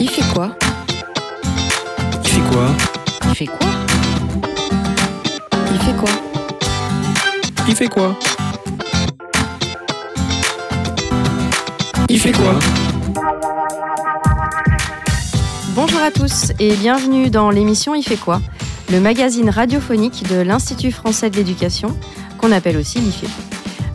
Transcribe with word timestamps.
Il 0.00 0.10
fait 0.10 0.22
quoi 0.34 0.50
Il 2.24 2.28
fait 2.28 2.40
quoi 2.50 2.66
Il 3.28 3.34
fait 3.34 3.46
quoi 3.46 3.66
Il 5.70 5.78
fait 5.78 5.94
quoi 5.96 6.08
Il 7.68 7.74
fait 7.76 7.88
quoi 7.88 8.18
Il 12.08 12.20
fait 12.20 12.32
quoi 12.32 12.58
Bonjour 15.74 16.00
à 16.00 16.10
tous 16.10 16.52
et 16.58 16.74
bienvenue 16.74 17.30
dans 17.30 17.50
l'émission 17.50 17.94
Il 17.94 18.02
fait 18.02 18.16
quoi 18.16 18.40
Le 18.90 19.00
magazine 19.00 19.48
radiophonique 19.48 20.28
de 20.28 20.40
l'Institut 20.40 20.92
français 20.92 21.30
de 21.30 21.36
l'éducation, 21.36 21.96
qu'on 22.38 22.52
appelle 22.52 22.76
aussi 22.76 22.98
l'IFE. 22.98 23.24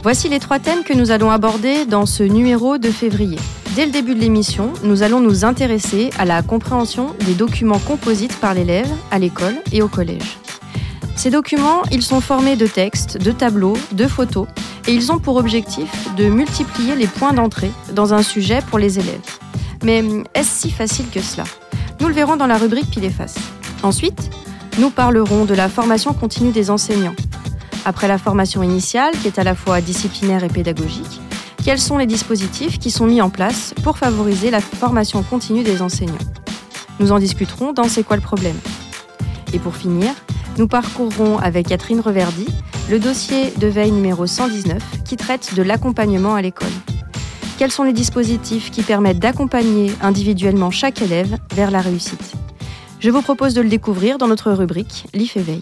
Voici 0.04 0.30
les 0.30 0.40
trois 0.40 0.60
thèmes 0.60 0.84
que 0.84 0.94
nous 0.94 1.12
allons 1.12 1.30
aborder 1.30 1.86
dans 1.86 2.06
ce 2.06 2.24
numéro 2.24 2.78
de 2.78 2.90
février. 2.90 3.38
Dès 3.80 3.86
le 3.86 3.93
début 3.93 4.14
de 4.14 4.20
l'émission, 4.20 4.73
nous 4.84 5.04
allons 5.04 5.21
nous 5.21 5.46
intéresser 5.46 6.10
à 6.20 6.25
la 6.25 6.42
compréhension 6.42 7.15
des 7.25 7.33
documents 7.33 7.79
composites 7.79 8.36
par 8.36 8.54
l'élève 8.54 8.92
à 9.10 9.20
l'école 9.20 9.56
et 9.71 9.82
au 9.82 9.87
collège. 9.87 10.37
Ces 11.15 11.29
documents, 11.29 11.84
ils 11.89 12.01
sont 12.01 12.20
formés 12.20 12.57
de 12.57 12.68
textes, 12.68 13.18
de 13.18 13.32
tableaux, 13.32 13.78
de 13.93 14.06
photos, 14.06 14.47
et 14.86 14.93
ils 14.93 15.14
ont 15.14 15.20
pour 15.20 15.37
objectif 15.37 16.14
de 16.18 16.25
multiplier 16.25 16.97
les 16.97 17.07
points 17.07 17.32
d'entrée 17.32 17.71
dans 17.93 18.14
un 18.14 18.21
sujet 18.21 18.60
pour 18.70 18.79
les 18.79 19.00
élèves. 19.00 19.21
Mais 19.86 20.04
est-ce 20.34 20.59
si 20.59 20.71
facile 20.71 21.06
que 21.09 21.21
cela? 21.21 21.46
Nous 22.01 22.09
le 22.09 22.14
verrons 22.14 22.36
dans 22.36 22.48
la 22.48 22.57
rubrique 22.57 22.92
Pile 22.92 23.06
et. 23.06 23.39
Ensuite, 23.82 24.29
nous 24.78 24.89
parlerons 24.89 25.46
de 25.46 25.54
la 25.54 25.70
formation 25.70 26.11
continue 26.11 26.51
des 26.51 26.70
enseignants, 26.70 27.15
après 27.86 28.09
la 28.09 28.18
formation 28.18 28.61
initiale, 28.61 29.14
qui 29.21 29.28
est 29.28 29.39
à 29.39 29.46
la 29.46 29.56
fois 29.56 29.79
disciplinaire 29.79 30.43
et 30.43 30.50
pédagogique, 30.50 31.21
quels 31.69 31.78
sont 31.78 32.00
les 32.00 32.08
dispositifs 32.08 32.80
qui 32.80 32.89
sont 32.89 33.05
mis 33.05 33.22
en 33.22 33.30
place 33.30 33.75
pour 33.83 34.00
favoriser 34.00 34.50
la 34.50 34.59
formation 34.59 35.22
continue 35.22 35.61
des 35.61 35.83
enseignants 35.83 36.17
Nous 37.00 37.11
en 37.11 37.19
discuterons 37.19 37.73
dans 37.73 37.83
C'est 37.83 38.02
quoi 38.02 38.16
le 38.16 38.23
problème 38.23 38.56
Et 39.53 39.59
pour 39.59 39.76
finir, 39.76 40.11
nous 40.58 40.67
parcourrons 40.67 41.38
avec 41.38 41.67
Catherine 41.67 42.00
Reverdy 42.00 42.48
le 42.89 42.98
dossier 42.98 43.52
de 43.52 43.67
veille 43.67 43.92
numéro 43.92 44.26
119 44.26 44.81
qui 45.06 45.16
traite 45.16 45.53
de 45.53 45.61
l'accompagnement 45.61 46.34
à 46.34 46.42
l'école. 46.42 46.72
Quels 47.59 47.70
sont 47.70 47.83
les 47.83 47.94
dispositifs 47.94 48.72
qui 48.72 48.81
permettent 48.81 49.20
d'accompagner 49.20 49.92
individuellement 50.02 50.72
chaque 50.72 51.04
élève 51.04 51.38
vers 51.54 51.70
la 51.70 51.81
réussite? 51.81 52.33
Je 53.00 53.11
vous 53.11 53.22
propose 53.22 53.54
de 53.54 53.61
le 53.61 53.70
découvrir 53.70 54.17
dans 54.17 54.28
notre 54.28 54.52
rubrique 54.54 55.06
L'IF 55.14 55.38
éveil. 55.38 55.61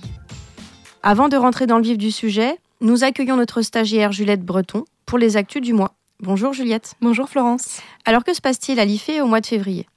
Avant 1.04 1.28
de 1.28 1.36
rentrer 1.36 1.68
dans 1.68 1.80
le 1.80 1.84
vif 1.84 1.98
du 1.98 2.12
sujet, 2.12 2.60
nous 2.80 3.04
accueillons 3.04 3.36
notre 3.36 3.62
stagiaire 3.62 4.14
Juliette 4.14 4.46
Breton 4.46 4.86
pour 5.06 5.18
les 5.18 5.36
actus 5.36 5.62
du 5.62 5.74
mois. 5.74 5.97
Bonjour 6.24 6.52
Juliette. 6.52 6.96
Bonjour 7.00 7.30
Florence. 7.30 7.80
Alors 8.04 8.24
que 8.24 8.34
se 8.34 8.42
passe-t-il 8.42 8.80
à 8.80 8.86
l'IFE 8.86 9.22
au 9.22 9.28
mois 9.28 9.40
de 9.40 9.46
février? 9.46 9.88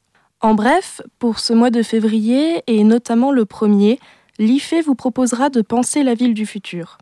En 0.43 0.53
bref, 0.53 1.01
pour 1.19 1.39
ce 1.39 1.55
mois 1.55 1.71
de 1.71 1.83
février 1.83 2.63
et 2.67 2.85
notamment 2.85 3.33
le 3.33 3.47
premier, 3.47 3.99
l'IFE 4.39 4.85
vous 4.85 4.95
proposera 4.95 5.49
de 5.49 5.63
penser 5.63 6.03
la 6.03 6.13
ville 6.13 6.35
du 6.35 6.45
futur. 6.45 6.99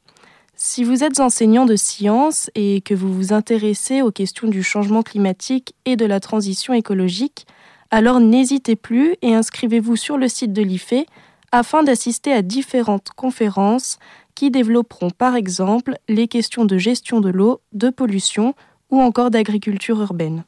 Si 0.55 0.85
vous 0.85 1.03
êtes 1.03 1.19
enseignant 1.19 1.67
de 1.67 1.75
sciences 1.75 2.49
et 2.55 2.81
que 2.81 2.95
vous 2.95 3.13
vous 3.13 3.33
intéressez 3.33 4.03
aux 4.03 4.13
questions 4.13 4.47
du 4.47 4.63
changement 4.63 5.03
climatique 5.03 5.75
et 5.85 5.97
de 5.97 6.07
la 6.07 6.21
transition 6.21 6.73
écologique, 6.73 7.45
alors 7.91 8.21
n'hésitez 8.21 8.77
plus 8.77 9.17
et 9.23 9.35
inscrivez-vous 9.35 9.97
sur 9.97 10.17
le 10.17 10.29
site 10.29 10.53
de 10.53 10.63
l'IFE 10.63 11.05
afin 11.51 11.83
d'assister 11.83 12.33
à 12.33 12.43
différentes 12.43 13.09
conférences 13.17 13.99
qui 14.37 14.53
développeront 14.53 15.11
par 15.11 15.35
exemple 15.35 15.97
les 16.09 16.29
questions 16.29 16.65
de 16.65 16.79
gestion 16.79 17.19
de 17.19 17.31
l'eau, 17.31 17.61
de 17.73 17.91
pollution 17.91 18.55
ou 18.91 19.01
encore 19.01 19.31
d'agriculture 19.31 20.01
urbaine. 20.01 20.45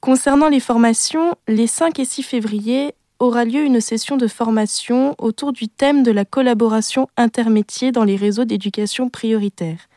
Concernant 0.00 0.48
les 0.48 0.60
formations, 0.60 1.34
les 1.48 1.66
5 1.66 1.98
et 1.98 2.04
6 2.04 2.22
février 2.22 2.94
aura 3.18 3.44
lieu 3.44 3.64
une 3.64 3.80
session 3.80 4.16
de 4.16 4.28
formation 4.28 5.14
autour 5.18 5.52
du 5.52 5.68
thème 5.68 6.02
de 6.02 6.12
la 6.12 6.24
collaboration 6.24 7.08
intermétier 7.16 7.90
dans 7.90 8.04
les 8.04 8.16
réseaux 8.16 8.44
d'éducation 8.44 9.08
prioritaire. 9.08 9.88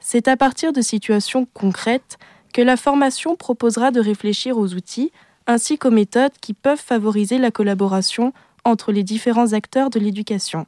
C'est 0.00 0.26
à 0.26 0.36
partir 0.36 0.72
de 0.72 0.80
situations 0.80 1.46
concrètes 1.54 2.18
que 2.52 2.62
la 2.62 2.76
formation 2.76 3.36
proposera 3.36 3.90
de 3.90 4.00
réfléchir 4.00 4.58
aux 4.58 4.74
outils 4.74 5.12
ainsi 5.46 5.78
qu'aux 5.78 5.90
méthodes 5.90 6.32
qui 6.40 6.54
peuvent 6.54 6.80
favoriser 6.80 7.38
la 7.38 7.50
collaboration 7.50 8.32
entre 8.64 8.92
les 8.92 9.02
différents 9.02 9.52
acteurs 9.52 9.90
de 9.90 10.00
l'éducation. 10.00 10.66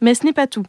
Mais 0.00 0.14
ce 0.14 0.24
n'est 0.24 0.32
pas 0.32 0.46
tout. 0.46 0.64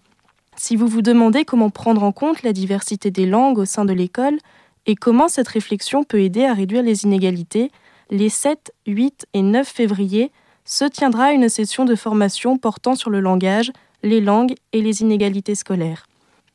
Si 0.56 0.75
vous 0.75 0.88
vous 0.88 1.01
demandez 1.01 1.45
comment 1.45 1.69
prendre 1.69 2.03
en 2.03 2.12
compte 2.12 2.44
la 2.44 2.53
diversité 2.53 3.12
des 3.12 3.25
langues 3.25 3.57
au 3.57 3.66
sein 3.66 3.85
de 3.85 3.94
l'école 3.94 4.40
et 4.85 4.96
comment 4.96 5.28
cette 5.28 5.47
réflexion 5.47 6.03
peut 6.03 6.22
aider 6.22 6.46
à 6.46 6.53
réduire 6.53 6.84
les 6.84 7.03
inégalités, 7.03 7.72
les 8.12 8.29
7, 8.29 8.73
8 8.88 9.28
et 9.34 9.41
9 9.41 9.68
février 9.68 10.31
se 10.63 10.85
tiendra 10.85 11.31
une 11.31 11.50
session 11.50 11.85
de 11.85 11.96
formation 11.96 12.57
portant 12.57 12.95
sur 12.95 13.09
le 13.09 13.19
langage, 13.19 13.72
les 14.03 14.22
langues 14.22 14.56
et 14.74 14.81
les 14.81 15.01
inégalités 15.01 15.56
scolaires. 15.56 16.06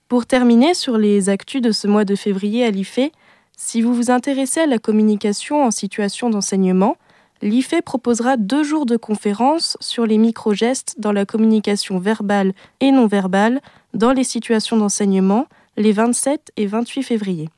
Pour 0.08 0.26
terminer 0.26 0.74
sur 0.74 0.98
les 0.98 1.28
actus 1.28 1.62
de 1.62 1.70
ce 1.70 1.86
mois 1.86 2.04
de 2.04 2.16
février 2.16 2.64
à 2.64 2.70
l'IFE, 2.70 3.10
si 3.56 3.82
vous 3.82 3.94
vous 3.94 4.10
intéressez 4.10 4.60
à 4.60 4.66
la 4.66 4.78
communication 4.78 5.64
en 5.64 5.70
situation 5.70 6.30
d'enseignement, 6.30 6.96
l'IFE 7.42 7.82
proposera 7.84 8.36
deux 8.36 8.64
jours 8.64 8.86
de 8.86 8.96
conférences 8.96 9.76
sur 9.80 10.06
les 10.06 10.18
micro-gestes 10.18 10.96
dans 10.98 11.12
la 11.12 11.26
communication 11.26 11.98
verbale 11.98 12.52
et 12.80 12.90
non 12.90 13.06
verbale 13.06 13.60
dans 13.94 14.12
les 14.12 14.24
situations 14.24 14.76
d'enseignement 14.76 15.46
les 15.76 15.92
27 15.92 16.52
et 16.56 16.66
28 16.66 17.02
février. 17.02 17.48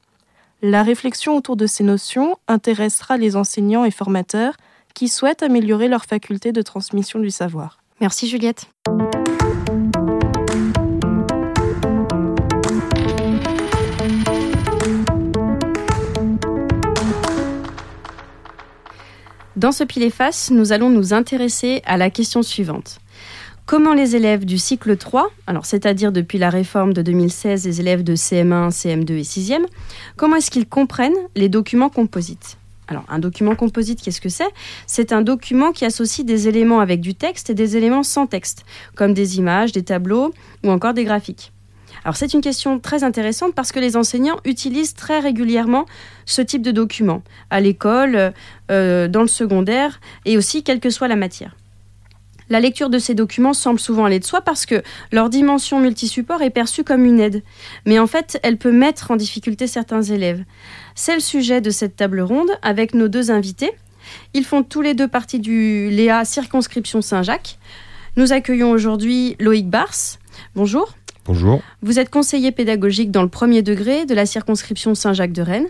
La 0.64 0.84
réflexion 0.84 1.36
autour 1.36 1.56
de 1.56 1.66
ces 1.66 1.82
notions 1.82 2.36
intéressera 2.46 3.16
les 3.16 3.34
enseignants 3.34 3.84
et 3.84 3.90
formateurs 3.90 4.56
qui 4.94 5.08
souhaitent 5.08 5.42
améliorer 5.42 5.88
leur 5.88 6.04
faculté 6.04 6.52
de 6.52 6.62
transmission 6.62 7.18
du 7.18 7.30
savoir. 7.30 7.78
Merci 8.00 8.28
Juliette. 8.28 8.68
Dans 19.56 19.72
ce 19.72 19.82
pile 19.82 20.04
et 20.04 20.10
face, 20.10 20.52
nous 20.52 20.70
allons 20.70 20.90
nous 20.90 21.12
intéresser 21.12 21.82
à 21.86 21.96
la 21.96 22.08
question 22.08 22.44
suivante. 22.44 23.01
Comment 23.64 23.94
les 23.94 24.16
élèves 24.16 24.44
du 24.44 24.58
cycle 24.58 24.96
3, 24.96 25.30
alors 25.46 25.66
c'est-à-dire 25.66 26.10
depuis 26.12 26.38
la 26.38 26.50
réforme 26.50 26.92
de 26.92 27.00
2016 27.00 27.64
les 27.64 27.80
élèves 27.80 28.02
de 28.02 28.16
CM1, 28.16 28.70
CM2 28.70 29.12
et 29.12 29.22
6e, 29.22 29.64
comment 30.16 30.36
est-ce 30.36 30.50
qu'ils 30.50 30.68
comprennent 30.68 31.16
les 31.36 31.48
documents 31.48 31.88
composites? 31.88 32.58
Alors, 32.88 33.04
un 33.08 33.20
document 33.20 33.54
composite, 33.54 34.02
qu'est-ce 34.02 34.20
que 34.20 34.28
c'est? 34.28 34.50
C'est 34.86 35.12
un 35.12 35.22
document 35.22 35.72
qui 35.72 35.84
associe 35.84 36.26
des 36.26 36.48
éléments 36.48 36.80
avec 36.80 37.00
du 37.00 37.14
texte 37.14 37.48
et 37.48 37.54
des 37.54 37.76
éléments 37.76 38.02
sans 38.02 38.26
texte, 38.26 38.64
comme 38.96 39.14
des 39.14 39.38
images, 39.38 39.72
des 39.72 39.84
tableaux 39.84 40.34
ou 40.64 40.70
encore 40.70 40.92
des 40.92 41.04
graphiques. 41.04 41.52
Alors, 42.04 42.16
c'est 42.16 42.34
une 42.34 42.40
question 42.40 42.80
très 42.80 43.04
intéressante 43.04 43.54
parce 43.54 43.70
que 43.70 43.78
les 43.78 43.96
enseignants 43.96 44.40
utilisent 44.44 44.94
très 44.94 45.20
régulièrement 45.20 45.86
ce 46.26 46.42
type 46.42 46.62
de 46.62 46.72
document 46.72 47.22
à 47.48 47.60
l'école, 47.60 48.34
euh, 48.70 49.08
dans 49.08 49.22
le 49.22 49.28
secondaire 49.28 50.00
et 50.26 50.36
aussi 50.36 50.64
quelle 50.64 50.80
que 50.80 50.90
soit 50.90 51.08
la 51.08 51.16
matière. 51.16 51.54
La 52.52 52.60
lecture 52.60 52.90
de 52.90 52.98
ces 52.98 53.14
documents 53.14 53.54
semble 53.54 53.80
souvent 53.80 54.04
aller 54.04 54.18
de 54.18 54.26
soi 54.26 54.42
parce 54.42 54.66
que 54.66 54.82
leur 55.10 55.30
dimension 55.30 55.80
multisupport 55.80 56.42
est 56.42 56.50
perçue 56.50 56.84
comme 56.84 57.06
une 57.06 57.18
aide. 57.18 57.42
Mais 57.86 57.98
en 57.98 58.06
fait, 58.06 58.38
elle 58.42 58.58
peut 58.58 58.72
mettre 58.72 59.10
en 59.10 59.16
difficulté 59.16 59.66
certains 59.66 60.02
élèves. 60.02 60.44
C'est 60.94 61.14
le 61.14 61.20
sujet 61.20 61.62
de 61.62 61.70
cette 61.70 61.96
table 61.96 62.20
ronde 62.20 62.50
avec 62.60 62.92
nos 62.92 63.08
deux 63.08 63.30
invités. 63.30 63.70
Ils 64.34 64.44
font 64.44 64.62
tous 64.62 64.82
les 64.82 64.92
deux 64.92 65.08
partie 65.08 65.40
du 65.40 65.88
Léa 65.88 66.26
Circonscription 66.26 67.00
Saint-Jacques. 67.00 67.58
Nous 68.16 68.34
accueillons 68.34 68.70
aujourd'hui 68.70 69.34
Loïc 69.40 69.70
Bars. 69.70 70.18
Bonjour. 70.54 70.92
Bonjour. 71.24 71.62
Vous 71.80 71.98
êtes 71.98 72.10
conseiller 72.10 72.52
pédagogique 72.52 73.10
dans 73.10 73.22
le 73.22 73.30
premier 73.30 73.62
degré 73.62 74.04
de 74.04 74.14
la 74.14 74.26
circonscription 74.26 74.94
Saint-Jacques 74.94 75.32
de 75.32 75.40
Rennes. 75.40 75.68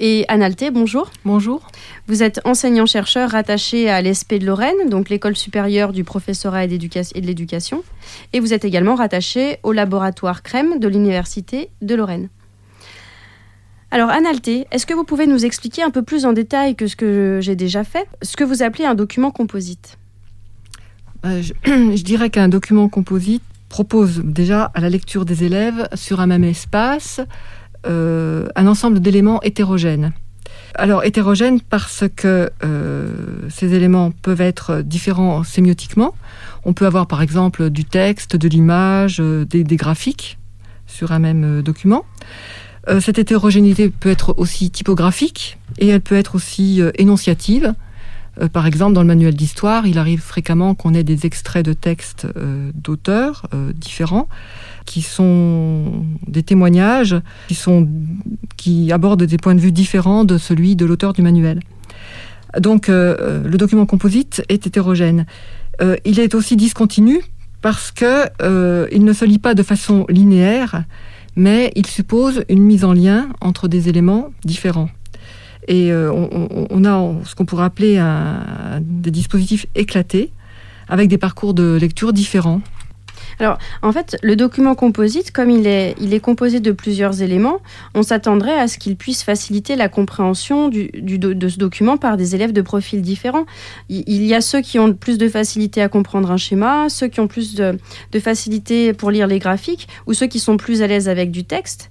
Et 0.00 0.24
Analté, 0.26 0.72
bonjour. 0.72 1.08
Bonjour. 1.24 1.68
Vous 2.08 2.24
êtes 2.24 2.40
enseignant-chercheur 2.44 3.30
rattaché 3.30 3.88
à 3.88 4.02
l'ESP 4.02 4.34
de 4.34 4.46
Lorraine, 4.46 4.88
donc 4.88 5.08
l'école 5.08 5.36
supérieure 5.36 5.92
du 5.92 6.02
professorat 6.02 6.64
et, 6.64 6.66
de 6.66 7.26
l'éducation. 7.26 7.84
Et 8.32 8.40
vous 8.40 8.52
êtes 8.52 8.64
également 8.64 8.96
rattaché 8.96 9.58
au 9.62 9.70
laboratoire 9.70 10.42
CREM 10.42 10.80
de 10.80 10.88
l'Université 10.88 11.70
de 11.80 11.94
Lorraine. 11.94 12.28
Alors, 13.92 14.10
Analté, 14.10 14.66
est-ce 14.72 14.84
que 14.84 14.94
vous 14.94 15.04
pouvez 15.04 15.28
nous 15.28 15.44
expliquer 15.44 15.84
un 15.84 15.90
peu 15.90 16.02
plus 16.02 16.26
en 16.26 16.32
détail 16.32 16.74
que 16.74 16.88
ce 16.88 16.96
que 16.96 17.38
j'ai 17.40 17.54
déjà 17.54 17.84
fait, 17.84 18.08
ce 18.22 18.36
que 18.36 18.42
vous 18.42 18.64
appelez 18.64 18.86
un 18.86 18.96
document 18.96 19.30
composite 19.30 19.96
euh, 21.24 21.40
je, 21.40 21.52
dirais 22.02 22.30
qu'un 22.30 22.48
document 22.48 22.88
composite 22.88 23.44
propose 23.68 24.22
déjà 24.24 24.72
à 24.74 24.80
la 24.80 24.88
lecture 24.88 25.24
des 25.24 25.44
élèves 25.44 25.88
sur 25.94 26.20
un 26.20 26.26
même 26.26 26.44
espace 26.44 27.20
euh, 27.86 28.48
un 28.56 28.66
ensemble 28.66 29.00
d'éléments 29.00 29.42
hétérogènes. 29.42 30.12
Alors 30.74 31.04
hétérogènes 31.04 31.60
parce 31.60 32.04
que 32.14 32.50
euh, 32.64 33.08
ces 33.48 33.74
éléments 33.74 34.10
peuvent 34.10 34.40
être 34.40 34.82
différents 34.82 35.44
sémiotiquement. 35.44 36.14
On 36.64 36.72
peut 36.72 36.86
avoir 36.86 37.06
par 37.06 37.22
exemple 37.22 37.70
du 37.70 37.84
texte, 37.84 38.36
de 38.36 38.48
l'image, 38.48 39.18
euh, 39.20 39.44
des, 39.44 39.64
graphiques 39.76 40.38
sur 40.86 41.12
un 41.12 41.18
même 41.18 41.62
document. 41.62 42.04
cette 43.00 43.18
hétérogénéité 43.18 43.88
peut 43.88 44.10
être 44.10 44.34
aussi 44.36 44.70
typographique 44.70 45.58
et 45.78 45.88
elle 45.88 46.00
peut 46.00 46.16
être 46.16 46.34
aussi 46.34 46.82
énonciative. 46.98 47.74
Par 48.52 48.66
exemple, 48.66 48.92
dans 48.92 49.00
le 49.00 49.06
manuel 49.06 49.34
d'histoire, 49.34 49.86
il 49.86 49.98
arrive 49.98 50.20
fréquemment 50.20 50.74
qu'on 50.74 50.92
ait 50.92 51.02
des 51.02 51.24
extraits 51.24 51.64
de 51.64 51.72
textes 51.72 52.26
d'auteurs 52.74 53.48
différents 53.74 54.28
qui 54.84 55.02
sont 55.02 56.04
des 56.26 56.42
témoignages 56.42 57.16
qui, 58.56 58.92
abordent 58.92 59.24
des 59.24 59.36
points 59.36 59.54
de 59.54 59.60
vue 59.60 59.72
différents 59.72 60.24
de 60.24 60.38
celui 60.38 60.76
de 60.76 60.84
l'auteur 60.84 61.12
du 61.12 61.22
manuel. 61.22 61.60
Donc, 62.58 62.88
le 62.88 63.56
document 63.56 63.86
composite 63.86 64.44
est 64.48 64.66
hétérogène. 64.66 65.26
il 66.04 66.20
est 66.20 66.34
aussi 66.34 66.56
discontinu 66.56 67.20
parce 67.62 67.90
que 67.90 68.30
il 68.92 69.04
ne 69.04 69.12
se 69.12 69.24
lit 69.24 69.40
pas 69.40 69.54
de 69.54 69.62
façon 69.62 70.06
linéaire, 70.08 70.84
mais 71.36 71.72
il 71.74 71.86
suppose 71.86 72.44
une 72.48 72.62
mise 72.62 72.84
en 72.84 72.92
lien 72.92 73.28
entre 73.40 73.68
des 73.68 73.88
éléments 73.88 74.30
différents. 74.44 74.88
Et 75.66 75.92
euh, 75.92 76.12
on, 76.12 76.84
a 76.84 77.24
ce 77.24 77.34
qu'on 77.34 77.46
pourrait 77.46 77.64
appeler 77.64 78.02
des 78.80 79.10
dispositifs 79.10 79.66
éclatés, 79.74 80.30
avec 80.88 81.08
des 81.08 81.18
parcours 81.18 81.54
de 81.54 81.78
lecture 81.80 82.12
différents. 82.12 82.60
Alors, 83.38 83.58
en 83.82 83.92
fait, 83.92 84.16
le 84.22 84.36
document 84.36 84.74
composite, 84.74 85.32
comme 85.32 85.50
il 85.50 85.66
est, 85.66 85.94
il 86.00 86.14
est 86.14 86.20
composé 86.20 86.60
de 86.60 86.72
plusieurs 86.72 87.22
éléments, 87.22 87.58
on 87.94 88.02
s'attendrait 88.02 88.58
à 88.58 88.68
ce 88.68 88.78
qu'il 88.78 88.96
puisse 88.96 89.22
faciliter 89.22 89.76
la 89.76 89.88
compréhension 89.88 90.68
du, 90.68 90.90
de 90.92 91.48
ce 91.48 91.58
document 91.58 91.96
par 91.96 92.16
des 92.16 92.34
élèves 92.34 92.52
de 92.52 92.62
profils 92.62 93.02
différents. 93.02 93.46
Il, 93.88 94.24
y 94.24 94.34
a 94.34 94.40
ceux 94.40 94.60
qui 94.60 94.78
ont 94.78 94.92
plus 94.92 95.18
de 95.18 95.28
facilité 95.28 95.82
à 95.82 95.88
comprendre 95.88 96.30
un 96.30 96.36
schéma, 96.36 96.88
ceux 96.88 97.08
qui 97.08 97.20
ont 97.20 97.28
plus 97.28 97.54
de, 97.54 97.78
de 98.12 98.20
facilité 98.20 98.92
pour 98.92 99.10
lire 99.10 99.26
les 99.26 99.38
graphiques, 99.38 99.88
ou 100.06 100.14
ceux 100.14 100.26
qui 100.26 100.40
sont 100.40 100.56
plus 100.56 100.82
à 100.82 100.86
l'aise 100.86 101.08
avec 101.08 101.30
du 101.30 101.44
texte. 101.44 101.90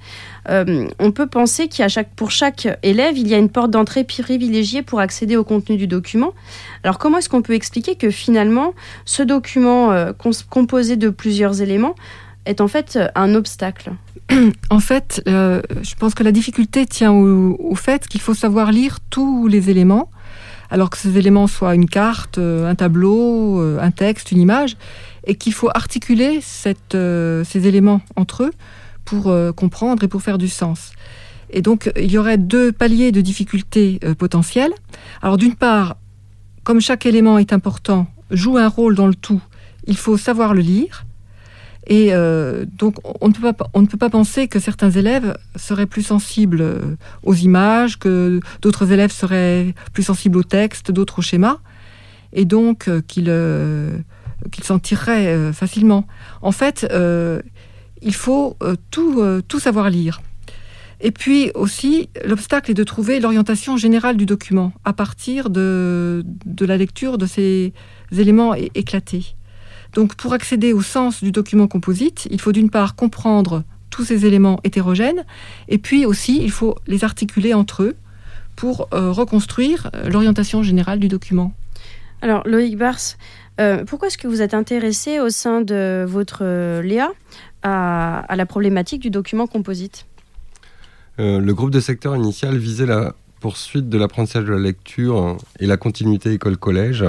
Euh, 0.50 0.88
on 1.00 1.12
peut 1.12 1.28
penser 1.28 1.68
qu'à 1.68 1.88
chaque, 1.88 2.10
pour 2.16 2.32
chaque 2.32 2.68
élève, 2.84 3.18
il 3.18 3.28
y 3.28 3.34
a 3.34 3.38
une 3.38 3.50
porte 3.50 3.72
d'entrée 3.72 4.04
privilégiée 4.04 4.82
pour 4.82 5.00
accéder 5.00 5.38
au 5.38 5.44
contenu 5.44 5.78
du 5.78 5.88
document. 5.88 6.34
Alors 6.84 6.98
comment 6.98 7.20
est-ce 7.20 7.30
qu'on 7.30 7.42
peut 7.42 7.54
expliquer 7.54 7.96
que 7.96 8.10
finalement, 8.10 8.74
ce 9.06 9.24
document 9.24 9.92
euh, 9.92 10.12
composé 10.50 10.98
de 10.98 11.10
plusieurs 11.10 11.62
éléments 11.62 11.96
est 12.46 12.60
en 12.60 12.68
fait 12.68 13.00
un 13.16 13.36
obstacle? 13.36 13.94
En 14.70 14.80
fait, 14.80 15.22
euh, 15.28 15.62
je 15.82 15.96
pense 15.96 16.16
que 16.16 16.24
la 16.24 16.32
difficulté 16.32 16.86
tient 16.86 17.12
au, 17.12 17.76
fait 17.76 18.08
qu'il 18.08 18.22
faut 18.22 18.34
savoir 18.34 18.72
lire 18.72 19.00
tous 19.10 19.48
les 19.48 19.70
éléments, 19.70 20.10
alors 20.72 20.90
que 20.90 20.98
ces 20.98 21.18
éléments 21.18 21.48
soient 21.48 21.76
une 21.76 21.88
carte, 21.88 22.38
un 22.40 22.74
tableau, 22.74 23.62
un 23.80 23.92
texte, 23.92 24.32
une 24.32 24.40
image, 24.40 24.76
et 25.26 25.36
qu'il 25.36 25.54
faut 25.54 25.70
articuler 25.74 26.40
ces 26.42 27.68
éléments 27.68 28.02
entre 28.16 28.44
eux 28.44 28.52
pour 29.06 29.28
euh, 29.28 29.52
comprendre 29.52 30.04
et 30.04 30.08
pour 30.08 30.22
faire 30.22 30.38
du 30.38 30.50
sens. 30.50 30.92
Et 31.50 31.62
donc, 31.62 31.92
il 31.96 32.12
y 32.12 32.18
aurait 32.18 32.38
deux 32.38 32.72
paliers 32.72 33.12
de 33.12 33.22
difficultés 33.22 34.00
euh, 34.04 34.16
potentielles. 34.16 34.74
Alors, 35.22 35.38
d'une 35.38 35.56
part, 35.56 35.98
comme 36.64 36.82
chaque 36.82 37.06
élément 37.06 37.38
est 37.38 37.54
important, 37.54 38.08
joue 38.32 38.58
un 38.58 38.68
rôle 38.68 38.96
dans 38.96 39.08
le 39.08 39.16
tout, 39.16 39.42
il 39.86 39.98
faut 39.98 40.18
savoir 40.18 40.54
le 40.54 40.62
lire. 40.62 41.06
Et 41.86 42.14
euh, 42.14 42.66
donc, 42.66 42.96
on 43.22 43.28
ne, 43.28 43.34
peut 43.34 43.52
pas, 43.52 43.68
on 43.74 43.82
ne 43.82 43.88
peut 43.88 43.98
pas 43.98 44.10
penser 44.10 44.48
que 44.48 44.58
certains 44.58 44.90
élèves 44.92 45.38
seraient 45.58 45.86
plus 45.86 46.04
sensibles 46.04 46.66
aux 47.24 47.36
images, 47.36 48.00
que 48.00 48.40
d'autres 48.62 48.94
élèves 48.94 49.12
seraient 49.12 49.76
plus 49.92 50.04
sensibles 50.04 50.38
au 50.38 50.44
texte, 50.44 50.92
d'autres 50.92 51.20
au 51.20 51.22
schéma, 51.22 51.60
et 52.32 52.46
donc 52.46 52.90
qu'ils 53.08 53.28
s'en 54.64 54.80
tireraient 54.80 55.52
facilement. 55.52 56.08
En 56.42 56.54
fait, 56.54 56.88
il 58.04 58.14
faut 58.14 58.56
euh, 58.62 58.76
tout, 58.92 59.22
euh, 59.22 59.42
tout 59.48 59.60
savoir 59.60 59.90
lire. 59.90 60.22
Et 61.02 61.12
puis 61.12 61.52
aussi, 61.56 62.10
l'obstacle 62.26 62.72
est 62.72 62.76
de 62.76 62.84
trouver 62.84 63.20
l'orientation 63.20 63.76
générale 63.76 64.16
du 64.16 64.26
document 64.26 64.72
à 64.86 64.94
partir 64.94 65.50
de, 65.50 66.24
de 66.46 66.66
la 66.66 66.78
lecture 66.78 67.18
de 67.18 67.26
ces 67.26 67.74
éléments 68.18 68.54
éclatés. 68.54 69.36
Donc 69.94 70.16
pour 70.16 70.34
accéder 70.34 70.72
au 70.72 70.82
sens 70.82 71.24
du 71.24 71.32
document 71.32 71.68
composite, 71.68 72.28
il 72.32 72.40
faut 72.40 72.52
d'une 72.52 72.70
part 72.70 72.96
comprendre 72.96 73.64
tous 73.90 74.06
ces 74.06 74.26
éléments 74.26 74.60
hétérogènes, 74.64 75.26
et 75.68 75.78
puis 75.78 76.06
aussi 76.06 76.42
il 76.42 76.52
faut 76.52 76.76
les 76.88 77.04
articuler 77.04 77.54
entre 77.54 77.84
eux 77.84 77.96
pour 78.56 78.88
euh, 78.94 79.12
reconstruire 79.12 79.92
l'orientation 80.08 80.64
générale 80.64 81.00
du 81.00 81.10
document. 81.10 81.54
Alors 82.22 82.44
Loïc 82.48 82.78
Bars, 82.78 83.18
pourquoi 83.86 84.08
est-ce 84.08 84.18
que 84.18 84.28
vous 84.28 84.42
êtes 84.42 84.54
intéressé 84.54 85.20
au 85.20 85.30
sein 85.30 85.62
de 85.62 86.06
votre 86.08 86.44
Léa 86.82 87.12
à, 87.64 88.36
la 88.36 88.46
problématique 88.46 89.02
du 89.02 89.10
document 89.10 89.48
composite 89.48 90.06
euh, 91.20 91.40
Le 91.40 91.54
groupe 91.54 91.72
de 91.72 91.80
secteur 91.80 92.16
initial 92.16 92.58
visait 92.58 92.86
la 92.86 93.14
poursuite 93.40 93.90
de 93.90 93.98
l'apprentissage 93.98 94.46
de 94.46 94.54
la 94.54 94.60
lecture 94.60 95.38
et 95.60 95.66
la 95.66 95.78
continuité 95.78 96.32
école-collège. 96.34 97.04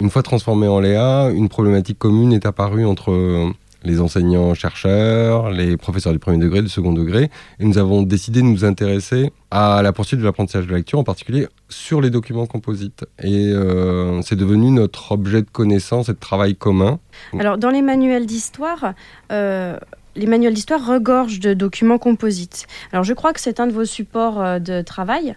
Une 0.00 0.10
fois 0.10 0.22
transformé 0.22 0.68
en 0.68 0.80
Léa, 0.80 1.30
une 1.30 1.48
problématique 1.48 1.98
commune 1.98 2.32
est 2.32 2.46
apparue 2.46 2.84
entre 2.84 3.52
les 3.84 4.00
enseignants-chercheurs, 4.00 5.50
les 5.50 5.76
professeurs 5.76 6.12
du 6.12 6.18
premier 6.18 6.38
degré, 6.38 6.62
du 6.62 6.68
second 6.68 6.92
degré, 6.92 7.30
et 7.58 7.64
nous 7.64 7.78
avons 7.78 8.02
décidé 8.02 8.40
de 8.40 8.46
nous 8.46 8.64
intéresser 8.64 9.32
à 9.50 9.80
la 9.82 9.92
poursuite 9.92 10.20
de 10.20 10.24
l'apprentissage 10.24 10.66
de 10.66 10.70
la 10.72 10.78
lecture, 10.78 10.98
en 10.98 11.04
particulier 11.04 11.48
sur 11.68 12.00
les 12.00 12.10
documents 12.10 12.46
composites. 12.46 13.04
Et 13.22 13.48
euh, 13.48 14.20
c'est 14.22 14.36
devenu 14.36 14.70
notre 14.70 15.12
objet 15.12 15.42
de 15.42 15.50
connaissance 15.50 16.08
et 16.08 16.12
de 16.12 16.18
travail 16.18 16.56
commun. 16.56 16.98
Alors, 17.38 17.58
dans 17.58 17.70
les 17.70 17.82
manuels 17.82 18.26
d'histoire, 18.26 18.94
euh, 19.32 19.78
les 20.16 20.26
manuels 20.26 20.54
d'histoire 20.54 20.84
regorgent 20.84 21.40
de 21.40 21.54
documents 21.54 21.98
composites. 21.98 22.66
Alors, 22.92 23.04
je 23.04 23.14
crois 23.14 23.32
que 23.32 23.40
c'est 23.40 23.60
un 23.60 23.66
de 23.66 23.72
vos 23.72 23.84
supports 23.84 24.40
euh, 24.40 24.58
de 24.58 24.82
travail. 24.82 25.36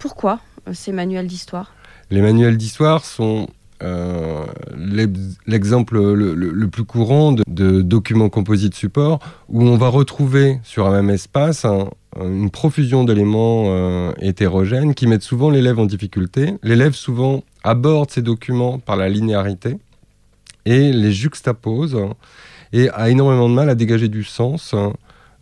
pourquoi 0.00 0.40
ces 0.72 0.92
manuels 0.92 1.26
d'histoire? 1.26 1.72
Les 2.10 2.20
manuels 2.20 2.56
d'histoire 2.56 3.04
sont 3.04 3.48
euh, 3.82 4.44
l'exemple 5.46 5.98
le, 5.98 6.68
plus 6.68 6.84
courant 6.84 7.32
de, 7.32 7.82
documents 7.82 8.28
composites 8.28 8.74
support 8.74 9.18
où 9.48 9.62
on 9.62 9.76
va 9.76 9.88
retrouver 9.88 10.60
sur 10.62 10.86
un 10.86 10.92
même 10.92 11.10
espace 11.10 11.66
une 12.20 12.50
profusion 12.50 13.04
d'éléments 13.04 13.64
euh, 13.66 14.12
hétérogènes 14.20 14.94
qui 14.94 15.06
mettent 15.06 15.22
souvent 15.22 15.50
l'élève 15.50 15.78
en 15.78 15.86
difficulté. 15.86 16.54
L'élève 16.62 16.92
souvent 16.92 17.42
aborde 17.64 18.10
ces 18.10 18.22
documents 18.22 18.78
par 18.78 18.96
la 18.96 19.08
linéarité 19.08 19.76
et 20.64 20.92
les 20.92 21.12
juxtapose 21.12 21.98
et 22.72 22.88
a 22.90 23.10
énormément 23.10 23.48
de 23.48 23.54
mal 23.54 23.68
à 23.68 23.74
dégager 23.74 24.08
du 24.08 24.24
sens 24.24 24.74
euh, 24.74 24.90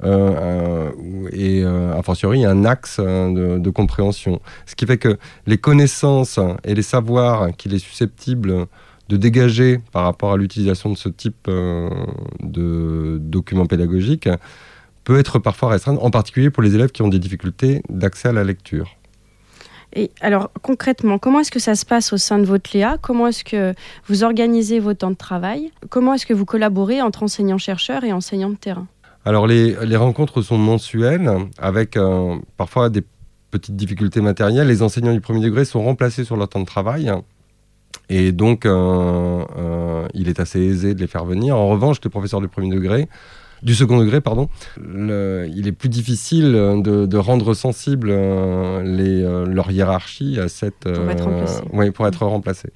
et 0.04 1.62
euh, 1.62 1.96
a 1.96 2.02
fortiori 2.02 2.44
un 2.44 2.64
axe 2.64 2.96
euh, 3.00 3.58
de, 3.58 3.70
compréhension. 3.70 4.40
Ce 4.66 4.75
qui 4.75 4.87
fait 4.87 4.99
que 4.99 5.19
les 5.46 5.58
connaissances 5.58 6.38
et 6.64 6.75
les 6.75 6.82
savoirs 6.82 7.56
qu'il 7.56 7.75
est 7.75 7.78
susceptible 7.78 8.67
de 9.08 9.17
dégager 9.17 9.81
par 9.93 10.05
rapport 10.05 10.32
à 10.32 10.36
l'utilisation 10.36 10.91
de 10.91 10.96
ce 10.96 11.08
type 11.08 11.48
de 11.48 13.19
documents 13.20 13.67
pédagogiques 13.67 14.29
peut 15.05 15.19
être 15.19 15.38
parfois 15.38 15.70
restreint, 15.70 15.96
en 15.96 16.10
particulier 16.10 16.50
pour 16.50 16.62
les 16.62 16.74
élèves 16.74 16.93
qui 16.93 17.03
ont 17.03 17.08
des 17.08 17.19
difficultés 17.19 17.82
d'accès 17.88 18.29
à 18.29 18.32
la 18.32 18.44
lecture. 18.44 18.96
Et 19.94 20.10
alors 20.20 20.50
concrètement, 20.62 21.19
comment 21.19 21.41
est-ce 21.41 21.50
que 21.50 21.58
ça 21.58 21.74
se 21.74 21.84
passe 21.84 22.12
au 22.12 22.17
sein 22.17 22.38
de 22.38 22.44
votre 22.44 22.70
Léa 22.72 22.96
Comment 23.00 23.26
est-ce 23.26 23.44
que 23.44 23.74
vous 24.06 24.24
organisez 24.24 24.79
vos 24.79 24.94
temps 24.94 25.10
de 25.10 25.17
travail? 25.17 25.70
Comment 25.91 26.15
est-ce 26.15 26.24
que 26.24 26.34
vous 26.34 26.46
collaborez 26.46 27.03
entre 27.03 27.22
enseignants-chercheurs 27.22 28.05
et 28.05 28.12
enseignants 28.12 28.50
de 28.50 28.56
terrain? 28.56 28.86
Alors 29.24 29.46
les, 29.46 29.96
rencontres 29.96 30.43
sont 30.43 30.58
mensuelles 30.58 31.31
avec 31.58 31.96
euh, 31.96 32.36
parfois 32.56 32.91
des 32.91 33.02
petites 33.50 33.76
difficultés 33.76 34.20
matérielles. 34.20 34.67
Les 34.67 34.82
enseignants 34.82 35.12
du 35.12 35.20
premier 35.20 35.41
degré 35.41 35.64
sont 35.64 35.82
remplacés 35.82 36.24
sur 36.24 36.36
leur 36.36 36.48
temps 36.48 36.60
de 36.60 36.67
travail. 36.67 37.12
Et 38.08 38.32
donc, 38.32 38.67
euh, 38.67 39.44
euh, 39.56 40.08
il 40.14 40.29
est 40.29 40.41
assez 40.41 40.60
aisé 40.60 40.94
de 40.94 41.00
les 41.00 41.06
faire 41.06 41.24
venir. 41.24 41.56
En 41.56 41.69
revanche, 41.69 41.98
les 42.02 42.10
professeurs 42.10 42.41
du 42.41 42.48
premier 42.48 42.69
degré, 42.74 43.08
du 43.62 43.76
second 43.76 43.98
degré, 43.98 44.20
pardon, 44.20 44.48
il 44.76 45.69
est 45.69 45.72
plus 45.72 45.88
difficile 45.88 46.52
de, 46.52 47.17
rendre 47.17 47.55
sensible 47.55 48.10
leur 48.10 49.70
hiérarchie 49.70 50.41
à 50.41 50.48
cette 50.48 50.93
pour 50.93 51.10
être 51.10 51.24
remplacé. 51.24 51.62
Oui, 51.72 51.91
pour 51.93 52.08
être 52.08 52.26
remplacé, 52.26 52.70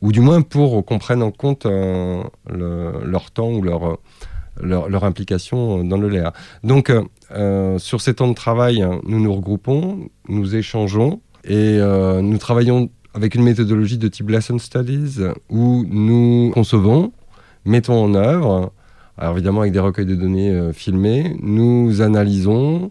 ou 0.00 0.12
du 0.12 0.20
moins 0.20 0.42
pour 0.42 0.84
qu'on 0.84 1.00
prenne 1.00 1.24
en 1.24 1.32
compte 1.32 1.66
leur 1.66 3.30
temps 3.32 3.50
ou 3.50 3.62
leur 3.62 3.98
leur, 4.62 5.04
implication 5.04 5.84
dans 5.84 5.98
le 5.98 6.08
LEA. 6.08 6.32
Donc, 6.64 6.90
euh, 6.90 7.02
euh, 7.32 7.78
sur 7.78 8.00
ces 8.00 8.14
temps 8.14 8.28
de 8.28 8.34
travail, 8.34 8.86
nous 9.04 9.20
nous 9.20 9.34
regroupons, 9.34 10.08
nous 10.28 10.56
échangeons 10.56 11.20
et 11.44 11.78
euh, 11.78 12.20
nous 12.22 12.38
travaillons 12.38 12.90
avec 13.14 13.34
une 13.34 13.42
méthodologie 13.42 13.98
de 13.98 14.08
type 14.08 14.30
Lesson 14.30 14.58
Studies 14.58 15.18
où 15.48 15.84
nous 15.88 16.50
concevons, 16.52 17.12
mettons 17.64 18.04
en 18.04 18.14
œuvre, 18.14 18.72
alors 19.16 19.34
évidemment 19.34 19.62
avec 19.62 19.72
des 19.72 19.80
recueils 19.80 20.06
de 20.06 20.14
données 20.14 20.72
filmés, 20.72 21.36
nous 21.42 22.00
analysons, 22.02 22.90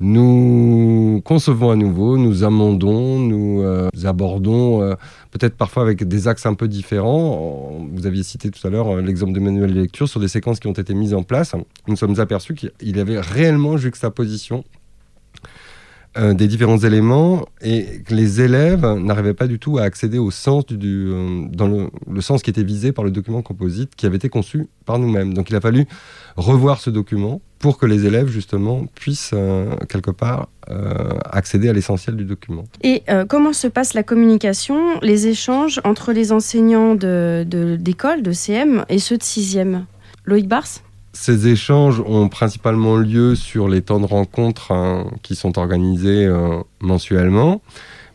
nous 0.00 1.20
concevons 1.24 1.70
à 1.70 1.76
nouveau, 1.76 2.18
nous 2.18 2.44
amendons, 2.44 3.18
nous 3.18 3.62
euh, 3.62 3.88
abordons 4.04 4.80
euh, 4.80 4.94
peut-être 5.32 5.56
parfois 5.56 5.82
avec 5.82 6.06
des 6.06 6.28
axes 6.28 6.46
un 6.46 6.54
peu 6.54 6.68
différents. 6.68 7.84
Vous 7.92 8.06
aviez 8.06 8.22
cité 8.22 8.50
tout 8.50 8.64
à 8.64 8.70
l'heure 8.70 8.96
euh, 8.96 9.02
l'exemple 9.02 9.32
de 9.32 9.40
manuel 9.40 9.74
de 9.74 9.80
lecture 9.80 10.08
sur 10.08 10.20
des 10.20 10.28
séquences 10.28 10.60
qui 10.60 10.68
ont 10.68 10.72
été 10.72 10.94
mises 10.94 11.14
en 11.14 11.24
place. 11.24 11.54
Nous 11.88 11.96
sommes 11.96 12.20
aperçus 12.20 12.54
qu'il 12.54 12.96
y 12.96 13.00
avait 13.00 13.18
réellement 13.20 13.76
juxtaposition 13.76 14.64
des 16.16 16.48
différents 16.48 16.78
éléments 16.78 17.44
et 17.60 18.02
que 18.04 18.12
les 18.12 18.40
élèves 18.40 18.84
n'arrivaient 18.84 19.34
pas 19.34 19.46
du 19.46 19.60
tout 19.60 19.78
à 19.78 19.82
accéder 19.82 20.18
au 20.18 20.32
sens 20.32 20.64
dans 20.66 21.68
le, 21.68 22.20
sens 22.20 22.42
qui 22.42 22.50
était 22.50 22.64
visé 22.64 22.90
par 22.90 23.04
le 23.04 23.12
document 23.12 23.40
composite 23.40 23.94
qui 23.94 24.04
avait 24.04 24.16
été 24.16 24.28
conçu 24.28 24.66
par 24.84 24.98
nous-mêmes. 24.98 25.32
Donc 25.32 25.48
il 25.50 25.54
a 25.54 25.60
fallu 25.60 25.86
revoir 26.36 26.80
ce 26.80 26.90
document 26.90 27.40
pour 27.58 27.78
que 27.78 27.86
les 27.86 28.06
élèves 28.06 28.28
justement 28.28 28.86
puissent 28.94 29.32
euh, 29.34 29.74
quelque 29.88 30.10
part 30.10 30.48
euh, 30.70 31.18
accéder 31.30 31.68
à 31.68 31.72
l'essentiel 31.72 32.16
du 32.16 32.24
document. 32.24 32.64
Et 32.82 33.02
euh, 33.08 33.24
comment 33.24 33.52
se 33.52 33.66
passe 33.66 33.94
la 33.94 34.02
communication, 34.02 35.00
les 35.00 35.26
échanges 35.26 35.80
entre 35.84 36.12
les 36.12 36.32
enseignants 36.32 36.94
d'école, 36.94 37.48
de, 37.48 37.76
d'école, 37.76 38.22
de 38.22 38.32
CM 38.32 38.84
et 38.88 38.98
ceux 38.98 39.16
de 39.16 39.22
6e 39.22 39.84
Loïc 40.24 40.48
Bars 40.48 40.66
ces 41.14 41.48
échanges 41.48 42.00
ont 42.06 42.28
principalement 42.28 42.96
lieu 42.96 43.34
sur 43.34 43.66
les 43.68 43.82
temps 43.82 43.98
de 43.98 44.06
rencontre 44.06 44.70
hein, 44.70 45.10
qui 45.22 45.34
sont 45.34 45.58
organisés 45.58 46.30
mensuellement, 46.80 47.60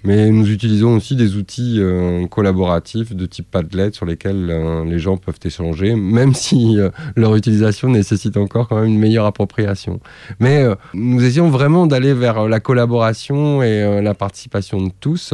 mais 0.04 0.30
nous 0.30 0.52
utilisons 0.52 0.98
aussi 0.98 1.16
des 1.16 1.36
outils 1.38 1.78
euh, 1.80 2.28
collaboratifs 2.28 3.16
de 3.16 3.26
type 3.26 3.50
Padlet 3.50 3.92
sur 3.94 4.06
lesquels 4.06 4.50
euh, 4.50 4.84
les 4.86 5.00
gens 5.00 5.18
peuvent 5.18 5.40
échanger, 5.44 5.96
même 5.96 6.34
si 6.34 6.78
euh, 6.78 6.90
leur 7.16 7.36
utilisation 7.36 7.90
nécessite 7.90 8.38
encore 8.38 8.68
quand 8.68 8.76
même 8.76 8.90
une 8.90 9.00
meilleure 9.00 9.26
appropriation. 9.26 10.00
Mais 10.40 10.66
nous 10.94 11.24
essayons 11.24 11.50
vraiment 11.50 11.88
d'aller 11.88 12.14
vers 12.14 12.48
la 12.48 12.60
collaboration 12.60 13.64
et 13.64 14.02
la 14.02 14.14
participation 14.14 14.82
de 14.82 14.92
tous 15.00 15.34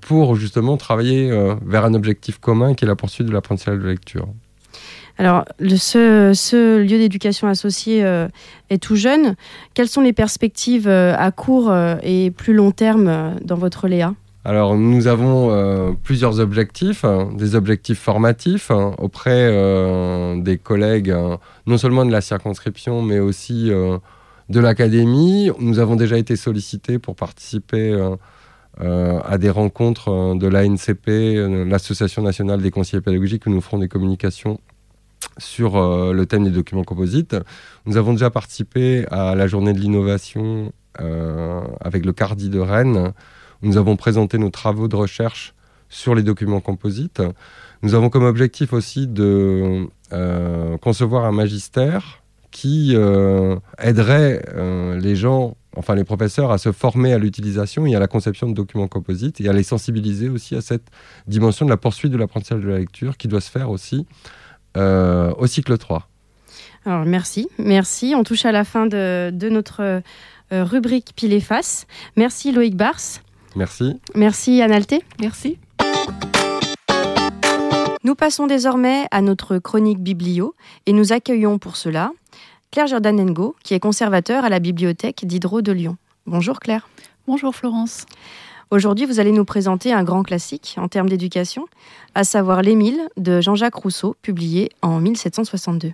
pour 0.00 0.36
justement 0.36 0.76
travailler 0.76 1.30
vers 1.64 1.84
un 1.84 1.94
objectif 1.94 2.38
commun 2.38 2.74
qui 2.74 2.84
est 2.84 2.88
la 2.88 2.96
poursuite 2.96 3.26
de 3.26 3.32
l'apprentissage 3.32 3.78
de 3.78 3.86
lecture. 3.86 4.28
Alors, 5.16 5.44
ce, 5.60 6.80
lieu 6.80 6.98
d'éducation 6.98 7.46
associé 7.46 8.04
euh, 8.04 8.28
est 8.70 8.82
tout 8.82 8.96
jeune. 8.96 9.36
Quelles 9.74 9.88
sont 9.88 10.00
les 10.00 10.12
perspectives 10.12 10.88
euh, 10.88 11.14
à 11.16 11.30
court 11.30 11.70
euh, 11.70 11.96
et 12.02 12.32
plus 12.32 12.52
long 12.52 12.72
terme 12.72 13.36
dans 13.42 13.56
votre 13.56 13.86
Léa? 13.86 14.14
Alors 14.46 14.76
nous 14.76 15.06
avons 15.06 15.96
plusieurs 16.02 16.38
objectifs, 16.38 17.06
hein, 17.06 17.30
des 17.34 17.54
objectifs 17.54 17.98
formatifs 17.98 18.70
hein, 18.70 18.92
auprès 18.98 19.50
des 20.36 20.58
collègues, 20.58 21.12
hein, 21.12 21.38
non 21.66 21.78
seulement 21.78 22.04
de 22.04 22.12
la 22.12 22.20
circonscription, 22.20 23.00
mais 23.00 23.20
aussi 23.20 23.70
de 23.70 24.60
l'académie. 24.60 25.50
Nous 25.60 25.78
avons 25.78 25.96
déjà 25.96 26.18
été 26.18 26.36
sollicités 26.36 26.98
pour 26.98 27.16
participer 27.16 27.98
à 28.78 29.38
des 29.38 29.48
rencontres 29.48 30.34
de 30.34 30.46
l'ANCP, 30.46 31.66
l'Association 31.66 32.20
nationale 32.20 32.60
des 32.60 32.70
conseillers 32.70 33.00
pédagogiques, 33.00 33.46
où 33.46 33.50
nous 33.50 33.62
ferons 33.62 33.78
des 33.78 33.88
communications 33.88 34.60
sur 35.38 35.76
euh, 35.76 36.12
le 36.12 36.26
thème 36.26 36.44
des 36.44 36.50
documents 36.50 36.84
composites. 36.84 37.36
Nous 37.86 37.96
avons 37.96 38.12
déjà 38.12 38.30
participé 38.30 39.06
à 39.10 39.34
la 39.34 39.46
journée 39.46 39.72
de 39.72 39.78
l'innovation 39.78 40.72
euh, 41.00 41.60
avec 41.80 42.04
le 42.04 42.12
Cardi 42.12 42.48
de 42.48 42.60
Rennes. 42.60 43.12
Nous 43.62 43.76
avons 43.76 43.96
présenté 43.96 44.38
nos 44.38 44.50
travaux 44.50 44.88
de 44.88 44.96
recherche 44.96 45.54
sur 45.88 46.14
les 46.14 46.22
documents 46.22 46.60
composites. 46.60 47.22
Nous 47.82 47.94
avons 47.94 48.10
comme 48.10 48.24
objectif 48.24 48.72
aussi 48.72 49.06
de 49.06 49.86
euh, 50.12 50.78
concevoir 50.78 51.24
un 51.24 51.32
magistère 51.32 52.22
qui 52.50 52.94
aiderait 53.78 54.44
les 55.00 55.16
gens, 55.16 55.56
enfin 55.76 55.96
les 55.96 56.04
professeurs, 56.04 56.52
à 56.52 56.58
se 56.58 56.70
former 56.70 57.12
à 57.12 57.18
l'utilisation 57.18 57.84
et 57.84 57.96
à 57.96 57.98
la 57.98 58.06
conception 58.06 58.48
de 58.48 58.54
documents 58.54 58.86
composites 58.86 59.40
et 59.40 59.48
à 59.48 59.52
les 59.52 59.64
sensibiliser 59.64 60.28
aussi 60.28 60.54
à 60.54 60.60
cette 60.60 60.86
dimension 61.26 61.64
de 61.66 61.70
la 61.70 61.76
poursuite 61.76 62.12
de 62.12 62.16
l'apprentissage 62.16 62.62
de 62.62 62.68
la 62.68 62.78
lecture 62.78 63.16
qui 63.16 63.26
doit 63.26 63.40
se 63.40 63.50
faire 63.50 63.70
aussi 63.70 64.06
au 64.76 65.46
cycle 65.46 65.78
3. 65.78 66.08
Alors 66.86 67.04
merci, 67.06 67.48
merci. 67.58 68.14
On 68.16 68.24
touche 68.24 68.44
à 68.44 68.52
la 68.52 68.64
fin 68.64 68.86
de, 68.86 69.30
de 69.32 69.48
notre 69.48 70.02
euh, 70.52 70.64
rubrique 70.64 71.12
Pile 71.16 71.32
et 71.32 71.40
Face. 71.40 71.86
Merci 72.16 72.52
Loïc 72.52 72.76
Bars. 72.76 73.00
Merci. 73.56 73.98
Merci 74.14 74.60
Analté. 74.60 75.02
Merci. 75.20 75.58
Nous 78.02 78.14
passons 78.14 78.46
désormais 78.46 79.06
à 79.10 79.22
notre 79.22 79.58
chronique 79.58 80.00
biblio 80.00 80.54
et 80.84 80.92
nous 80.92 81.12
accueillons 81.12 81.58
pour 81.58 81.76
cela 81.76 82.12
Claire 82.70 82.86
Jordanengo, 82.86 83.56
qui 83.62 83.72
est 83.72 83.80
conservateur 83.80 84.44
à 84.44 84.48
la 84.50 84.58
bibliothèque 84.58 85.24
d'Hydro 85.24 85.62
de 85.62 85.72
Lyon. 85.72 85.96
Bonjour 86.26 86.60
Claire. 86.60 86.88
Bonjour 87.26 87.54
Florence. 87.54 88.04
Aujourd'hui, 88.74 89.06
vous 89.06 89.20
allez 89.20 89.30
nous 89.30 89.44
présenter 89.44 89.92
un 89.92 90.02
grand 90.02 90.24
classique 90.24 90.74
en 90.78 90.88
termes 90.88 91.08
d'éducation, 91.08 91.66
à 92.16 92.24
savoir 92.24 92.60
L'Émile 92.60 92.98
de 93.16 93.40
Jean-Jacques 93.40 93.76
Rousseau, 93.76 94.16
publié 94.20 94.70
en 94.82 94.98
1762. 94.98 95.92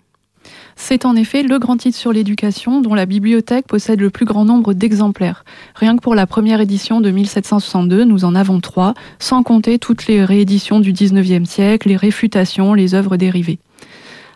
C'est 0.77 1.05
en 1.05 1.15
effet 1.15 1.43
le 1.43 1.59
grand 1.59 1.77
titre 1.77 1.99
sur 1.99 2.11
l'éducation 2.11 2.81
dont 2.81 2.95
la 2.95 3.05
bibliothèque 3.05 3.67
possède 3.67 4.01
le 4.01 4.09
plus 4.09 4.25
grand 4.25 4.47
nombre 4.47 4.73
d'exemplaires. 4.73 5.45
Rien 5.75 5.95
que 5.95 6.01
pour 6.01 6.15
la 6.15 6.27
première 6.27 6.63
édition 6.63 7.03
de 7.03 7.11
1762, 7.11 8.05
nous 8.05 8.25
en 8.25 8.35
avons 8.35 8.61
trois, 8.61 8.95
sans 9.19 9.43
compter 9.43 9.79
toutes 9.79 10.07
les 10.07 10.25
rééditions 10.25 10.81
du 10.81 10.95
19e 10.95 11.45
siècle, 11.45 11.87
les 11.87 11.97
réfutations, 11.99 12.73
les 12.73 12.95
œuvres 12.95 13.19
dérivées. 13.19 13.59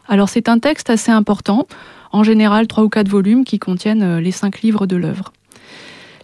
Alors 0.06 0.28
c'est 0.28 0.50
un 0.50 0.58
texte 0.58 0.90
assez 0.90 1.10
important, 1.10 1.66
en 2.12 2.22
général 2.22 2.66
trois 2.66 2.84
ou 2.84 2.90
quatre 2.90 3.08
volumes 3.08 3.46
qui 3.46 3.58
contiennent 3.58 4.18
les 4.18 4.32
cinq 4.32 4.60
livres 4.60 4.84
de 4.84 4.96
l'œuvre. 4.96 5.32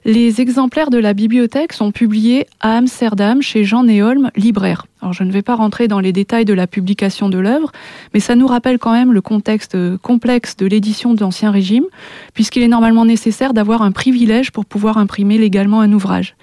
Les 0.06 0.40
exemplaires 0.40 0.88
de 0.88 0.96
la 0.96 1.12
bibliothèque 1.12 1.74
sont 1.74 1.92
publiés 1.92 2.46
à 2.60 2.78
Amsterdam 2.78 3.42
chez 3.42 3.64
Jean 3.64 3.84
Néolm, 3.84 4.30
libraire. 4.34 4.86
Alors 5.02 5.12
je 5.12 5.24
ne 5.24 5.30
vais 5.30 5.42
pas 5.42 5.54
rentrer 5.54 5.88
dans 5.88 6.00
les 6.00 6.12
détails 6.12 6.46
de 6.46 6.54
la 6.54 6.66
publication 6.66 7.28
de 7.28 7.38
l'œuvre, 7.38 7.70
mais 8.14 8.20
ça 8.20 8.34
nous 8.34 8.46
rappelle 8.46 8.78
quand 8.78 8.92
même 8.92 9.12
le 9.12 9.20
contexte 9.20 9.76
complexe 9.98 10.56
de 10.56 10.64
l'édition 10.64 11.12
d'Ancien 11.12 11.50
Régime, 11.50 11.84
puisqu'il 12.32 12.62
est 12.62 12.68
normalement 12.68 13.04
nécessaire 13.04 13.52
d'avoir 13.52 13.82
un 13.82 13.92
privilège 13.92 14.52
pour 14.52 14.64
pouvoir 14.64 14.96
imprimer 14.96 15.36
légalement 15.36 15.82
un 15.82 15.92
ouvrage. 15.92 16.34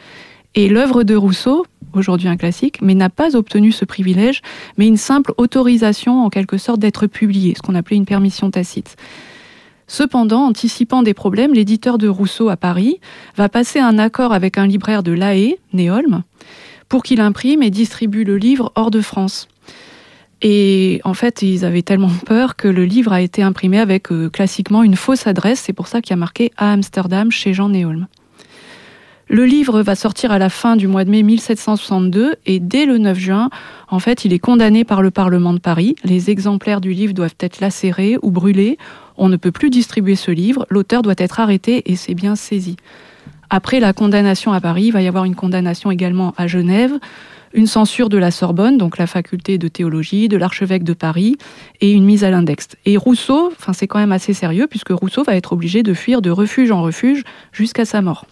Et 0.54 0.70
l'œuvre 0.70 1.02
de 1.04 1.16
Rousseau, 1.16 1.66
aujourd'hui 1.94 2.28
un 2.28 2.38
classique, 2.38 2.80
mais 2.84 2.94
n'a 2.94 3.10
pas 3.10 3.36
obtenu 3.36 3.72
ce 3.72 3.86
privilège, 3.86 4.44
mais 4.78 4.86
une 4.86 4.98
simple 4.98 5.34
autorisation 5.38 6.24
en 6.24 6.30
quelque 6.30 6.60
sorte 6.60 6.80
d'être 6.80 7.08
publiée, 7.08 7.56
ce 7.56 7.64
qu'on 7.64 7.76
appelait 7.76 7.98
une 7.98 8.06
permission 8.06 8.52
tacite. 8.52 8.98
Cependant, 9.88 10.46
anticipant 10.46 11.02
des 11.02 11.14
problèmes, 11.14 11.54
l'éditeur 11.54 11.98
de 11.98 12.10
Rousseau 12.10 12.50
à 12.50 12.58
Paris 12.58 13.00
va 13.38 13.48
passer 13.48 13.80
un 13.80 13.98
accord 13.98 14.34
avec 14.34 14.58
un 14.58 14.68
libraire 14.68 15.02
de 15.02 15.14
La 15.14 15.36
Haye, 15.36 15.58
pour 16.90 17.04
qu'il 17.04 17.22
imprime 17.22 17.64
et 17.64 17.70
distribue 17.70 18.26
le 18.26 18.38
livre 18.38 18.72
hors 18.76 18.92
de 18.92 19.02
France. 19.02 19.48
Et 20.42 21.02
en 21.04 21.14
fait, 21.14 21.42
ils 21.42 21.66
avaient 21.66 21.82
tellement 21.82 22.12
peur 22.26 22.56
que 22.56 22.68
le 22.68 22.86
livre 22.86 23.12
a 23.12 23.22
été 23.22 23.42
imprimé 23.42 23.80
avec 23.80 24.12
euh, 24.12 24.30
classiquement 24.30 24.84
une 24.84 24.96
fausse 24.96 25.26
adresse. 25.26 25.62
C'est 25.62 25.74
pour 25.74 25.88
ça 25.88 26.02
qu'il 26.02 26.12
y 26.12 26.14
a 26.14 26.18
marqué 26.18 26.52
à 26.58 26.74
Amsterdam 26.74 27.32
chez 27.32 27.54
Jean 27.54 27.70
Néolme. 27.70 28.08
Le 29.30 29.44
livre 29.44 29.82
va 29.82 29.96
sortir 29.96 30.32
à 30.32 30.40
la 30.40 30.48
fin 30.48 30.78
du 30.78 30.88
mois 30.88 31.04
de 31.04 31.10
mai 31.10 31.22
1762 31.22 32.36
et 32.46 32.62
dès 32.62 32.86
le 32.86 32.98
9 32.98 33.20
juin, 33.20 33.50
en 33.90 34.00
fait, 34.00 34.24
il 34.24 34.32
est 34.32 34.40
condamné 34.40 34.86
par 34.86 35.02
le 35.02 35.12
Parlement 35.12 35.52
de 35.54 35.60
Paris. 35.60 35.98
Les 36.06 36.30
exemplaires 36.30 36.80
du 36.80 36.94
livre 36.94 37.14
doivent 37.14 37.36
être 37.42 37.60
lacérés 37.60 38.18
ou 38.22 38.32
brûlés. 38.32 38.78
On 39.18 39.28
ne 39.28 39.36
peut 39.36 39.52
plus 39.52 39.70
distribuer 39.70 40.16
ce 40.16 40.32
livre. 40.32 40.66
L'auteur 40.70 41.02
doit 41.02 41.16
être 41.18 41.42
arrêté 41.42 41.92
et 41.92 41.98
c'est 41.98 42.14
bien 42.14 42.38
saisi. 42.38 42.78
Après 43.50 43.82
la 43.82 43.92
condamnation 43.92 44.54
à 44.54 44.62
Paris, 44.62 44.86
il 44.86 44.92
va 44.92 45.02
y 45.02 45.08
avoir 45.08 45.26
une 45.26 45.36
condamnation 45.36 45.92
également 45.92 46.34
à 46.38 46.48
Genève, 46.48 46.94
une 47.54 47.68
censure 47.68 48.08
de 48.08 48.18
la 48.18 48.32
Sorbonne, 48.32 48.78
donc 48.78 48.98
la 48.98 49.08
faculté 49.08 49.58
de 49.58 49.68
théologie, 49.68 50.30
de 50.30 50.38
l'archevêque 50.38 50.84
de 50.84 50.94
Paris, 50.94 51.38
et 51.82 51.92
une 51.92 52.06
mise 52.06 52.24
à 52.24 52.30
l'index. 52.30 52.70
Et 52.86 52.96
Rousseau, 52.96 53.52
enfin 53.52 53.74
c'est 53.74 53.88
quand 53.88 54.00
même 54.00 54.14
assez 54.14 54.34
sérieux, 54.34 54.68
puisque 54.68 54.92
Rousseau 54.92 55.24
va 55.24 55.36
être 55.36 55.52
obligé 55.52 55.84
de 55.84 55.94
fuir 55.94 56.22
de 56.22 56.30
refuge 56.30 56.72
en 56.72 56.82
refuge 56.82 57.24
jusqu'à 57.52 57.84
sa 57.84 58.02
mort. 58.02 58.26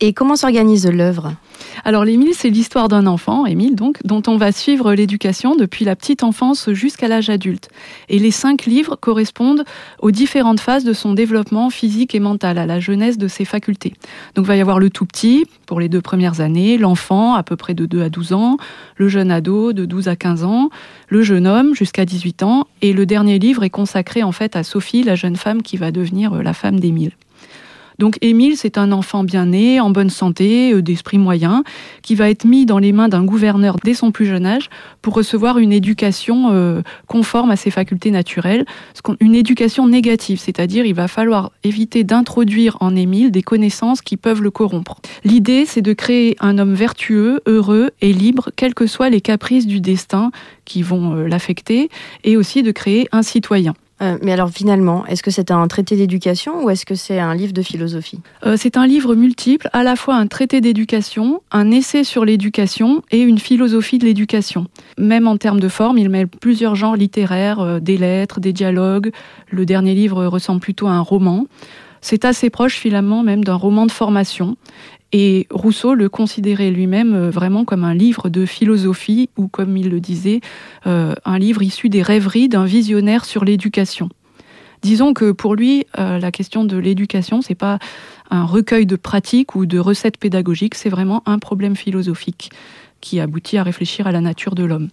Et 0.00 0.12
comment 0.12 0.36
s'organise 0.36 0.86
l'œuvre 0.86 1.34
Alors 1.84 2.04
l'Émile, 2.04 2.32
c'est 2.32 2.50
l'histoire 2.50 2.86
d'un 2.86 3.08
enfant, 3.08 3.46
Émile 3.46 3.74
donc, 3.74 3.98
dont 4.04 4.22
on 4.28 4.36
va 4.36 4.52
suivre 4.52 4.94
l'éducation 4.94 5.56
depuis 5.56 5.84
la 5.84 5.96
petite 5.96 6.22
enfance 6.22 6.70
jusqu'à 6.70 7.08
l'âge 7.08 7.30
adulte. 7.30 7.68
Et 8.08 8.20
les 8.20 8.30
cinq 8.30 8.66
livres 8.66 8.94
correspondent 8.94 9.64
aux 9.98 10.12
différentes 10.12 10.60
phases 10.60 10.84
de 10.84 10.92
son 10.92 11.14
développement 11.14 11.68
physique 11.68 12.14
et 12.14 12.20
mental, 12.20 12.58
à 12.58 12.66
la 12.66 12.78
jeunesse 12.78 13.18
de 13.18 13.26
ses 13.26 13.44
facultés. 13.44 13.92
Donc 14.36 14.44
il 14.44 14.48
va 14.48 14.56
y 14.56 14.60
avoir 14.60 14.78
le 14.78 14.88
tout 14.88 15.04
petit, 15.04 15.46
pour 15.66 15.80
les 15.80 15.88
deux 15.88 16.00
premières 16.00 16.40
années, 16.40 16.78
l'enfant, 16.78 17.34
à 17.34 17.42
peu 17.42 17.56
près 17.56 17.74
de 17.74 17.84
2 17.84 18.00
à 18.00 18.08
12 18.08 18.34
ans, 18.34 18.56
le 18.98 19.08
jeune 19.08 19.32
ado, 19.32 19.72
de 19.72 19.84
12 19.84 20.06
à 20.06 20.14
15 20.14 20.44
ans, 20.44 20.70
le 21.08 21.22
jeune 21.22 21.48
homme, 21.48 21.74
jusqu'à 21.74 22.04
18 22.04 22.44
ans, 22.44 22.68
et 22.82 22.92
le 22.92 23.04
dernier 23.04 23.40
livre 23.40 23.64
est 23.64 23.70
consacré 23.70 24.22
en 24.22 24.30
fait 24.30 24.54
à 24.54 24.62
Sophie, 24.62 25.02
la 25.02 25.16
jeune 25.16 25.34
femme 25.34 25.62
qui 25.62 25.76
va 25.76 25.90
devenir 25.90 26.40
la 26.40 26.52
femme 26.52 26.78
d'Émile. 26.78 27.14
Donc 27.98 28.16
Émile, 28.20 28.56
c'est 28.56 28.78
un 28.78 28.92
enfant 28.92 29.24
bien 29.24 29.46
né, 29.46 29.80
en 29.80 29.90
bonne 29.90 30.10
santé, 30.10 30.72
euh, 30.72 30.82
d'esprit 30.82 31.18
moyen, 31.18 31.64
qui 32.02 32.14
va 32.14 32.30
être 32.30 32.44
mis 32.44 32.64
dans 32.64 32.78
les 32.78 32.92
mains 32.92 33.08
d'un 33.08 33.24
gouverneur 33.24 33.76
dès 33.82 33.94
son 33.94 34.12
plus 34.12 34.26
jeune 34.26 34.46
âge 34.46 34.70
pour 35.02 35.14
recevoir 35.14 35.58
une 35.58 35.72
éducation 35.72 36.50
euh, 36.52 36.82
conforme 37.08 37.50
à 37.50 37.56
ses 37.56 37.70
facultés 37.70 38.12
naturelles, 38.12 38.64
une 39.20 39.34
éducation 39.34 39.88
négative, 39.88 40.38
c'est-à-dire 40.38 40.86
il 40.86 40.94
va 40.94 41.08
falloir 41.08 41.50
éviter 41.64 42.04
d'introduire 42.04 42.76
en 42.80 42.94
Émile 42.94 43.32
des 43.32 43.42
connaissances 43.42 44.00
qui 44.00 44.16
peuvent 44.16 44.42
le 44.42 44.52
corrompre. 44.52 45.00
L'idée, 45.24 45.64
c'est 45.66 45.82
de 45.82 45.92
créer 45.92 46.36
un 46.38 46.58
homme 46.58 46.74
vertueux, 46.74 47.40
heureux 47.46 47.90
et 48.00 48.12
libre, 48.12 48.50
quels 48.54 48.74
que 48.74 48.86
soient 48.86 49.10
les 49.10 49.20
caprices 49.20 49.66
du 49.66 49.80
destin 49.80 50.30
qui 50.64 50.82
vont 50.82 51.16
euh, 51.16 51.26
l'affecter, 51.26 51.88
et 52.22 52.36
aussi 52.36 52.62
de 52.62 52.70
créer 52.70 53.08
un 53.10 53.22
citoyen. 53.22 53.74
Euh, 54.00 54.16
mais 54.22 54.32
alors 54.32 54.50
finalement, 54.50 55.04
est-ce 55.06 55.22
que 55.22 55.30
c'est 55.30 55.50
un 55.50 55.66
traité 55.66 55.96
d'éducation 55.96 56.64
ou 56.64 56.70
est-ce 56.70 56.86
que 56.86 56.94
c'est 56.94 57.18
un 57.18 57.34
livre 57.34 57.52
de 57.52 57.62
philosophie? 57.62 58.20
Euh, 58.46 58.56
c'est 58.56 58.76
un 58.76 58.86
livre 58.86 59.14
multiple, 59.14 59.68
à 59.72 59.82
la 59.82 59.96
fois 59.96 60.14
un 60.14 60.26
traité 60.26 60.60
d'éducation, 60.60 61.42
un 61.50 61.70
essai 61.70 62.04
sur 62.04 62.24
l'éducation 62.24 63.02
et 63.10 63.20
une 63.20 63.38
philosophie 63.38 63.98
de 63.98 64.04
l'éducation. 64.04 64.66
Même 64.98 65.26
en 65.26 65.36
termes 65.36 65.60
de 65.60 65.68
forme, 65.68 65.98
il 65.98 66.08
mêle 66.08 66.28
plusieurs 66.28 66.74
genres 66.74 66.96
littéraires, 66.96 67.60
euh, 67.60 67.80
des 67.80 67.96
lettres, 67.96 68.40
des 68.40 68.52
dialogues. 68.52 69.10
Le 69.50 69.66
dernier 69.66 69.94
livre 69.94 70.26
ressemble 70.26 70.60
plutôt 70.60 70.86
à 70.86 70.92
un 70.92 71.00
roman. 71.00 71.46
C'est 72.00 72.24
assez 72.24 72.50
proche 72.50 72.76
finalement 72.76 73.22
même 73.22 73.42
d'un 73.42 73.56
roman 73.56 73.86
de 73.86 73.90
formation. 73.90 74.56
Et 75.12 75.46
Rousseau 75.50 75.94
le 75.94 76.08
considérait 76.08 76.70
lui-même 76.70 77.14
euh, 77.14 77.30
vraiment 77.30 77.64
comme 77.64 77.84
un 77.84 77.94
livre 77.94 78.28
de 78.28 78.44
philosophie 78.44 79.30
ou 79.38 79.48
comme 79.48 79.76
il 79.76 79.88
le 79.88 80.00
disait, 80.00 80.40
euh, 80.86 81.14
un 81.24 81.38
livre 81.38 81.62
issu 81.62 81.88
des 81.88 82.02
rêveries 82.02 82.48
d'un 82.48 82.66
visionnaire 82.66 83.24
sur 83.24 83.44
l'éducation. 83.44 84.10
Disons 84.82 85.14
que 85.14 85.32
pour 85.32 85.54
lui, 85.54 85.86
euh, 85.98 86.18
la 86.18 86.30
question 86.30 86.64
de 86.64 86.76
l'éducation, 86.76 87.40
c'est 87.40 87.54
pas 87.54 87.78
un 88.30 88.44
recueil 88.44 88.86
de 88.86 88.96
pratiques 88.96 89.54
ou 89.54 89.66
de 89.66 89.78
recettes 89.78 90.18
pédagogiques, 90.18 90.74
c'est 90.74 90.90
vraiment 90.90 91.22
un 91.26 91.38
problème 91.38 91.74
philosophique 91.74 92.50
qui 93.00 93.18
aboutit 93.18 93.58
à 93.58 93.62
réfléchir 93.62 94.06
à 94.06 94.12
la 94.12 94.20
nature 94.20 94.54
de 94.54 94.64
l'homme. 94.64 94.88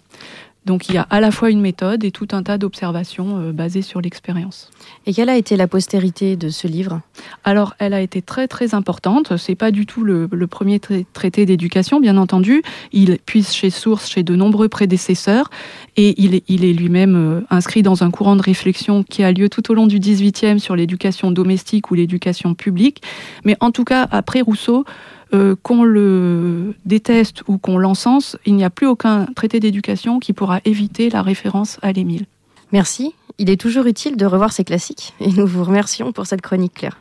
Donc 0.66 0.90
il 0.90 0.96
y 0.96 0.98
a 0.98 1.06
à 1.10 1.20
la 1.20 1.32
fois 1.32 1.52
une 1.52 1.62
méthode 1.62 2.04
et 2.04 2.12
tout 2.12 2.28
un 2.32 2.42
tas 2.42 2.58
d'observations 2.58 3.38
euh, 3.38 3.52
basées 3.52 3.84
sur 3.84 4.02
l'expérience. 4.02 4.72
Et 5.06 5.14
quelle 5.14 5.30
a 5.30 5.38
été 5.38 5.58
la 5.58 5.68
postérité 5.68 6.36
de 6.36 6.50
ce 6.50 6.68
livre? 6.68 7.02
Alors, 7.44 7.76
elle 7.78 7.94
a 7.94 8.02
été 8.02 8.22
très 8.22 8.48
très 8.48 8.74
importante. 8.74 9.38
C'est 9.38 9.56
pas 9.56 9.72
du 9.72 9.86
tout 9.86 10.04
le, 10.04 10.28
le 10.32 10.48
premier 10.48 10.80
tra- 10.80 11.06
traité 11.14 11.46
d'éducation, 11.46 12.00
bien 12.00 12.18
entendu. 12.18 12.64
Il 12.92 13.20
puise 13.26 13.52
chez 13.54 13.70
source 13.70 14.10
chez 14.10 14.24
de 14.24 14.36
nombreux 14.36 14.68
prédécesseurs 14.68 15.50
et 15.98 16.20
il 16.22 16.34
est, 16.36 16.44
il 16.48 16.66
est 16.66 16.74
lui-même 16.74 17.16
euh, 17.16 17.42
inscrit 17.52 17.84
dans 17.84 18.04
un 18.04 18.10
courant 18.10 18.36
de 18.36 18.42
réflexion 18.42 19.04
qui 19.04 19.24
a 19.24 19.32
lieu 19.32 19.50
tout 19.50 19.72
au 19.72 19.76
long 19.76 19.86
du 19.86 20.00
XVIIIe 20.00 20.60
sur 20.60 20.76
l'éducation 20.76 21.30
domestique 21.32 21.92
ou 21.92 21.94
l'éducation 21.94 22.56
publique. 22.56 23.04
Mais 23.44 23.56
en 23.60 23.72
tout 23.72 23.84
cas, 23.84 24.08
après 24.12 24.42
Rousseau, 24.42 24.86
euh, 25.36 25.56
qu'on 25.62 25.84
le 25.84 26.74
déteste 26.86 27.44
ou 27.48 27.58
qu'on 27.58 27.78
l'encense, 27.78 28.38
il 28.46 28.56
n'y 28.56 28.64
a 28.64 28.70
plus 28.70 28.88
aucun 28.88 29.26
traité 29.36 29.60
d'éducation 29.60 30.20
qui 30.20 30.32
pourra 30.32 30.62
éviter 30.64 31.10
la 31.10 31.22
référence 31.22 31.78
à 31.82 31.92
l'Émile. 31.92 32.26
Merci. 32.72 33.14
Il 33.38 33.50
est 33.50 33.60
toujours 33.60 33.86
utile 33.86 34.16
de 34.16 34.26
revoir 34.26 34.54
ces 34.54 34.64
classiques 34.64 35.14
et 35.20 35.30
nous 35.30 35.46
vous 35.46 35.64
remercions 35.64 36.14
pour 36.14 36.26
cette 36.26 36.42
chronique 36.42 36.76
claire. 36.76 37.00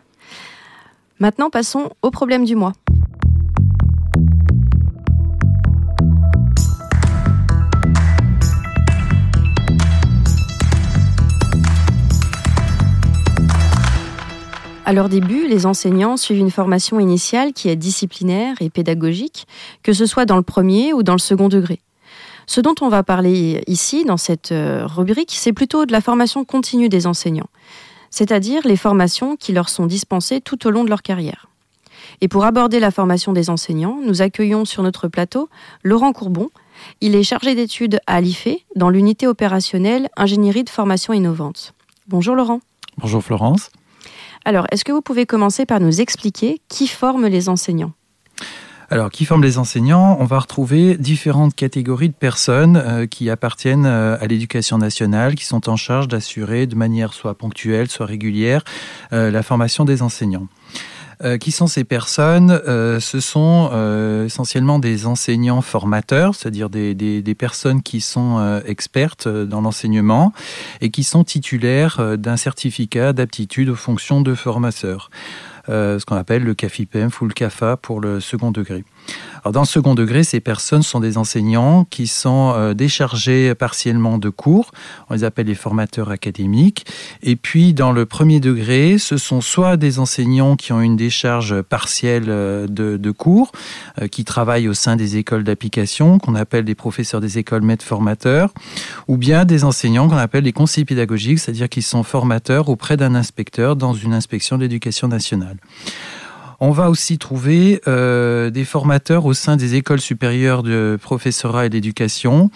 Maintenant, 1.20 1.48
passons 1.48 1.90
au 2.02 2.10
problème 2.10 2.44
du 2.44 2.56
mois. 2.56 2.72
À 14.86 14.92
leur 14.92 15.08
début, 15.08 15.48
les 15.48 15.64
enseignants 15.64 16.18
suivent 16.18 16.40
une 16.40 16.50
formation 16.50 17.00
initiale 17.00 17.54
qui 17.54 17.70
est 17.70 17.76
disciplinaire 17.76 18.56
et 18.60 18.68
pédagogique, 18.68 19.46
que 19.82 19.94
ce 19.94 20.04
soit 20.04 20.26
dans 20.26 20.36
le 20.36 20.42
premier 20.42 20.92
ou 20.92 21.02
dans 21.02 21.14
le 21.14 21.18
second 21.18 21.48
degré. 21.48 21.80
Ce 22.46 22.60
dont 22.60 22.74
on 22.82 22.90
va 22.90 23.02
parler 23.02 23.62
ici, 23.66 24.04
dans 24.04 24.18
cette 24.18 24.52
euh, 24.52 24.86
rubrique, 24.86 25.32
c'est 25.32 25.54
plutôt 25.54 25.86
de 25.86 25.92
la 25.92 26.02
formation 26.02 26.44
continue 26.44 26.90
des 26.90 27.06
enseignants, 27.06 27.48
c'est-à-dire 28.10 28.60
les 28.66 28.76
formations 28.76 29.36
qui 29.36 29.52
leur 29.52 29.70
sont 29.70 29.86
dispensées 29.86 30.42
tout 30.42 30.66
au 30.66 30.70
long 30.70 30.84
de 30.84 30.90
leur 30.90 31.00
carrière. 31.00 31.46
Et 32.20 32.28
pour 32.28 32.44
aborder 32.44 32.78
la 32.78 32.90
formation 32.90 33.32
des 33.32 33.48
enseignants, 33.48 33.98
nous 34.04 34.20
accueillons 34.20 34.66
sur 34.66 34.82
notre 34.82 35.08
plateau 35.08 35.48
Laurent 35.82 36.12
Courbon. 36.12 36.50
Il 37.00 37.14
est 37.14 37.22
chargé 37.22 37.54
d'études 37.54 38.00
à 38.06 38.20
l'IFE 38.20 38.58
dans 38.76 38.90
l'unité 38.90 39.26
opérationnelle 39.26 40.10
Ingénierie 40.18 40.64
de 40.64 40.68
formation 40.70 41.14
innovante. 41.14 41.72
Bonjour 42.06 42.34
Laurent. 42.34 42.60
Bonjour 42.98 43.22
Florence. 43.22 43.70
Alors, 44.44 44.66
est-ce 44.70 44.84
que 44.84 44.92
vous 44.92 45.00
pouvez 45.00 45.24
commencer 45.24 45.64
par 45.64 45.80
nous 45.80 46.00
expliquer 46.00 46.60
qui 46.68 46.86
forme 46.86 47.26
les 47.26 47.48
enseignants 47.48 47.92
Alors, 48.90 49.10
qui 49.10 49.24
forme 49.24 49.42
les 49.42 49.56
enseignants? 49.56 50.18
On 50.20 50.26
va 50.26 50.38
retrouver 50.38 50.98
différentes 50.98 51.54
catégories 51.54 52.10
de 52.10 52.14
personnes 52.14 52.76
euh, 52.76 53.06
qui 53.06 53.30
appartiennent 53.30 53.86
euh, 53.86 54.18
à 54.20 54.26
l'éducation 54.26 54.76
nationale, 54.76 55.34
qui 55.34 55.46
sont 55.46 55.70
en 55.70 55.76
charge 55.76 56.08
d'assurer 56.08 56.66
de 56.66 56.74
manière 56.74 57.14
soit 57.14 57.38
ponctuelle, 57.38 57.88
soit 57.88 58.04
régulière, 58.04 58.64
euh, 59.14 59.30
la 59.30 59.42
formation 59.42 59.86
des 59.86 60.02
enseignants. 60.02 60.46
Euh, 61.22 61.38
qui 61.38 61.52
sont 61.52 61.66
ces 61.66 61.84
personnes? 61.84 62.50
Euh, 62.66 63.00
Ce 63.00 63.20
sont 63.20 63.70
euh, 63.72 64.24
essentiellement 64.24 64.78
des 64.78 65.06
enseignants 65.06 65.60
formateurs, 65.60 66.34
c'est-à-dire 66.34 66.70
des, 66.70 67.36
personnes 67.38 67.82
qui 67.82 68.00
sont 68.00 68.60
expertes 68.64 69.26
dans 69.26 69.60
l'enseignement 69.60 70.32
et 70.80 70.90
qui 70.90 71.02
sont 71.02 71.24
titulaires 71.24 72.16
d'un 72.16 72.36
certificat 72.36 73.12
d'aptitude 73.12 73.68
aux 73.68 73.74
fonctions 73.74 74.20
de 74.20 74.34
formateur. 74.34 75.10
Ce 75.66 76.04
qu'on 76.04 76.16
appelle 76.16 76.44
le 76.44 76.54
CAFIPEMF 76.54 77.20
ou 77.20 77.26
le 77.26 77.34
CAFA 77.34 77.76
pour 77.76 78.00
le 78.00 78.20
second 78.20 78.52
degré. 78.52 78.84
Dans 79.50 79.60
le 79.60 79.66
second 79.66 79.94
degré, 79.94 80.24
ces 80.24 80.40
personnes 80.40 80.82
sont 80.82 81.00
des 81.00 81.18
enseignants 81.18 81.84
qui 81.90 82.06
sont 82.06 82.54
euh, 82.56 82.72
déchargés 82.72 83.54
partiellement 83.54 84.16
de 84.16 84.30
cours, 84.30 84.70
on 85.10 85.14
les 85.14 85.22
appelle 85.22 85.48
les 85.48 85.54
formateurs 85.54 86.10
académiques, 86.10 86.86
et 87.22 87.36
puis 87.36 87.74
dans 87.74 87.92
le 87.92 88.06
premier 88.06 88.40
degré, 88.40 88.96
ce 88.96 89.18
sont 89.18 89.42
soit 89.42 89.76
des 89.76 89.98
enseignants 89.98 90.56
qui 90.56 90.72
ont 90.72 90.80
une 90.80 90.96
décharge 90.96 91.60
partielle 91.60 92.24
euh, 92.28 92.66
de, 92.66 93.10
cours, 93.10 93.52
euh, 94.00 94.08
qui 94.08 94.24
travaillent 94.24 94.68
au 94.68 94.74
sein 94.74 94.96
des 94.96 95.18
écoles 95.18 95.44
d'application, 95.44 96.18
qu'on 96.18 96.36
appelle 96.36 96.64
des 96.64 96.74
professeurs 96.74 97.20
des 97.20 97.36
écoles 97.36 97.62
maîtres 97.62 97.84
formateurs, 97.84 98.54
ou 99.08 99.18
bien 99.18 99.44
des 99.44 99.64
enseignants 99.64 100.08
qu'on 100.08 100.16
appelle 100.16 100.44
les 100.44 100.52
conseillers 100.52 100.86
pédagogiques, 100.86 101.38
c'est-à-dire 101.38 101.68
qu'ils 101.68 101.82
sont 101.82 102.02
formateurs 102.02 102.70
auprès 102.70 102.96
d'un 102.96 103.14
inspecteur 103.14 103.76
dans 103.76 103.92
une 103.92 104.14
inspection 104.14 104.56
de 104.56 104.62
l'éducation 104.62 105.06
nationale. 105.06 105.58
On 106.60 106.70
va 106.70 106.90
aussi 106.90 107.18
trouver 107.18 107.80
euh, 107.88 108.50
des 108.50 108.64
formateurs 108.64 109.26
au 109.26 109.34
sein 109.34 109.56
des 109.56 109.74
écoles 109.74 110.00
supérieures 110.00 110.62
de 110.62 110.98
professorat 111.00 111.66
et 111.66 111.68
d'éducation 111.68 112.50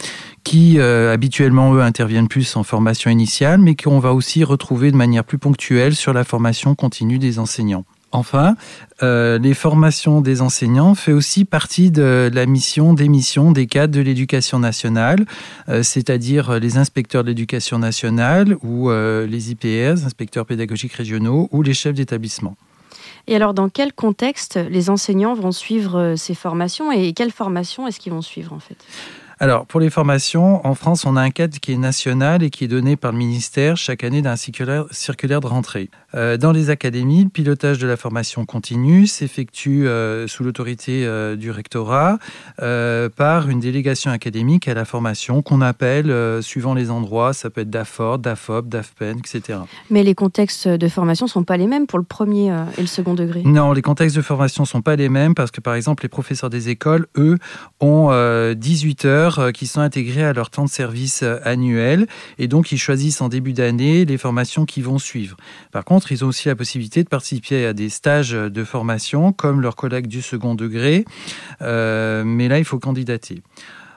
qui 0.45 0.79
euh, 0.79 1.13
habituellement 1.13 1.75
eux 1.75 1.83
interviennent 1.83 2.29
plus 2.29 2.57
en 2.57 2.63
formation 2.63 3.11
initiale 3.11 3.61
mais 3.61 3.75
qu'on 3.75 3.99
va 3.99 4.13
aussi 4.15 4.45
retrouver 4.45 4.91
de 4.91 4.97
manière 4.97 5.25
plus 5.25 5.39
ponctuelle 5.39 5.95
sur 5.95 6.13
la 6.13 6.25
formation 6.25 6.75
continue 6.75 7.19
des 7.19 7.39
enseignants. 7.39 7.85
Enfin, 8.11 8.57
euh, 9.03 9.39
les 9.39 9.53
formations 9.53 10.23
des 10.23 10.41
enseignants 10.41 10.95
fait 10.95 11.13
aussi 11.13 11.45
partie 11.45 11.91
de 11.91 12.31
la 12.33 12.47
mission 12.47 12.95
des 12.95 13.07
missions 13.07 13.53
des 13.53 13.67
cadres 13.67 13.95
de 13.95 14.01
l'éducation 14.01 14.59
nationale, 14.59 15.27
c'est-à-dire 15.83 16.59
les 16.59 16.79
inspecteurs 16.79 17.23
de 17.23 17.29
l'éducation 17.29 17.79
nationale 17.79 18.57
ou 18.63 18.91
les 18.91 19.51
IPS, 19.51 20.07
inspecteurs 20.07 20.47
pédagogiques 20.47 20.95
régionaux 20.95 21.51
ou 21.53 21.61
les 21.61 21.75
chefs 21.75 21.95
d'établissement. 21.95 22.57
Et 23.27 23.37
alors, 23.37 23.55
dans 23.55 23.69
quel 23.69 23.93
contexte 23.93 24.57
les 24.57 24.91
enseignants 24.91 25.35
vont 25.35 25.53
suivre 25.53 25.99
euh, 25.99 26.17
ces 26.17 26.35
formations 26.35 26.93
et 26.93 27.13
quelle 27.13 27.33
formation 27.33 27.87
est-ce 27.87 28.01
qu'ils 28.01 28.13
vont 28.13 28.23
suivre 28.23 28.53
en 28.53 28.61
fait? 28.61 28.77
Alors, 29.41 29.67
pour 29.67 29.79
les 29.79 29.89
formations, 29.89 30.67
en 30.67 30.75
France, 30.75 31.05
on 31.07 31.15
a 31.15 31.23
un 31.23 31.31
cadre 31.31 31.59
qui 31.61 31.73
est 31.73 31.77
national 31.77 32.43
et 32.43 32.51
qui 32.51 32.65
est 32.65 32.69
donné 32.69 32.97
par 32.97 33.13
le 33.13 33.19
ministère 33.19 33.77
chaque 33.77 34.03
année 34.03 34.21
d'un 34.21 34.35
circulaire, 34.35 34.87
circulaire 34.91 35.41
de 35.41 35.47
rentrée. 35.47 35.91
Euh, 36.15 36.37
dans 36.37 36.51
les 36.51 36.71
académies, 36.71 37.25
le 37.25 37.29
pilotage 37.31 37.79
de 37.79 37.87
la 37.87 37.97
formation 37.97 38.45
continue 38.45 39.07
s'effectue 39.07 39.87
euh, 39.87 40.27
sous 40.27 40.43
l'autorité 40.43 41.07
euh, 41.07 41.37
du 41.37 41.51
rectorat 41.51 42.19
par 43.17 43.49
une 43.49 43.61
délégation 43.61 44.11
académique 44.11 44.67
à 44.67 44.75
la 44.75 44.85
formation 44.85 45.43
qu'on 45.43 45.61
appelle, 45.61 46.43
suivant 46.43 46.75
les 46.75 46.91
endroits, 46.91 47.33
ça 47.33 47.51
peut 47.51 47.61
être 47.61 47.71
DAFOR, 47.71 48.19
DAFOP, 48.19 48.69
DAFPEN, 48.69 49.19
etc. 49.19 49.61
Mais 49.91 50.03
les 50.03 50.15
contextes 50.15 50.67
de 50.67 50.89
formation 50.89 51.27
ne 51.27 51.31
sont 51.31 51.45
pas 51.45 51.57
les 51.57 51.67
mêmes 51.67 51.87
pour 51.87 51.99
le 51.99 52.05
premier 52.05 52.49
et 52.77 52.81
le 52.81 52.87
second 52.87 53.15
degré? 53.15 53.43
Non, 53.45 53.73
les 53.73 53.83
contextes 53.83 54.17
de 54.17 54.23
formation 54.23 54.65
sont 54.65 54.83
pas 54.83 54.97
les 54.97 55.09
mêmes 55.09 55.35
parce 55.35 55.51
que, 55.51 55.61
par 55.61 55.75
exemple, 55.75 56.03
les 56.03 56.09
professeurs 56.09 56.51
des 56.51 56.69
écoles, 56.69 57.07
eux, 57.17 57.39
ont 57.81 58.09
euh, 58.11 58.55
18 58.55 59.05
heures 59.05 59.28
euh, 59.39 59.51
qui 59.53 59.67
sont 59.67 59.81
intégrées 59.81 60.25
à 60.25 60.33
leur 60.33 60.51
temps 60.51 60.65
de 60.65 60.71
service 60.71 61.23
euh, 61.23 61.39
annuel 61.45 62.07
et 62.39 62.49
donc 62.49 62.73
ils 62.73 62.79
choisissent 62.79 63.21
en 63.21 63.29
début 63.29 63.53
d'année 63.53 64.05
les 64.05 64.17
formations 64.17 64.65
qui 64.65 64.81
vont 64.81 64.99
suivre. 64.99 65.37
Par 65.73 65.85
contre, 65.85 66.13
ils 66.13 66.25
ont 66.25 66.29
aussi 66.29 66.49
la 66.49 66.57
possibilité 66.57 67.05
de 67.05 67.09
participer 67.09 67.67
à 67.67 67.73
des 67.75 67.91
stages 67.91 68.31
de 68.31 68.65
formation 68.65 69.33
comme 69.33 69.61
leurs 69.61 69.77
collègues 69.77 70.07
du 70.07 70.23
second 70.23 70.55
degré, 70.55 71.05
euh, 71.61 72.25
mais 72.25 72.49
là, 72.49 72.59
il 72.59 72.65
faut 72.65 72.79
candidater. 72.79 73.43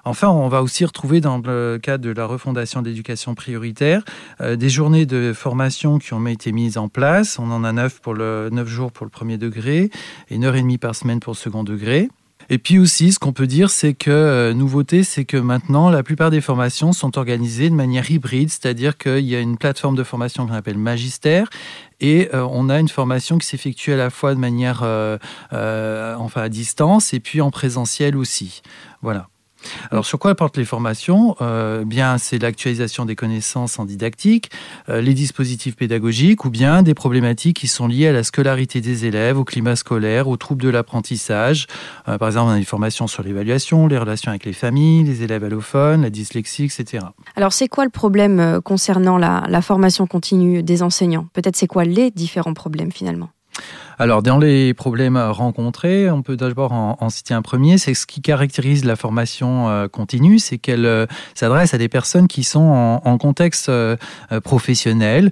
Enfin, 0.03 0.29
on 0.29 0.47
va 0.47 0.63
aussi 0.63 0.83
retrouver 0.83 1.21
dans 1.21 1.37
le 1.37 1.79
cadre 1.81 2.03
de 2.03 2.09
la 2.09 2.25
refondation 2.25 2.81
de 2.81 2.89
l'éducation 2.89 3.35
prioritaire 3.35 4.03
des 4.39 4.69
journées 4.69 5.05
de 5.05 5.31
formation 5.31 5.99
qui 5.99 6.15
ont 6.15 6.25
été 6.25 6.51
mises 6.51 6.79
en 6.79 6.89
place. 6.89 7.37
On 7.37 7.51
en 7.51 7.63
a 7.63 7.71
neuf 7.71 7.99
pour 7.99 8.15
le 8.15 8.49
jours 8.65 8.91
pour 8.91 9.05
le 9.05 9.11
premier 9.11 9.37
degré 9.37 9.91
et 10.29 10.35
une 10.35 10.43
heure 10.43 10.55
et 10.55 10.61
demie 10.61 10.79
par 10.79 10.95
semaine 10.95 11.19
pour 11.19 11.33
le 11.33 11.37
second 11.37 11.63
degré. 11.63 12.09
Et 12.53 12.57
puis 12.57 12.79
aussi, 12.79 13.13
ce 13.13 13.17
qu'on 13.17 13.31
peut 13.31 13.47
dire, 13.47 13.69
c'est 13.69 13.93
que 13.93 14.11
euh, 14.11 14.53
nouveauté, 14.53 15.05
c'est 15.05 15.23
que 15.23 15.37
maintenant, 15.37 15.89
la 15.89 16.03
plupart 16.03 16.31
des 16.31 16.41
formations 16.41 16.91
sont 16.91 17.17
organisées 17.17 17.69
de 17.69 17.75
manière 17.75 18.11
hybride, 18.11 18.49
c'est-à-dire 18.49 18.97
qu'il 18.97 19.25
y 19.25 19.37
a 19.37 19.39
une 19.39 19.57
plateforme 19.57 19.95
de 19.95 20.03
formation 20.03 20.45
qu'on 20.45 20.53
appelle 20.53 20.77
Magistère, 20.77 21.49
et 22.01 22.27
euh, 22.33 22.45
on 22.51 22.67
a 22.67 22.77
une 22.77 22.89
formation 22.89 23.37
qui 23.37 23.47
s'effectue 23.47 23.93
à 23.93 23.95
la 23.95 24.09
fois 24.09 24.35
de 24.35 24.39
manière, 24.39 24.81
euh, 24.83 25.17
enfin 25.53 26.41
à 26.41 26.49
distance, 26.49 27.13
et 27.13 27.21
puis 27.21 27.39
en 27.39 27.51
présentiel 27.51 28.17
aussi. 28.17 28.61
Voilà. 29.01 29.30
Alors 29.91 30.05
sur 30.05 30.19
quoi 30.19 30.35
portent 30.35 30.57
les 30.57 30.65
formations? 30.65 31.35
Euh, 31.41 31.83
Bien, 31.85 32.17
c'est 32.17 32.39
l'actualisation 32.39 33.05
des 33.05 33.15
connaissances 33.15 33.79
en 33.79 33.85
didactique, 33.85 34.51
euh, 34.89 35.01
les 35.01 35.13
dispositifs 35.13 35.75
pédagogiques 35.75 36.45
ou 36.45 36.49
bien 36.49 36.83
des 36.83 36.93
problématiques 36.93 37.57
qui 37.57 37.67
sont 37.67 37.87
liées 37.87 38.07
à 38.07 38.11
la 38.11 38.23
scolarité 38.23 38.81
des 38.81 39.05
élèves, 39.05 39.37
au 39.37 39.43
climat 39.43 39.75
scolaire, 39.75 40.27
aux 40.27 40.37
troubles 40.37 40.63
de 40.63 40.69
l'apprentissage. 40.69 41.67
Euh, 42.07 42.17
par 42.17 42.29
exemple, 42.29 42.51
on 42.51 42.53
a 42.53 42.59
des 42.59 42.65
formations 42.65 43.07
sur 43.07 43.23
l'évaluation, 43.23 43.87
les 43.87 43.97
relations 43.97 44.29
avec 44.29 44.45
les 44.45 44.53
familles, 44.53 45.03
les 45.03 45.23
élèves 45.23 45.43
allophones, 45.43 46.03
la 46.03 46.09
dyslexie, 46.09 46.65
etc. 46.65 47.05
Alors 47.35 47.53
c'est 47.53 47.67
quoi 47.67 47.83
le 47.83 47.89
problème 47.91 48.61
concernant 48.63 49.17
la 49.17 49.61
formation 49.61 50.07
continue 50.07 50.63
des 50.63 50.83
enseignants? 50.83 51.27
Peut-être 51.33 51.55
c'est 51.55 51.67
quoi 51.67 51.83
les 51.83 52.11
différents 52.11 52.53
problèmes 52.53 52.91
finalement? 52.91 53.29
Alors, 54.01 54.23
dans 54.23 54.39
les 54.39 54.73
problèmes 54.73 55.15
rencontrés, 55.15 56.09
on 56.09 56.23
peut 56.23 56.35
d'abord 56.35 56.71
en, 56.71 57.09
citer 57.11 57.35
un 57.35 57.43
premier. 57.43 57.77
C'est 57.77 57.93
ce 57.93 58.07
qui 58.07 58.19
caractérise 58.19 58.83
la 58.83 58.95
formation 58.95 59.69
euh, 59.69 59.87
continue, 59.87 60.39
c'est 60.39 60.57
qu'elle 60.57 60.87
euh, 60.87 61.05
s'adresse 61.35 61.75
à 61.75 61.77
des 61.77 61.87
personnes 61.87 62.27
qui 62.27 62.43
sont 62.43 62.99
en, 63.05 63.17
contexte 63.19 63.69
euh, 63.69 63.95
professionnel, 64.43 65.29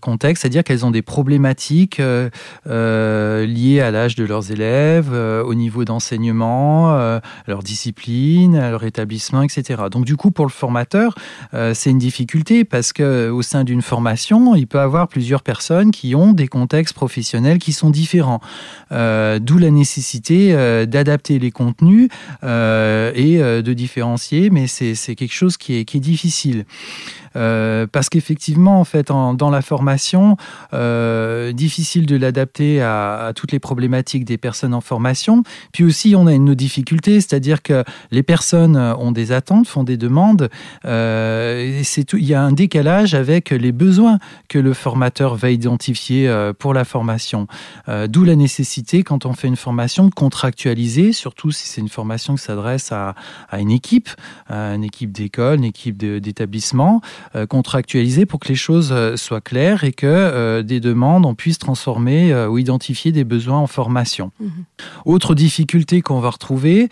contexte, 0.00 0.40
c'est-à-dire 0.40 0.64
qu'elles 0.64 0.86
ont 0.86 0.90
des 0.90 1.02
problématiques 1.02 1.98
liées 2.00 3.80
à 3.80 3.90
l'âge 3.90 4.14
de 4.14 4.24
leurs 4.24 4.50
élèves, 4.50 5.12
au 5.12 5.54
niveau 5.54 5.84
d'enseignement, 5.84 7.20
leur 7.46 7.62
discipline, 7.62 8.58
leur 8.58 8.84
établissement, 8.84 9.42
etc. 9.42 9.82
Donc, 9.90 10.06
du 10.06 10.16
coup, 10.16 10.30
pour 10.30 10.46
le 10.46 10.50
formateur, 10.50 11.14
c'est 11.52 11.90
une 11.90 11.98
difficulté 11.98 12.64
parce 12.64 12.94
que 12.94 13.28
au 13.28 13.42
sein 13.42 13.64
d'une 13.64 13.82
formation, 13.82 14.54
il 14.54 14.66
peut 14.66 14.80
avoir 14.80 15.08
plusieurs 15.08 15.42
personnes 15.42 15.90
qui 15.90 16.14
ont 16.14 16.32
des 16.32 16.48
contextes 16.48 16.94
professionnels 16.94 17.58
qui 17.58 17.72
sont 17.72 17.89
différents. 17.90 18.40
Euh, 18.92 19.38
D'où 19.38 19.58
la 19.58 19.70
nécessité 19.70 20.52
euh, 20.52 20.86
d'adapter 20.86 21.38
les 21.38 21.50
contenus 21.50 22.08
euh, 22.42 23.12
et 23.14 23.38
de 23.38 23.72
différencier, 23.72 24.50
mais 24.50 24.66
c'est 24.66 25.14
quelque 25.14 25.32
chose 25.32 25.56
qui 25.56 25.76
est, 25.76 25.84
qui 25.84 25.98
est 25.98 26.00
difficile. 26.00 26.64
Parce 27.32 28.08
qu'effectivement, 28.08 28.80
en 28.80 28.84
fait, 28.84 29.10
en, 29.10 29.34
dans 29.34 29.50
la 29.50 29.62
formation, 29.62 30.36
difficile 31.52 32.06
de 32.06 32.16
l'adapter 32.16 32.82
à, 32.82 33.26
à, 33.26 33.32
toutes 33.32 33.52
les 33.52 33.60
problématiques 33.60 34.24
des 34.24 34.38
personnes 34.38 34.74
en 34.74 34.80
formation. 34.80 35.44
Puis 35.72 35.84
aussi, 35.84 36.14
on 36.16 36.26
a 36.26 36.32
une 36.32 36.54
difficulté, 36.54 37.20
c'est-à-dire 37.20 37.62
que 37.62 37.84
les 38.10 38.24
personnes 38.24 38.76
ont 38.76 39.12
des 39.12 39.30
attentes, 39.30 39.68
font 39.68 39.84
des 39.84 39.96
demandes. 39.96 40.48
C'est 40.82 42.04
tout, 42.04 42.16
il 42.16 42.26
y 42.26 42.34
a 42.34 42.42
un 42.42 42.52
décalage 42.52 43.14
avec 43.14 43.50
les 43.50 43.72
besoins 43.72 44.18
que 44.48 44.58
le 44.58 44.74
formateur 44.74 45.36
va 45.36 45.50
identifier 45.50 46.28
pour 46.58 46.74
la 46.74 46.84
formation. 46.84 47.46
Euh, 47.88 48.06
D'où 48.06 48.24
la 48.24 48.36
nécessité, 48.36 49.02
quand 49.02 49.26
on 49.26 49.32
fait 49.32 49.48
une 49.48 49.56
formation, 49.56 50.06
de 50.06 50.14
contractualiser, 50.14 51.12
surtout 51.12 51.50
si 51.50 51.68
c'est 51.68 51.80
une 51.80 51.88
formation 51.88 52.34
qui 52.34 52.42
s'adresse 52.42 52.92
à, 52.92 53.14
à, 53.48 53.60
une 53.60 53.70
équipe, 53.70 54.08
à 54.48 54.74
une 54.74 54.84
équipe 54.84 55.12
d'école, 55.12 55.58
une 55.58 55.64
équipe 55.64 55.96
d'établissement. 55.96 57.00
Euh, 57.36 57.46
contractualiser 57.46 58.26
pour 58.26 58.40
que 58.40 58.48
les 58.48 58.54
choses 58.54 58.90
euh, 58.92 59.16
soient 59.16 59.40
claires 59.40 59.84
et 59.84 59.92
que 59.92 60.06
euh, 60.06 60.62
des 60.62 60.80
demandes, 60.80 61.26
on 61.26 61.34
puisse 61.34 61.58
transformer 61.58 62.34
ou 62.46 62.58
identifier 62.58 63.12
des 63.12 63.24
besoins 63.24 63.58
en 63.58 63.66
formation. 63.66 64.30
Mmh. 64.40 64.48
Autre 65.04 65.34
difficulté 65.34 66.02
qu'on 66.02 66.20
va 66.20 66.30
retrouver, 66.30 66.88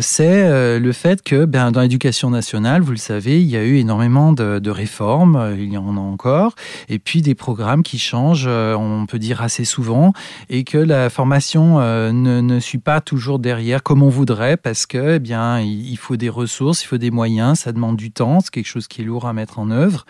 c'est 0.00 0.78
le 0.78 0.92
fait 0.92 1.22
que 1.22 1.44
ben, 1.44 1.70
dans 1.70 1.80
l'éducation 1.80 2.30
nationale, 2.30 2.82
vous 2.82 2.92
le 2.92 2.96
savez, 2.96 3.40
il 3.40 3.48
y 3.48 3.56
a 3.56 3.64
eu 3.64 3.76
énormément 3.76 4.32
de, 4.32 4.58
de, 4.58 4.70
réformes, 4.70 5.54
il 5.56 5.72
y 5.72 5.76
en 5.76 5.96
a 5.96 6.00
encore, 6.00 6.54
et 6.88 6.98
puis 6.98 7.22
des 7.22 7.34
programmes 7.34 7.82
qui 7.82 7.98
changent, 7.98 8.46
on 8.46 9.06
peut 9.06 9.18
dire 9.18 9.42
assez 9.42 9.64
souvent, 9.64 10.12
et 10.48 10.64
que 10.64 10.78
la 10.78 11.10
formation 11.10 11.78
ne, 11.80 12.40
ne 12.40 12.60
suit 12.60 12.78
pas 12.78 13.00
toujours 13.00 13.38
derrière 13.38 13.82
comme 13.82 14.02
on 14.02 14.08
voudrait, 14.08 14.56
parce 14.56 14.86
que 14.86 15.16
eh 15.16 15.18
bien, 15.18 15.60
il 15.60 15.96
faut 15.96 16.16
des 16.16 16.28
ressources, 16.28 16.82
il 16.84 16.86
faut 16.86 16.98
des 16.98 17.10
moyens, 17.10 17.60
ça 17.60 17.72
demande 17.72 17.96
du 17.96 18.10
temps, 18.10 18.40
c'est 18.40 18.50
quelque 18.50 18.66
chose 18.66 18.88
qui 18.88 19.02
est 19.02 19.04
lourd 19.04 19.26
à 19.26 19.32
mettre 19.32 19.58
en 19.58 19.70
œuvre. 19.70 20.04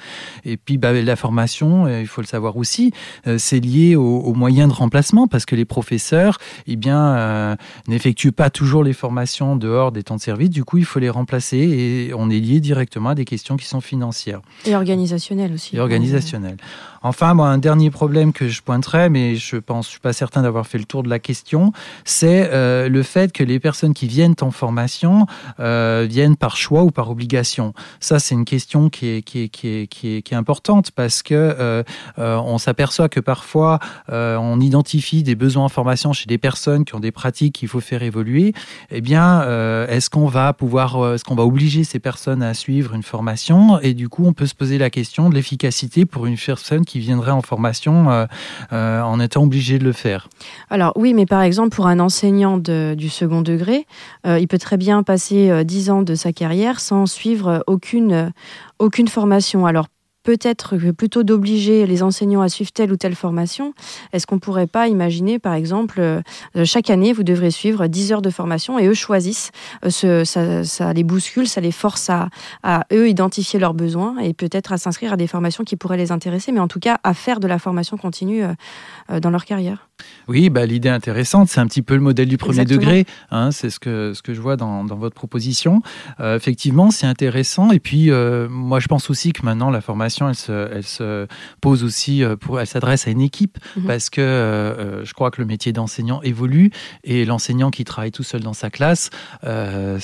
Et 0.45 0.57
puis 0.57 0.79
bah, 0.79 0.93
la 0.93 1.17
formation, 1.17 1.87
euh, 1.87 2.01
il 2.01 2.07
faut 2.07 2.21
le 2.21 2.27
savoir 2.27 2.57
aussi, 2.57 2.93
euh, 3.27 3.37
c'est 3.39 3.61
lié 3.61 3.97
aux, 3.97 4.21
aux, 4.21 4.35
moyens 4.35 4.69
de 4.69 4.75
remplacement 4.75 5.27
parce 5.27 5.45
que 5.45 5.55
les 5.55 5.65
professeurs 5.65 6.39
eh 6.67 6.77
bien, 6.77 7.15
euh, 7.15 7.57
n'effectuent 7.89 8.33
pas 8.33 8.51
toujours 8.51 8.85
les 8.85 8.93
formations 8.93 9.57
dehors 9.57 9.93
des 9.93 10.03
temps 10.03 10.17
de 10.17 10.21
service. 10.21 10.51
Du 10.51 10.65
coup, 10.65 10.79
il 10.79 10.85
faut 10.85 10.99
les 10.99 11.11
remplacer 11.11 11.59
et 11.59 12.15
on 12.15 12.31
est 12.31 12.41
lié 12.41 12.61
directement 12.61 13.11
à 13.11 13.15
des 13.15 13.25
questions 13.25 13.57
qui 13.57 13.67
sont 13.67 13.81
financières. 13.81 14.41
Et 14.65 14.75
organisationnelles 14.75 15.53
aussi. 15.53 15.77
Et 15.77 15.81
organisationnelles. 15.81 16.57
Enfin, 17.03 17.35
moi, 17.35 17.49
un 17.49 17.59
dernier 17.59 17.91
problème 17.91 18.33
que 18.33 18.49
je 18.49 18.63
pointerais, 18.63 19.09
mais 19.09 19.35
je 19.35 19.57
pense, 19.57 19.87
je 19.87 19.91
suis 19.93 20.01
pas 20.01 20.13
certain 20.13 20.43
d'avoir 20.43 20.67
fait 20.67 20.79
le 20.79 20.85
tour 20.85 21.03
de 21.03 21.09
la 21.09 21.19
question, 21.19 21.73
c'est 22.05 22.49
euh, 22.53 22.89
le 22.89 23.03
fait 23.03 23.33
que 23.33 23.43
les 23.43 23.59
personnes 23.59 23.93
qui 23.93 24.07
viennent 24.07 24.37
en 24.41 24.51
formation 24.51 25.27
euh, 25.59 26.07
viennent 26.09 26.37
par 26.37 26.57
choix 26.57 26.85
ou 26.85 26.91
par 26.91 27.11
obligation. 27.11 27.75
Ça, 27.99 28.19
c'est 28.19 28.35
une 28.35 28.45
question 28.45 28.89
qui 28.89 29.09
est, 29.09 29.23
qui 29.23 29.43
est, 29.43 29.49
qui 29.49 29.69
est, 29.69 29.87
qui 29.89 30.17
est, 30.17 30.33
importante 30.35 30.93
parce 30.93 31.23
que 31.23 31.35
euh, 31.35 31.83
on 32.17 32.59
s'aperçoit 32.59 33.09
que 33.09 33.21
parfois 33.21 33.79
on 34.09 34.61
identifie 34.61 35.23
des 35.23 35.35
besoins 35.35 35.65
en 35.65 35.69
formation 35.69 36.13
chez 36.13 36.27
des 36.27 36.39
personnes 36.39 36.85
qui 36.85 36.95
ont 36.95 37.01
des 37.01 37.13
pratiques 37.13 37.55
qu'il 37.55 37.69
faut 37.69 37.81
faire 37.81 38.03
évoluer. 38.03 38.55
Eh 38.91 39.01
bien, 39.01 39.43
est-ce 39.89 40.09
qu'on 40.09 40.27
va 40.27 40.53
pouvoir, 40.53 41.15
est-ce 41.15 41.25
qu'on 41.25 41.35
va 41.35 41.45
obliger 41.45 41.85
ces 41.85 41.99
personnes 41.99 42.43
à 42.43 42.55
suivre 42.55 42.95
une 42.95 43.03
formation? 43.03 43.79
Et 43.81 43.95
du 43.95 44.09
coup, 44.09 44.25
on 44.27 44.33
peut 44.33 44.47
se 44.47 44.55
poser 44.55 44.79
la 44.79 44.91
question 44.91 45.29
de 45.29 45.35
l'efficacité 45.35 46.07
pour 46.07 46.27
une 46.27 46.37
personne 46.37 46.85
qui 46.85 46.92
viendrait 47.01 47.31
en 47.31 47.43
formation 47.43 48.11
euh, 48.11 48.27
euh, 48.73 49.01
en 49.03 49.21
étant 49.21 49.43
obligé 49.43 49.79
de 49.79 49.85
le 49.85 49.93
faire. 49.93 50.29
Alors 50.71 50.93
oui, 50.97 51.15
mais 51.15 51.27
par 51.27 51.43
exemple 51.43 51.75
pour 51.75 51.87
un 51.87 52.01
enseignant 52.01 52.59
du 52.59 53.09
second 53.09 53.43
degré, 53.43 53.87
euh, 54.27 54.39
il 54.39 54.49
peut 54.49 54.59
très 54.59 54.77
bien 54.77 55.03
passer 55.03 55.65
dix 55.65 55.91
ans 55.91 56.03
de 56.03 56.15
sa 56.15 56.33
carrière 56.33 56.81
sans 56.81 57.07
suivre 57.07 57.63
aucune, 57.67 58.33
aucune 58.79 59.09
formation. 59.09 59.67
Alors 59.67 59.87
peut-être 60.23 60.77
plutôt 60.93 61.23
d'obliger 61.23 61.87
les 61.87 62.03
enseignants 62.03 62.41
à 62.43 62.49
suivre 62.49 62.73
telle 62.73 62.93
ou 62.93 62.97
telle 62.97 63.15
formation, 63.15 63.75
est-ce 64.13 64.27
qu'on 64.27 64.37
ne 64.37 64.41
pourrait 64.41 64.67
pas 64.67 64.89
imaginer, 64.89 65.39
par 65.39 65.55
exemple, 65.55 66.01
euh, 66.01 66.23
chaque 66.65 66.91
année, 66.91 67.13
vous 67.13 67.23
devrez 67.23 67.51
suivre 67.51 67.87
10 67.87 68.13
heures 68.13 68.23
de 68.23 68.31
formation 68.31 68.79
et 68.79 68.87
eux 68.87 68.95
choisissent, 68.95 69.51
euh, 69.85 69.91
ce, 69.91 70.25
ça, 70.25 70.65
ça, 70.65 70.93
les 70.93 71.05
bouscule, 71.05 71.49
ça 71.49 71.61
les 71.61 71.73
force 71.73 72.11
à, 72.11 72.29
à 72.63 72.87
eux 72.93 73.09
identifier 73.09 73.59
leurs 73.59 73.75
besoins 73.75 74.19
et 74.19 74.35
peut-être 74.35 74.73
à 74.73 74.79
s'inscrire 74.79 75.13
à 75.13 75.17
des 75.17 75.27
formations 75.27 75.65
qui 75.65 75.77
pourraient 75.77 75.97
les 75.97 76.13
intéresser, 76.13 76.53
mais 76.53 76.61
en 76.61 76.69
tout 76.69 76.81
cas 76.81 76.99
à 77.03 77.15
faire 77.15 77.41
de 77.41 77.47
la 77.47 77.59
formation 77.59 77.97
continue 77.97 78.45
euh, 78.45 79.21
dans 79.21 79.31
leur 79.31 79.45
carrière 79.45 79.89
oui, 80.29 80.51
bah, 80.51 80.67
l'idée 80.67 80.89
intéressante, 80.89 81.49
c'est 81.49 81.61
un 81.61 81.67
petit 81.67 81.83
peu 81.83 81.95
le 81.95 82.01
modèle 82.01 82.29
du 82.29 82.37
premier 82.37 82.61
Exactement. 82.61 82.81
degré. 82.81 83.07
Hein, 83.31 83.51
c'est 83.51 83.71
ce 83.71 83.81
que, 83.81 84.13
ce 84.15 84.23
que 84.23 84.35
je 84.35 84.41
vois 84.41 84.57
dans, 84.57 84.85
dans 84.85 84.97
votre 84.97 85.15
proposition. 85.15 85.83
Euh, 86.21 86.37
effectivement, 86.37 86.91
c'est 86.91 87.07
intéressant. 87.07 87.71
Et 87.73 87.81
puis, 87.81 88.11
euh, 88.11 88.49
moi, 88.49 88.81
je 88.81 88.89
pense 88.89 89.11
aussi 89.11 89.33
que 89.33 89.45
maintenant, 89.45 89.71
la 89.71 89.81
formation, 89.81 90.12
elle 90.29 90.35
se, 90.35 90.71
elle 90.73 90.85
se 90.85 91.27
pose 91.61 91.85
aussi, 91.85 92.23
euh, 92.23 92.37
pour, 92.37 92.61
elle 92.61 92.67
s'adresse 92.67 93.07
à 93.07 93.11
une 93.11 93.21
équipe 93.21 93.59
-hmm. 93.59 93.87
parce 93.87 94.11
que 94.11 94.21
euh, 94.21 95.05
je 95.05 95.13
crois 95.15 95.31
que 95.31 95.41
le 95.41 95.47
métier 95.47 95.73
d'enseignant 95.73 96.21
évolue 96.23 96.71
et 97.05 97.25
l'enseignant 97.25 97.71
qui 97.71 97.85
travaille 97.85 98.13
tout 98.13 98.23
seul 98.23 98.43
dans 98.43 98.53
sa 98.53 98.71
classe, 98.71 99.11
euh, 99.45 99.99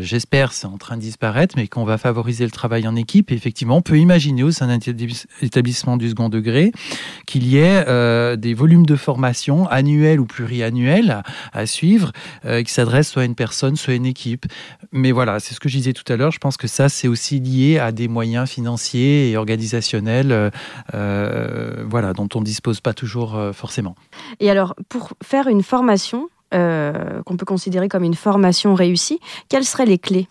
j'espère, 0.00 0.52
c'est 0.52 0.66
en 0.66 0.78
train 0.78 0.96
de 0.96 1.02
disparaître, 1.02 1.54
mais 1.56 1.68
qu'on 1.68 1.84
va 1.84 1.98
favoriser 1.98 2.44
le 2.44 2.50
travail 2.50 2.86
en 2.86 2.96
équipe. 2.96 3.30
Et 3.30 3.34
effectivement, 3.34 3.76
on 3.76 3.82
peut 3.82 3.98
imaginer 3.98 4.42
au 4.42 4.50
sein 4.50 4.66
d'un 4.66 4.78
établissement 5.42 5.96
du 5.96 6.08
second 6.08 6.28
degré 6.28 6.72
qu'il 7.26 7.46
y 7.46 7.56
ait 7.58 7.84
euh, 7.88 8.36
des 8.36 8.54
volumes 8.54 8.86
de 8.86 8.96
formation 8.96 9.66
annuelle 9.68 10.20
ou 10.20 10.26
pluriannuelle 10.26 11.22
à 11.52 11.66
suivre 11.66 12.12
euh, 12.44 12.62
qui 12.62 12.72
s'adresse 12.72 13.10
soit 13.10 13.22
à 13.22 13.24
une 13.24 13.34
personne, 13.34 13.76
soit 13.76 13.92
à 13.92 13.96
une 13.96 14.06
équipe. 14.06 14.46
Mais 14.92 15.12
voilà, 15.12 15.40
c'est 15.40 15.54
ce 15.54 15.60
que 15.60 15.68
je 15.68 15.76
disais 15.76 15.92
tout 15.92 16.10
à 16.12 16.16
l'heure. 16.16 16.30
Je 16.30 16.38
pense 16.38 16.56
que 16.56 16.68
ça, 16.68 16.88
c'est 16.88 17.08
aussi 17.08 17.40
lié 17.40 17.78
à 17.78 17.92
des 17.92 18.08
moyens 18.08 18.48
financiers 18.48 19.30
et 19.30 19.36
organisationnels 19.36 19.53
euh, 20.32 20.50
euh, 20.94 21.84
voilà, 21.88 22.12
dont 22.12 22.28
on 22.34 22.40
ne 22.40 22.44
dispose 22.44 22.80
pas 22.80 22.94
toujours 22.94 23.36
euh, 23.36 23.52
forcément. 23.52 23.94
Et 24.40 24.50
alors, 24.50 24.74
pour 24.88 25.12
faire 25.22 25.48
une 25.48 25.62
formation, 25.62 26.28
qu'on 26.52 27.36
peut 27.36 27.44
considérer 27.44 27.88
comme 27.88 28.04
une 28.04 28.14
formation 28.14 28.76
réussie, 28.76 29.18
quelles 29.48 29.64
seraient 29.64 29.86
les 29.86 29.98
clés? 29.98 30.28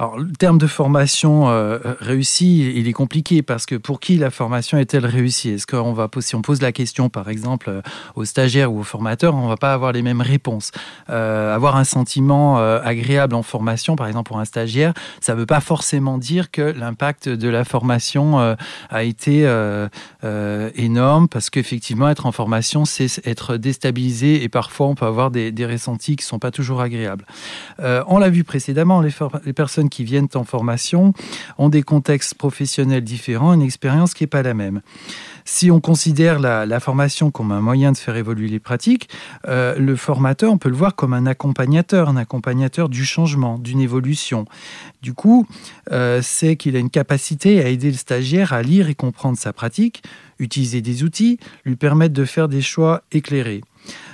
Alors, 0.00 0.18
le 0.18 0.32
terme 0.32 0.56
de 0.56 0.66
formation 0.66 1.50
euh, 1.50 1.78
réussie, 2.00 2.72
il 2.74 2.88
est 2.88 2.92
compliqué 2.94 3.42
parce 3.42 3.66
que 3.66 3.74
pour 3.74 4.00
qui 4.00 4.16
la 4.16 4.30
formation 4.30 4.78
est-elle 4.78 5.04
réussie? 5.04 5.50
Est-ce 5.50 5.66
qu'on 5.66 5.92
va 5.92 6.08
si 6.20 6.34
on 6.34 6.40
pose 6.40 6.62
la 6.62 6.72
question, 6.72 7.10
par 7.10 7.28
exemple, 7.28 7.68
euh, 7.68 7.82
aux 8.14 8.24
stagiaires 8.24 8.72
ou 8.72 8.80
aux 8.80 8.82
formateurs, 8.82 9.34
on 9.34 9.46
va 9.46 9.58
pas 9.58 9.74
avoir 9.74 9.92
les 9.92 10.00
mêmes 10.00 10.22
réponses. 10.22 10.70
Euh, 11.10 11.54
avoir 11.54 11.76
un 11.76 11.84
sentiment 11.84 12.56
agréable 12.56 13.34
en 13.34 13.42
formation, 13.42 13.94
par 13.94 14.06
exemple 14.06 14.28
pour 14.28 14.38
un 14.38 14.46
stagiaire, 14.46 14.94
ça 15.20 15.34
veut 15.34 15.44
pas 15.44 15.60
forcément 15.60 16.16
dire 16.16 16.50
que 16.50 16.62
l'impact 16.62 17.28
de 17.28 17.48
la 17.50 17.64
formation 17.64 18.38
a 18.38 19.02
été 19.02 19.42
énorme 20.76 21.28
parce 21.28 21.50
qu'effectivement, 21.50 22.08
être 22.08 22.24
en 22.24 22.32
formation, 22.32 22.86
c'est 22.86 23.26
être 23.26 23.56
déstabilisé 23.58 24.42
et 24.42 24.48
parfois 24.48 24.86
on 24.86 24.94
peut 24.94 25.06
avoir 25.06 25.30
des, 25.30 25.66
ressentis 25.66 26.16
qui 26.16 26.24
sont 26.24 26.38
pas 26.38 26.50
toujours 26.50 26.80
agréables. 26.80 27.26
on 27.78 28.18
l'a 28.18 28.30
vu 28.30 28.44
précédemment, 28.44 29.00
les, 29.00 29.10
les 29.44 29.52
personnes 29.52 29.89
qui 29.90 30.04
viennent 30.04 30.28
en 30.34 30.44
formation 30.44 31.12
ont 31.58 31.68
des 31.68 31.82
contextes 31.82 32.34
professionnels 32.34 33.04
différents, 33.04 33.52
une 33.52 33.62
expérience 33.62 34.14
qui 34.14 34.22
n'est 34.22 34.28
pas 34.28 34.42
la 34.42 34.54
même. 34.54 34.80
Si 35.44 35.70
on 35.70 35.80
considère 35.80 36.38
la, 36.38 36.80
formation 36.80 37.30
comme 37.30 37.52
un 37.52 37.60
moyen 37.60 37.92
de 37.92 37.96
faire 37.96 38.16
évoluer 38.16 38.48
les 38.48 38.60
pratiques, 38.60 39.08
euh, 39.48 39.76
le 39.76 39.96
formateur, 39.96 40.52
on 40.52 40.58
peut 40.58 40.68
le 40.68 40.76
voir 40.76 40.94
comme 40.94 41.12
un 41.12 41.26
accompagnateur, 41.26 42.08
un 42.08 42.16
accompagnateur 42.16 42.88
du 42.88 43.04
changement, 43.04 43.58
d'une 43.58 43.80
évolution. 43.80 44.46
Du 45.02 45.12
coup, 45.12 45.46
euh, 45.92 46.20
c'est 46.22 46.56
qu'il 46.56 46.76
a 46.76 46.78
une 46.78 46.90
capacité 46.90 47.62
à 47.62 47.68
aider 47.68 47.90
le 47.90 47.96
stagiaire 47.96 48.52
à 48.52 48.62
lire 48.62 48.88
et 48.88 48.94
comprendre 48.94 49.36
sa 49.36 49.52
pratique, 49.52 50.02
utiliser 50.38 50.80
des 50.80 51.02
outils, 51.02 51.38
lui 51.64 51.76
permettre 51.76 52.14
de 52.14 52.24
faire 52.24 52.48
des 52.48 52.62
choix 52.62 53.02
éclairés. 53.12 53.62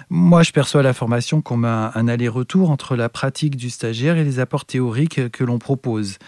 Moi, 0.09 0.45
je 0.45 0.53
perçois 0.53 0.85
la 0.85 0.93
formation 0.93 1.41
comme 1.41 1.65
un, 1.65 2.09
aller-retour 2.09 2.71
entre 2.71 2.95
la 2.95 3.09
pratique 3.09 3.57
du 3.57 3.71
stagiaire 3.71 4.17
et 4.17 4.25
les 4.25 4.39
apports 4.39 4.65
théoriques 4.65 5.31
que 5.31 5.43
l'on 5.43 5.59
propose. 5.59 6.19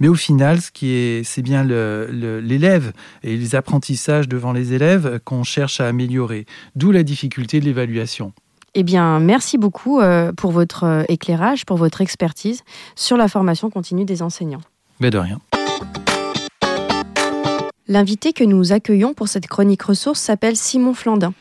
Mais 0.00 0.08
au 0.08 0.14
final, 0.14 0.62
ce 0.62 0.70
qui 0.70 0.92
est, 0.92 1.22
c'est 1.22 1.42
bien 1.42 1.62
l'élève 1.62 2.92
et 3.22 3.36
les 3.36 3.54
apprentissages 3.54 4.26
devant 4.26 4.52
les 4.52 4.72
élèves 4.72 5.20
qu'on 5.24 5.42
cherche 5.42 5.80
à 5.80 5.88
améliorer. 5.88 6.46
D'où 6.76 6.92
la 6.92 7.02
difficulté 7.02 7.60
de 7.60 7.66
l'évaluation. 7.66 8.32
Eh 8.78 8.82
bien, 8.82 9.20
merci 9.20 9.58
beaucoup 9.58 10.00
euh, 10.00 10.32
pour 10.32 10.52
votre 10.52 10.84
euh, 10.84 11.02
éclairage, 11.08 11.64
pour 11.64 11.76
votre 11.76 12.02
expertise 12.02 12.62
sur 12.94 13.16
la 13.16 13.28
formation 13.28 13.70
continue 13.70 14.04
des 14.04 14.22
enseignants. 14.22 14.60
Mais 15.00 15.10
de 15.10 15.18
rien. 15.18 15.40
L'invité 17.88 18.32
que 18.32 18.44
nous 18.44 18.72
accueillons 18.72 19.14
pour 19.14 19.28
cette 19.28 19.46
chronique 19.46 19.82
ressource 19.82 20.20
s'appelle 20.20 20.56
Simon 20.56 20.92
Flandin. 20.92 21.32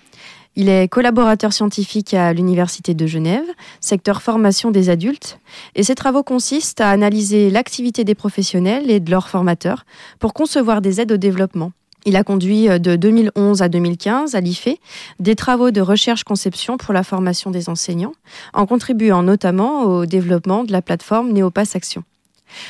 Il 0.57 0.69
est 0.69 0.87
collaborateur 0.87 1.51
scientifique 1.51 2.13
à 2.13 2.31
l'Université 2.31 2.93
de 2.93 3.05
Genève, 3.05 3.45
secteur 3.81 4.21
formation 4.21 4.71
des 4.71 4.89
adultes, 4.89 5.39
et 5.75 5.83
ses 5.83 5.95
travaux 5.95 6.23
consistent 6.23 6.79
à 6.79 6.89
analyser 6.89 7.49
l'activité 7.49 8.05
des 8.05 8.15
professionnels 8.15 8.89
et 8.89 9.01
de 9.01 9.11
leurs 9.11 9.27
formateurs 9.27 9.85
pour 10.19 10.33
concevoir 10.33 10.81
des 10.81 11.01
aides 11.01 11.11
au 11.11 11.17
développement. 11.17 11.73
Il 12.05 12.15
a 12.15 12.23
conduit 12.23 12.69
euh, 12.69 12.77
de 12.77 12.95
2011 12.95 13.61
à 13.63 13.67
2015 13.67 14.35
à 14.35 14.39
l'IFE 14.39 14.77
des 15.19 15.35
travaux 15.35 15.71
de 15.71 15.81
recherche-conception 15.81 16.77
pour 16.77 16.93
la 16.93 17.03
formation 17.03 17.51
des 17.51 17.67
enseignants, 17.67 18.13
en 18.53 18.65
contribuant 18.65 19.23
notamment 19.23 19.83
au 19.83 20.05
développement 20.05 20.63
de 20.63 20.71
la 20.71 20.81
plateforme 20.81 21.31
Néopass 21.31 21.75
Action. 21.75 22.03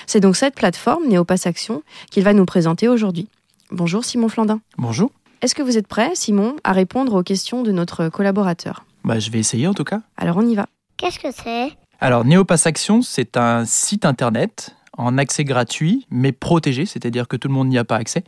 C'est 0.07 0.21
donc 0.21 0.37
cette 0.37 0.55
plateforme 0.55 1.07
Néopass 1.07 1.45
Action 1.45 1.83
qu'il 2.09 2.23
va 2.23 2.33
nous 2.33 2.45
présenter 2.45 2.87
aujourd'hui. 2.87 3.27
Bonjour 3.71 4.03
Simon 4.03 4.29
Flandin. 4.29 4.61
Bonjour. 4.77 5.11
Est-ce 5.45 5.53
que 5.53 5.61
vous 5.61 5.77
êtes 5.77 5.87
prêt, 5.87 6.09
Simon, 6.15 6.55
à 6.63 6.71
répondre 6.71 7.13
aux 7.13 7.21
questions 7.21 7.61
de 7.61 7.71
notre 7.71 8.09
collaborateur? 8.09 8.83
Bah, 9.03 9.19
Je 9.19 9.29
vais 9.29 9.37
essayer 9.37 9.67
en 9.67 9.75
tout 9.75 9.83
cas. 9.83 10.01
Alors 10.17 10.37
on 10.37 10.41
y 10.41 10.55
va. 10.55 10.65
Qu'est-ce 10.97 11.19
que 11.19 11.27
c'est? 11.31 11.71
Alors 11.99 12.25
Neopass 12.25 12.65
Action, 12.65 13.03
c'est 13.03 13.37
un 13.37 13.63
site 13.63 14.07
internet 14.07 14.75
en 14.97 15.19
accès 15.19 15.43
gratuit, 15.43 16.07
mais 16.09 16.31
protégé, 16.31 16.87
c'est-à-dire 16.87 17.27
que 17.27 17.37
tout 17.37 17.47
le 17.47 17.53
monde 17.53 17.67
n'y 17.67 17.77
a 17.77 17.83
pas 17.83 17.97
accès. 17.97 18.23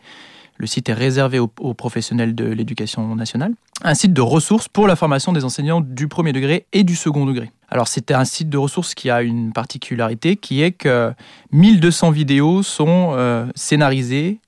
Le 0.58 0.68
site 0.68 0.90
est 0.90 0.94
réservé 0.94 1.40
aux, 1.40 1.48
professionnels 1.48 2.36
de 2.36 2.46
l'éducation 2.46 3.16
nationale. 3.16 3.56
Un 3.82 3.96
site 3.96 4.14
de 4.14 4.22
ressources 4.22 4.68
pour 4.68 4.86
la 4.86 4.96
formation 4.96 5.34
des 5.34 5.44
enseignants 5.44 5.82
du 5.82 6.08
premier 6.08 6.34
degré 6.34 6.68
et 6.72 6.84
du 6.84 6.96
second 6.96 7.26
degré. 7.26 7.52
Alors 7.70 7.88
c'est 7.88 8.12
un 8.12 8.26
site 8.26 8.50
de 8.50 8.60
ressources 8.60 8.94
qui 8.94 9.10
a 9.10 9.24
une 9.24 9.54
particularité 9.54 10.36
qui 10.36 10.62
est 10.62 10.72
que 10.72 11.12
1200 11.52 12.12
vidéos 12.12 12.62
sont 12.62 13.14
euh, 13.14 13.48
scénarisées, 13.56 14.40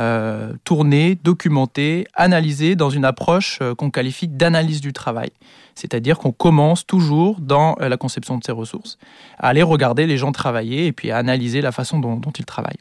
euh, 0.00 0.52
tourner, 0.64 1.16
documenter, 1.16 2.06
analyser 2.14 2.76
dans 2.76 2.90
une 2.90 3.04
approche 3.04 3.58
euh, 3.62 3.74
qu'on 3.74 3.90
qualifie 3.90 4.28
d'analyse 4.28 4.80
du 4.80 4.92
travail. 4.92 5.30
C'est-à-dire 5.74 6.18
qu'on 6.18 6.30
commence 6.30 6.86
toujours 6.86 7.40
dans 7.40 7.74
euh, 7.80 7.88
la 7.88 7.96
conception 7.96 8.38
de 8.38 8.44
ces 8.44 8.52
ressources, 8.52 8.98
à 9.38 9.48
aller 9.48 9.62
regarder 9.62 10.06
les 10.06 10.16
gens 10.16 10.30
travailler 10.30 10.86
et 10.86 10.92
puis 10.92 11.10
à 11.10 11.16
analyser 11.16 11.62
la 11.62 11.72
façon 11.72 11.98
dont, 11.98 12.20
ils 12.38 12.44
travaillent. 12.44 12.76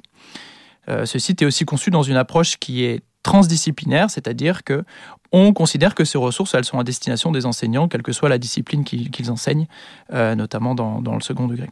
ce 0.87 1.17
site 1.17 1.41
est 1.41 1.45
aussi 1.45 1.65
conçu 1.65 1.89
dans 1.89 2.03
une 2.03 2.17
approche 2.17 2.57
qui 2.57 2.83
est 2.83 3.01
transdisciplinaire, 3.23 4.09
c'est-à-dire 4.09 4.63
que 4.63 4.83
on 5.31 5.53
considère 5.53 5.95
que 5.95 6.05
ces 6.05 6.17
ressources, 6.17 6.53
elles 6.53 6.65
sont 6.65 6.77
à 6.77 6.83
destination 6.83 7.31
des 7.31 7.45
enseignants, 7.45 7.87
quelle 7.87 8.03
que 8.03 8.11
soit 8.11 8.29
la 8.29 8.37
discipline 8.37 8.83
qu'ils 8.83 9.31
enseignent, 9.31 9.67
notamment 10.11 10.75
dans 10.75 11.15
le 11.15 11.21
second 11.21 11.47
degré. 11.47 11.69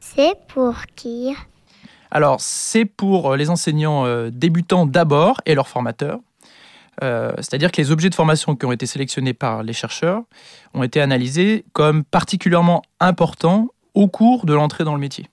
C'est 0.00 0.34
pour 0.48 0.74
qui? 0.94 1.34
Alors, 2.10 2.40
c'est 2.40 2.84
pour 2.84 3.32
euh, 3.32 3.36
les 3.36 3.50
enseignants 3.50 4.06
euh, 4.06 4.30
débutants 4.30 4.86
d'abord 4.86 5.40
et 5.46 5.54
leurs 5.54 5.68
formateurs. 5.68 6.20
Euh, 7.02 7.32
c'est-à-dire 7.36 7.70
que 7.70 7.80
les 7.80 7.92
objets 7.92 8.10
de 8.10 8.14
formation 8.14 8.56
qui 8.56 8.66
ont 8.66 8.72
été 8.72 8.86
sélectionnés 8.86 9.34
par 9.34 9.62
les 9.62 9.72
chercheurs 9.72 10.22
ont 10.74 10.82
été 10.82 11.00
analysés 11.00 11.64
comme 11.72 12.02
particulièrement 12.02 12.82
importants 12.98 13.68
au 13.94 14.08
cours 14.08 14.46
de 14.46 14.54
l'entrée 14.54 14.84
dans 14.84 14.94
le 14.94 15.00
métier. 15.00 15.28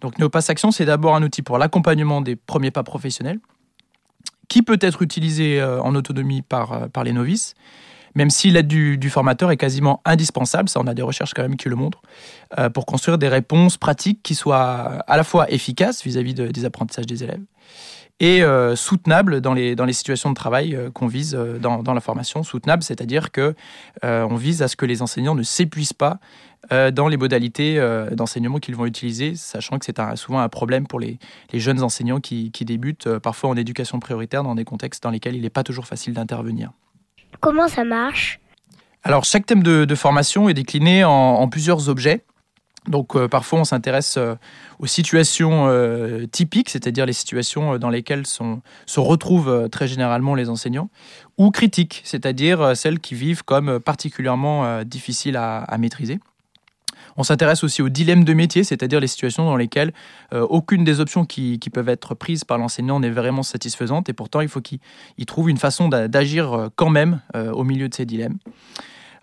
Donc 0.00 0.18
Neopass 0.18 0.50
Action, 0.50 0.70
c'est 0.70 0.84
d'abord 0.84 1.16
un 1.16 1.22
outil 1.22 1.42
pour 1.42 1.58
l'accompagnement 1.58 2.20
des 2.20 2.36
premiers 2.36 2.70
pas 2.70 2.84
professionnels, 2.84 3.40
qui 4.48 4.62
peut 4.62 4.78
être 4.80 5.02
utilisé 5.02 5.60
en 5.62 5.94
autonomie 5.96 6.42
par, 6.42 6.88
par 6.90 7.02
les 7.02 7.12
novices, 7.12 7.54
même 8.16 8.30
si 8.30 8.50
l'aide 8.50 8.66
du, 8.66 9.10
formateur 9.10 9.52
est 9.52 9.56
quasiment 9.56 10.00
indispensable, 10.04 10.68
ça 10.68 10.80
on 10.80 10.86
a 10.86 10.94
des 10.94 11.02
recherches 11.02 11.34
quand 11.34 11.42
même 11.42 11.56
qui 11.56 11.68
le 11.68 11.76
montrent, 11.76 12.00
euh, 12.58 12.70
pour 12.70 12.86
construire 12.86 13.18
des 13.18 13.28
réponses 13.28 13.76
pratiques 13.76 14.20
qui 14.22 14.34
soient 14.34 15.04
à 15.06 15.16
la 15.16 15.22
fois 15.22 15.48
efficaces 15.50 16.02
vis-à-vis 16.02 16.34
des 16.34 16.64
apprentissages 16.64 17.06
des 17.06 17.22
élèves 17.22 17.42
et 18.18 18.42
euh, 18.42 18.74
soutenables 18.74 19.42
dans 19.42 19.52
les, 19.52 19.92
situations 19.92 20.30
de 20.30 20.34
travail 20.34 20.74
euh, 20.74 20.90
qu'on 20.90 21.06
vise 21.06 21.38
dans, 21.60 21.92
la 21.92 22.00
formation. 22.00 22.42
Soutenable, 22.42 22.82
c'est-à-dire 22.82 23.30
que 23.30 23.54
on 24.02 24.36
vise 24.36 24.62
à 24.62 24.68
ce 24.68 24.76
que 24.76 24.86
les 24.86 25.02
enseignants 25.02 25.34
ne 25.34 25.42
s'épuisent 25.42 25.92
pas 25.92 26.18
dans 26.70 27.06
les 27.06 27.16
modalités 27.16 27.78
d'enseignement 28.12 28.58
qu'ils 28.58 28.74
vont 28.74 28.86
utiliser, 28.86 29.34
sachant 29.36 29.78
que 29.78 29.84
c'est 29.84 30.00
souvent 30.16 30.40
un 30.40 30.48
problème 30.48 30.86
pour 30.86 30.98
les, 30.98 31.18
jeunes 31.52 31.82
enseignants 31.82 32.18
qui 32.20 32.50
débutent 32.50 33.18
parfois 33.18 33.50
en 33.50 33.56
éducation 33.56 34.00
prioritaire 34.00 34.42
dans 34.42 34.54
des 34.54 34.64
contextes 34.64 35.02
dans 35.02 35.10
lesquels 35.10 35.36
il 35.36 35.42
n'est 35.42 35.50
pas 35.50 35.62
toujours 35.62 35.86
facile 35.86 36.14
d'intervenir. 36.14 36.72
Comment 37.40 37.68
ça 37.68 37.84
marche? 37.84 38.40
Alors, 39.02 39.24
chaque 39.24 39.46
thème 39.46 39.62
de, 39.62 39.94
formation 39.94 40.48
est 40.48 40.54
décliné 40.54 41.04
en, 41.04 41.46
plusieurs 41.48 41.88
objets. 41.88 42.24
Donc 42.88 43.16
euh, 43.16 43.26
parfois 43.26 43.58
on 43.58 43.64
s'intéresse 43.64 44.16
euh, 44.16 44.36
aux 44.78 44.86
situations 44.86 45.66
euh, 45.66 46.26
typiques, 46.26 46.70
c'est-à-dire 46.70 47.04
les 47.04 47.12
situations 47.12 47.78
dans 47.78 47.90
lesquelles 47.90 48.26
se 48.26 49.00
retrouvent 49.00 49.68
très 49.70 49.88
généralement 49.88 50.36
les 50.36 50.48
enseignants, 50.48 50.88
ou 51.36 51.50
critiques, 51.50 52.02
c'est-à-dire 52.04 52.76
celles 52.76 53.00
qui 53.00 53.16
vivent 53.16 53.42
comme 53.42 53.80
particulièrement 53.80 54.84
difficiles 54.84 55.36
à 55.36 55.78
maîtriser. 55.78 56.20
On 57.16 57.22
s'intéresse 57.22 57.64
aussi 57.64 57.82
au 57.82 57.88
dilemme 57.88 58.24
de 58.24 58.32
métier, 58.34 58.64
c'est-à-dire 58.64 59.00
les 59.00 59.06
situations 59.06 59.44
dans 59.44 59.56
lesquelles 59.56 59.92
euh, 60.32 60.42
aucune 60.42 60.84
des 60.84 61.00
options 61.00 61.24
qui, 61.24 61.58
peuvent 61.72 61.88
être 61.88 62.14
prises 62.14 62.44
par 62.44 62.58
l'enseignant 62.58 63.00
n'est 63.00 63.10
vraiment 63.10 63.42
satisfaisante 63.42 64.08
et 64.08 64.12
pourtant 64.12 64.40
il 64.40 64.48
faut 64.48 64.60
qu'il 64.60 64.80
trouve 65.26 65.50
une 65.50 65.56
façon 65.56 65.88
d'agir 65.88 66.52
euh, 66.52 66.68
quand 66.76 66.90
même 66.90 67.20
euh, 67.34 67.50
au 67.52 67.64
milieu 67.64 67.88
de 67.88 67.94
ces 67.94 68.06
dilemmes. 68.06 68.38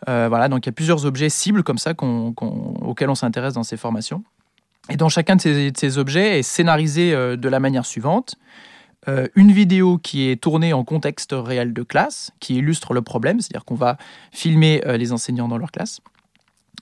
voilà, 0.07 0.49
donc 0.49 0.65
il 0.65 0.69
y 0.69 0.69
a 0.69 0.73
plusieurs 0.73 1.05
objets 1.05 1.29
cibles 1.29 1.63
comme 1.63 1.77
ça 1.77 1.93
auxquels 1.93 3.09
on 3.09 3.15
s'intéresse 3.15 3.53
dans 3.53 3.63
ces 3.63 3.77
formations. 3.77 4.23
Et 4.89 4.97
dans 4.97 5.07
chacun 5.07 5.37
de 5.37 5.71
ces, 5.75 5.97
objets 5.97 6.39
est 6.39 6.43
scénarisé 6.43 7.11
de 7.13 7.49
la 7.49 7.59
manière 7.61 7.85
suivante. 7.85 8.35
une 9.35 9.53
vidéo 9.53 9.97
qui 9.97 10.29
est 10.29 10.35
tournée 10.35 10.73
en 10.73 10.83
contexte 10.83 11.33
réel 11.33 11.71
de 11.71 11.83
classe, 11.83 12.31
qui 12.41 12.55
illustre 12.55 12.93
le 12.93 13.01
problème, 13.01 13.39
c'est-à-dire 13.39 13.63
qu'on 13.63 13.75
va 13.75 13.97
filmer 14.33 14.81
les 14.85 15.13
enseignants 15.13 15.47
dans 15.47 15.57
leur 15.57 15.71
classe. 15.71 16.01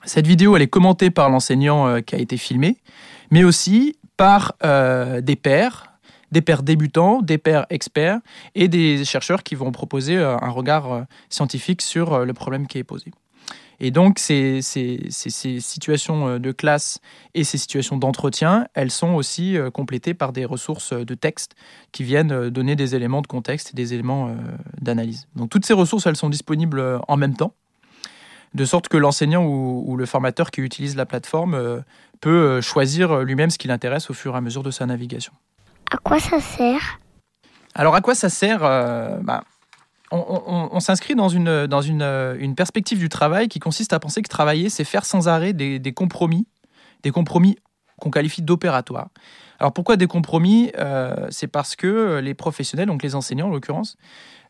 Cette 0.04 0.26
vidéo, 0.26 0.56
elle 0.56 0.64
est 0.64 0.68
commentée 0.68 1.12
par 1.12 1.30
l'enseignant 1.30 1.88
euh, 1.88 2.02
qui 2.02 2.16
a 2.16 2.18
été 2.18 2.38
filmé, 2.38 2.78
mais 3.30 3.44
aussi 3.44 3.98
par 4.18 4.56
euh, 4.64 5.22
des 5.22 5.36
pairs, 5.36 5.94
des 6.32 6.42
pairs 6.42 6.64
débutants, 6.64 7.22
des 7.22 7.38
pairs 7.38 7.68
experts 7.70 8.20
et 8.56 8.68
des 8.68 9.06
chercheurs 9.06 9.44
qui 9.44 9.54
vont 9.54 9.72
proposer 9.72 10.18
euh, 10.18 10.38
un 10.38 10.50
regard 10.50 11.06
scientifique 11.30 11.82
sur 11.82 12.26
le 12.26 12.34
problème 12.34 12.68
qui 12.68 12.80
est 12.80 12.84
posé. 12.84 13.12
Et 13.84 13.90
donc, 13.90 14.20
ces, 14.20 14.62
ces, 14.62 15.10
situations 15.10 16.38
de 16.38 16.52
classe 16.52 17.00
et 17.34 17.44
ces 17.44 17.58
situations 17.58 17.98
d'entretien, 17.98 18.68
elles 18.76 18.92
sont 18.92 19.16
aussi 19.16 19.58
complétées 19.74 20.14
par 20.14 20.34
des 20.34 20.46
ressources 20.46 20.94
de 20.94 21.16
texte 21.16 21.56
qui 21.92 22.04
viennent 22.04 22.52
donner 22.52 22.76
des 22.76 22.94
éléments 22.94 23.24
de 23.24 23.28
contexte 23.28 23.72
et 23.72 23.76
des 23.76 23.96
éléments 23.96 24.36
d'analyse. 24.80 25.28
Donc, 25.36 25.50
toutes 25.50 25.66
ces 25.66 25.74
ressources, 25.74 26.06
elles 26.06 26.16
sont 26.16 26.30
disponibles 26.30 27.02
en 27.08 27.18
même 27.18 27.36
temps 27.36 27.56
de 28.54 28.66
sorte 28.66 28.88
que 28.88 28.98
l'enseignant 28.98 29.46
ou, 29.46 29.96
le 29.96 30.06
formateur 30.06 30.52
qui 30.52 30.62
utilise 30.62 30.96
la 30.96 31.06
plateforme 31.06 31.54
euh, 31.54 31.80
peut 32.20 32.30
euh, 32.30 32.62
choisir 32.62 33.22
lui-même 33.22 33.50
ce 33.50 33.58
qui 33.58 33.68
l'intéresse 33.68 34.10
au 34.10 34.14
fur 34.14 34.34
et 34.34 34.38
à 34.38 34.42
mesure 34.42 34.64
de 34.64 34.72
sa 34.72 34.86
navigation. 34.86 35.34
À 35.92 35.98
quoi 35.98 36.20
ça 36.20 36.40
sert? 36.40 37.00
Alors 37.74 37.96
à 37.96 38.02
quoi 38.02 38.16
ça 38.16 38.30
sert 38.30 38.64
euh, 38.64 39.18
bah, 39.22 39.44
on, 40.12 40.80
s'inscrit 40.82 41.16
dans, 41.16 41.30
une, 41.30 41.68
dans 41.68 41.82
une, 41.82 42.54
perspective 42.56 43.00
du 43.00 43.08
travail 43.08 43.48
qui 43.48 43.60
consiste 43.60 43.94
à 43.94 44.00
penser 44.00 44.22
que 44.22 44.28
travailler, 44.28 44.70
c'est 44.70 44.84
faire 44.84 45.06
sans 45.06 45.30
arrêt 45.30 45.54
des, 45.54 45.94
compromis, 45.94 46.48
des 47.04 47.12
compromis 47.12 47.58
qu'on 47.98 48.12
qualifie 48.12 48.42
d'opératoires. 48.42 49.08
Alors 49.62 49.72
pourquoi 49.74 49.96
des 49.96 50.08
compromis? 50.08 50.72
C'est 51.30 51.48
parce 51.48 51.76
que 51.76 52.20
les 52.20 52.34
professionnels, 52.34 52.88
donc 52.88 53.04
les 53.04 53.14
enseignants 53.14 53.48
en 53.48 53.52
l'occurrence, 53.52 53.96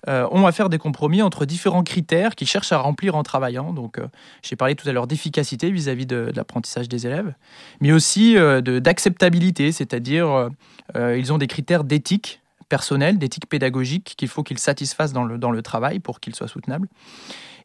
ont 0.07 0.47
à 0.47 0.51
faire 0.53 0.69
des 0.69 0.77
compromis 0.77 1.21
entre 1.21 1.45
différents 1.45 1.83
critères 1.83 2.33
qu'ils 2.35 2.47
cherchent 2.47 2.71
à 2.71 2.77
remplir 2.77 3.15
en 3.17 3.23
travaillant. 3.23 3.73
Donc, 3.73 3.99
j'ai 4.41 4.55
parlé 4.55 4.73
tout 4.73 4.87
à 4.87 4.93
l'heure 4.93 5.07
d'efficacité 5.07 5.69
vis-à-vis 5.69 6.05
de, 6.05 6.31
l'apprentissage 6.33 6.87
des 6.87 7.07
élèves, 7.07 7.33
mais 7.81 7.91
aussi 7.91 8.35
d'acceptabilité, 8.35 9.73
c'est-à-dire 9.73 10.49
ils 10.95 11.33
ont 11.33 11.37
des 11.37 11.47
critères 11.47 11.83
d'éthique 11.83 12.41
personnelle, 12.71 13.17
d'éthique 13.17 13.49
pédagogique 13.49 14.13
qu'il 14.15 14.29
faut 14.29 14.43
qu'ils 14.43 14.59
satisfassent 14.59 15.11
dans 15.11 15.25
le, 15.25 15.37
dans 15.37 15.51
le 15.51 15.61
travail 15.61 15.99
pour 15.99 16.21
qu'ils 16.21 16.35
soient 16.35 16.47
soutenables. 16.47 16.87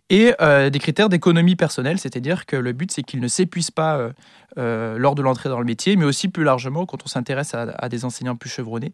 Et 0.09 0.35
euh, 0.41 0.71
des 0.71 0.79
critères 0.79 1.09
d'économie 1.09 1.57
personnelle, 1.57 1.99
c'est-à-dire 1.99 2.47
que 2.47 2.55
le 2.57 2.73
but, 2.73 2.93
c'est 2.93 3.03
qu'ils 3.03 3.21
ne 3.21 3.27
s'épuisent 3.27 3.73
pas 3.73 3.97
euh, 3.97 4.13
euh, 4.57 4.99
lors 4.99 5.17
de 5.17 5.23
l'entrée 5.23 5.49
dans 5.49 5.59
le 5.59 5.65
métier, 5.65 5.97
mais 5.97 6.05
aussi 6.05 6.29
plus 6.29 6.45
largement, 6.45 6.87
quand 6.87 7.05
on 7.05 7.09
s'intéresse 7.09 7.55
à, 7.55 7.89
des 7.89 8.05
enseignants 8.05 8.37
plus 8.37 8.49
chevronnés, 8.49 8.93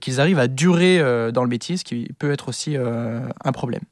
qu'ils 0.00 0.20
arrivent 0.20 0.40
à 0.40 0.48
durer 0.48 0.98
dans 1.32 1.42
le 1.42 1.48
métier, 1.48 1.76
ce 1.76 1.84
qui 1.84 2.08
peut 2.18 2.32
être 2.32 2.48
aussi 2.48 2.76
un 2.76 3.52
problème. 3.52 3.82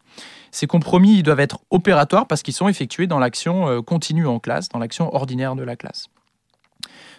Ces 0.50 0.66
compromis 0.66 1.18
ils 1.18 1.22
doivent 1.22 1.40
être 1.40 1.61
opératoires 1.70 2.26
parce 2.26 2.42
qu'ils 2.42 2.55
sont 2.55 2.68
effectués 2.68 3.07
dans 3.07 3.18
l'action 3.18 3.83
continue 3.83 4.26
en 4.26 4.38
classe, 4.38 4.68
dans 4.68 4.79
l'action 4.79 5.14
ordinaire 5.14 5.55
de 5.55 5.62
la 5.62 5.76
classe. 5.76 6.09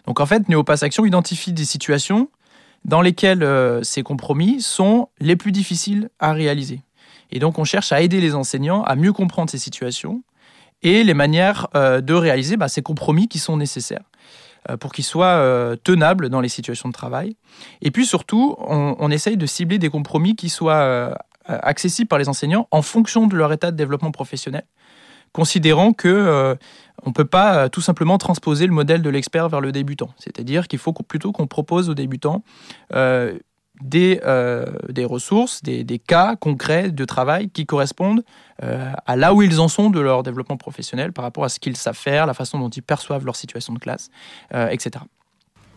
Donc 0.05 0.19
en 0.19 0.25
fait, 0.25 0.47
Néopass 0.49 0.83
Action 0.83 1.05
identifie 1.05 1.53
des 1.53 1.65
situations 1.65 2.29
dans 2.86 3.01
lesquels 3.01 3.43
euh, 3.43 3.83
ces 3.83 4.01
compromis 4.01 4.62
sont 4.62 5.10
les 5.19 5.36
plus 5.36 5.51
difficiles 5.51 6.10
à 6.19 6.33
réaliser. 6.33 6.81
Et 7.31 7.39
donc 7.39 7.59
on 7.59 7.63
cherche 7.63 7.91
à 7.91 8.01
aider 8.01 8.21
les 8.21 8.35
enseignants 8.35 8.83
à 8.83 8.95
mieux 8.95 9.13
comprendre 9.13 9.49
ces 9.49 9.57
situations 9.57 10.23
et 10.81 11.03
les 11.03 11.13
manières 11.13 11.67
euh, 11.75 12.01
de 12.01 12.13
réaliser 12.13 12.57
bah, 12.57 12.67
ces 12.67 12.81
compromis 12.81 13.27
qui 13.27 13.39
sont 13.39 13.57
nécessaires 13.57 14.03
euh, 14.69 14.77
pour 14.77 14.91
qu'ils 14.91 15.05
soient 15.05 15.75
tenables 15.83 16.29
dans 16.29 16.41
les 16.41 16.49
situations 16.49 16.89
de 16.89 16.93
travail. 16.93 17.35
Et 17.81 17.91
puis 17.91 18.05
surtout, 18.05 18.55
on, 18.59 19.11
essaye 19.11 19.37
de 19.37 19.45
cibler 19.45 19.79
des 19.79 19.89
compromis 19.89 20.35
qui 20.35 20.49
soient 20.49 21.17
accessibles 21.45 22.07
par 22.07 22.19
les 22.19 22.29
enseignants 22.29 22.67
en 22.71 22.81
fonction 22.81 23.27
de 23.27 23.35
leur 23.35 23.51
état 23.53 23.71
de 23.71 23.77
développement 23.77 24.11
professionnel 24.11 24.63
considérant 25.37 25.93
que 25.93 26.07
euh, 26.07 26.55
on 27.03 27.09
ne 27.09 27.13
peut 27.13 27.25
pas 27.25 27.57
euh, 27.57 27.69
tout 27.69 27.81
simplement 27.81 28.17
transposer 28.17 28.65
le 28.65 28.73
modèle 28.73 29.01
de 29.01 29.09
l'expert 29.09 29.49
vers 29.49 29.61
le 29.61 29.71
débutant. 29.71 30.09
C'est-à-dire 30.17 30.67
qu'il 30.67 30.79
faut 30.79 30.93
plutôt 30.93 31.31
qu'on 31.31 31.47
propose 31.47 31.89
aux 31.89 31.93
débutants 31.93 32.43
euh, 32.93 33.37
des, 33.81 34.19
des 34.89 35.05
ressources, 35.05 35.61
des, 35.63 35.83
des, 35.83 35.99
cas 35.99 36.35
concrets 36.35 36.91
de 36.91 37.05
travail 37.05 37.49
qui 37.49 37.65
correspondent 37.65 38.23
à 38.59 39.15
là 39.15 39.33
où 39.33 39.41
ils 39.41 39.59
en 39.59 39.67
sont 39.67 39.89
de 39.89 39.99
leur 39.99 40.23
développement 40.23 40.57
professionnel 40.57 41.13
par 41.13 41.23
rapport 41.23 41.43
à 41.43 41.49
ce 41.49 41.59
qu'ils 41.59 41.77
savent 41.77 41.97
faire, 41.97 42.25
la 42.25 42.33
façon 42.33 42.59
dont 42.59 42.69
ils 42.69 42.83
perçoivent 42.83 43.25
leur 43.25 43.35
situation 43.35 43.73
de 43.73 43.79
classe, 43.79 44.09
etc. 44.51 45.03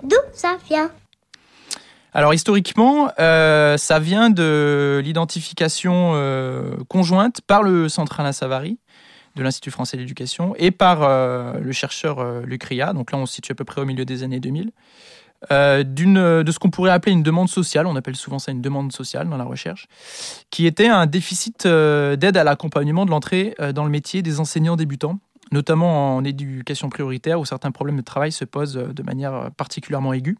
D'où 0.03 0.17
ça 0.33 0.57
vient? 0.69 0.91
Alors 2.13 2.35
historiquement, 2.35 3.11
ça 3.19 3.99
vient 4.01 4.31
de 4.31 5.01
l'identification 5.05 6.15
conjointe 6.89 7.41
par 7.43 7.63
le 7.63 7.89
Centre 7.89 8.21
Alain 8.21 8.33
Savary 8.33 8.79
de 9.37 9.43
l'Institut 9.43 9.71
français 9.71 9.97
d'éducation 9.97 10.55
et 10.57 10.71
par 10.71 11.03
euh, 11.03 11.59
le 11.61 11.73
chercheur 11.73 12.19
euh, 12.19 12.43
Lucria. 12.45 12.93
Donc 12.93 13.13
là, 13.13 13.19
on 13.19 13.27
se 13.27 13.35
situe 13.35 13.53
à 13.53 13.55
peu 13.55 13.65
près 13.65 13.81
au 13.81 13.85
milieu 13.85 14.05
des 14.05 14.23
années 14.23 14.41
2000. 14.41 14.73
Euh, 15.51 15.83
d'une, 15.85 16.43
de 16.43 16.53
ce 16.53 16.59
qu'on 16.59 16.71
pourrait 16.71 16.91
appeler 16.91 17.13
une 17.13 17.23
demande 17.23 17.49
sociale, 17.49 17.87
on 17.87 17.97
appelle 17.97 18.17
souvent 18.17 18.39
ça 18.39 18.53
une 18.53 18.61
demande 18.61 18.93
sociale 18.93 19.29
dans 19.29 19.39
la 19.39 19.45
recherche, 19.45 19.87
qui 20.51 20.67
était 20.67 20.89
un 20.89 21.07
déficit 21.07 21.67
d'aide 21.67 22.37
à 22.37 22.45
l'accompagnement 22.45 23.07
de 23.07 23.11
l'entrée 23.11 23.55
dans 23.75 23.85
le 23.85 23.91
métier 23.91 24.23
des 24.23 24.39
enseignants 24.41 24.77
débutants, 24.77 25.19
notamment 25.51 26.17
en 26.17 26.25
éducation 26.25 26.91
prioritaire 26.91 27.41
où 27.41 27.45
certains 27.45 27.71
problèmes 27.71 27.97
de 27.97 28.03
travail 28.03 28.33
se 28.33 28.45
posent 28.45 28.75
de 28.75 29.03
manière 29.03 29.51
particulièrement 29.57 30.13
aiguë. 30.13 30.37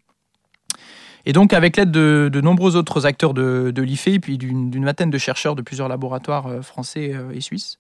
Et 1.27 1.33
donc, 1.33 1.53
avec 1.53 1.77
l'aide 1.77 1.91
de, 1.91 2.41
nombreux 2.43 2.77
autres 2.77 3.07
acteurs 3.07 3.35
de, 3.35 3.73
de 3.75 3.83
l'IFE, 3.83 4.21
puis 4.21 4.39
d'une, 4.39 4.85
vingtaine 4.85 5.11
de 5.11 5.19
chercheurs 5.19 5.55
de 5.55 5.63
plusieurs 5.63 5.89
laboratoires 5.89 6.63
français 6.63 7.15
et 7.33 7.41
suisses, 7.41 7.79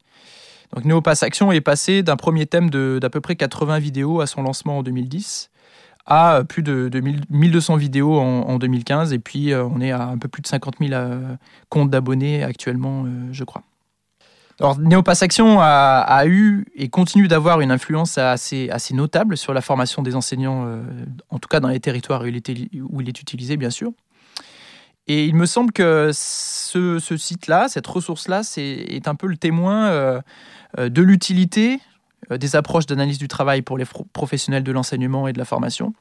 donc 0.74 0.84
Neopass 0.84 1.22
Action 1.22 1.50
est 1.52 1.60
passé 1.60 2.02
d'un 2.02 2.16
premier 2.16 2.46
thème 2.46 2.70
d'à 2.70 3.10
peu 3.10 3.20
près 3.20 3.36
80 3.36 3.78
vidéos 3.78 4.20
à 4.20 4.26
son 4.26 4.42
lancement 4.42 4.78
en 4.78 4.82
2010 4.82 5.50
à 6.06 6.42
plus 6.48 6.62
de, 6.62 6.90
1200 7.30 7.76
vidéos 7.76 8.18
en, 8.18 8.58
2015 8.58 9.12
et 9.12 9.18
puis 9.18 9.52
euh, 9.52 9.64
on 9.64 9.80
est 9.80 9.92
à 9.92 10.02
un 10.02 10.18
peu 10.18 10.28
plus 10.28 10.42
de 10.42 10.46
50 10.46 10.76
000 10.80 10.92
euh, 10.92 11.34
comptes 11.68 11.90
d'abonnés 11.90 12.42
actuellement, 12.42 13.04
euh, 13.04 13.08
je 13.32 13.44
crois. 13.44 13.62
Alors, 14.58 14.78
Neopass 14.78 15.22
Action 15.22 15.58
a, 15.58 16.26
eu 16.26 16.66
et 16.74 16.90
continue 16.90 17.28
d'avoir 17.28 17.62
une 17.62 17.70
influence 17.70 18.18
assez, 18.18 18.68
notable 18.92 19.38
sur 19.38 19.54
la 19.54 19.62
formation 19.62 20.02
des 20.02 20.14
enseignants, 20.14 20.68
en 21.30 21.38
tout 21.38 21.48
cas 21.48 21.60
dans 21.60 21.68
les 21.68 21.80
territoires 21.80 22.20
où 22.20 22.26
il, 22.26 22.36
est, 22.36 22.50
où 22.82 23.00
il 23.00 23.08
est 23.08 23.22
utilisé, 23.22 23.56
bien 23.56 23.70
sûr. 23.70 23.92
Et 25.06 25.24
il 25.24 25.34
me 25.34 25.46
semble 25.46 25.72
que 25.72 26.10
ce, 26.12 26.98
site-là, 27.16 27.68
cette 27.68 27.86
ressource-là, 27.86 28.42
est, 28.58 29.08
un 29.08 29.14
peu 29.14 29.28
le 29.28 29.38
témoin 29.38 30.20
de 30.76 31.02
l'utilité 31.02 31.80
des 32.38 32.56
approches 32.56 32.86
d'analyse 32.86 33.18
du 33.18 33.28
travail 33.28 33.62
pour 33.62 33.78
les 33.78 33.84
professionnels 34.12 34.62
de 34.62 34.72
l'enseignement 34.72 35.28
et 35.28 35.32
de 35.32 35.38
la 35.38 35.44
formation, 35.44 35.94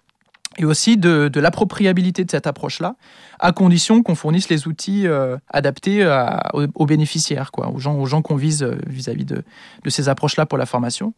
et 0.57 0.65
aussi 0.65 0.97
de, 0.97 1.29
l'appropriabilité 1.39 2.25
de 2.25 2.31
cette 2.31 2.47
approche-là, 2.47 2.95
à 3.39 3.51
condition 3.51 4.03
qu'on 4.03 4.15
fournisse 4.15 4.49
les 4.49 4.67
outils 4.67 5.07
euh, 5.07 5.37
adaptés 5.49 6.05
aux, 6.53 6.85
bénéficiaires, 6.85 7.51
quoi, 7.51 7.69
aux 7.69 7.79
gens, 7.79 8.21
qu'on 8.21 8.35
vise 8.35 8.63
vis-à-vis 8.87 9.25
de, 9.25 9.43
ces 9.87 10.09
approches-là 10.09 10.45
pour 10.45 10.57
la 10.57 10.65
formation. 10.65 11.13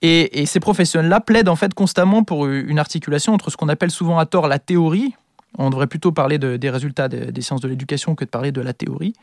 Et, 0.00 0.40
et 0.40 0.46
ces 0.46 0.58
professionnels-là 0.58 1.20
plaident 1.20 1.48
en 1.48 1.56
fait 1.56 1.74
constamment 1.74 2.24
pour 2.24 2.46
une 2.46 2.80
articulation 2.80 3.34
entre 3.34 3.50
ce 3.50 3.56
qu'on 3.56 3.68
appelle 3.68 3.92
souvent 3.92 4.18
à 4.18 4.26
tort 4.26 4.48
la 4.48 4.58
théorie, 4.58 5.14
on 5.58 5.70
devrait 5.70 5.86
plutôt 5.86 6.12
parler 6.12 6.38
des 6.38 6.70
résultats 6.70 7.08
des 7.08 7.40
sciences 7.42 7.60
de 7.60 7.68
l'éducation 7.68 8.14
que 8.14 8.24
de 8.24 8.30
parler 8.30 8.52
de 8.52 8.60
la 8.60 8.72
théorie. 8.72 9.14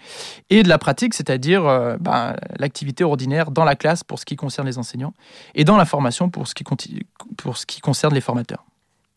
Et 0.49 0.63
de 0.63 0.69
la 0.69 0.77
pratique, 0.77 1.13
c'est-à-dire 1.13 1.65
euh, 1.65 1.97
ben, 1.99 2.35
l'activité 2.57 3.03
ordinaire 3.03 3.51
dans 3.51 3.63
la 3.63 3.75
classe 3.75 4.03
pour 4.03 4.19
ce 4.19 4.25
qui 4.25 4.35
concerne 4.35 4.67
les 4.67 4.77
enseignants 4.77 5.13
et 5.55 5.63
dans 5.63 5.77
la 5.77 5.85
formation 5.85 6.29
pour 6.29 6.47
ce 6.47 6.53
qui, 6.53 6.63
pour 7.37 7.57
ce 7.57 7.65
qui 7.65 7.81
concerne 7.81 8.13
les 8.13 8.21
formateurs. 8.21 8.65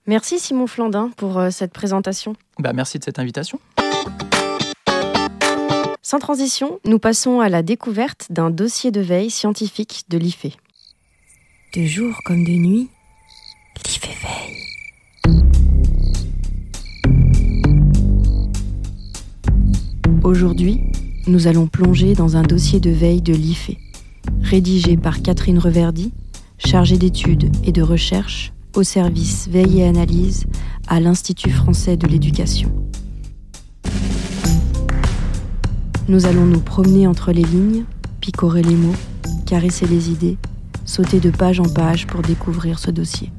Merci 0.07 0.39
Simon 0.39 0.67
Flandin 0.67 1.11
pour 1.17 1.39
euh, 1.39 1.51
cette 1.51 1.73
présentation. 1.73 2.35
Ben, 2.59 2.73
merci 2.73 2.99
de 2.99 3.05
cette 3.05 3.19
invitation. 3.19 3.61
Sans 6.05 6.19
transition, 6.19 6.81
nous 6.85 6.99
passons 6.99 7.41
à 7.41 7.49
la 7.49 7.63
découverte 7.63 8.27
d'un 8.31 8.51
dossier 8.51 8.91
de 8.91 9.01
veille 9.01 9.31
scientifique 9.31 10.05
de 10.09 10.19
l'IFE. 10.19 10.57
De 11.75 11.85
jour 11.85 12.15
comme 12.25 12.45
de 12.45 12.51
nuit, 12.51 12.91
l'IFE 13.87 14.23
veille. 14.23 14.72
Aujourd'hui, 20.25 20.81
nous 21.27 21.49
allons 21.49 21.67
plonger 21.67 22.15
dans 22.15 22.37
un 22.37 22.43
dossier 22.43 22.79
de 22.79 22.91
veille 22.91 23.23
de 23.23 23.35
l'IFE, 23.35 23.73
rédigé 24.41 24.97
par 24.97 25.21
Catherine 25.21 25.59
Reverdy, 25.59 26.13
chargée 26.59 26.97
d'études 26.97 27.51
et 27.65 27.73
de 27.73 27.83
recherche 27.83 28.53
au 28.77 28.85
service 28.85 29.49
veille 29.49 29.81
et 29.81 29.85
analyse 29.85 30.47
à 30.87 31.01
l'Institut 31.01 31.51
français 31.51 31.97
de 31.97 32.07
l'éducation. 32.07 32.73
Nous 36.07 36.27
allons 36.27 36.47
nous 36.47 36.61
promener 36.61 37.09
entre 37.09 37.33
les 37.33 37.43
lignes, 37.43 37.85
picorer 38.21 38.63
les 38.63 38.77
mots, 38.77 38.95
caresser 39.45 39.89
les 39.89 40.11
idées, 40.11 40.39
sauter 40.85 41.19
de 41.19 41.31
page 41.31 41.59
en 41.59 41.69
page 41.69 42.07
pour 42.07 42.23
découvrir 42.23 42.79
ce 42.79 42.93
dossier. 42.93 43.33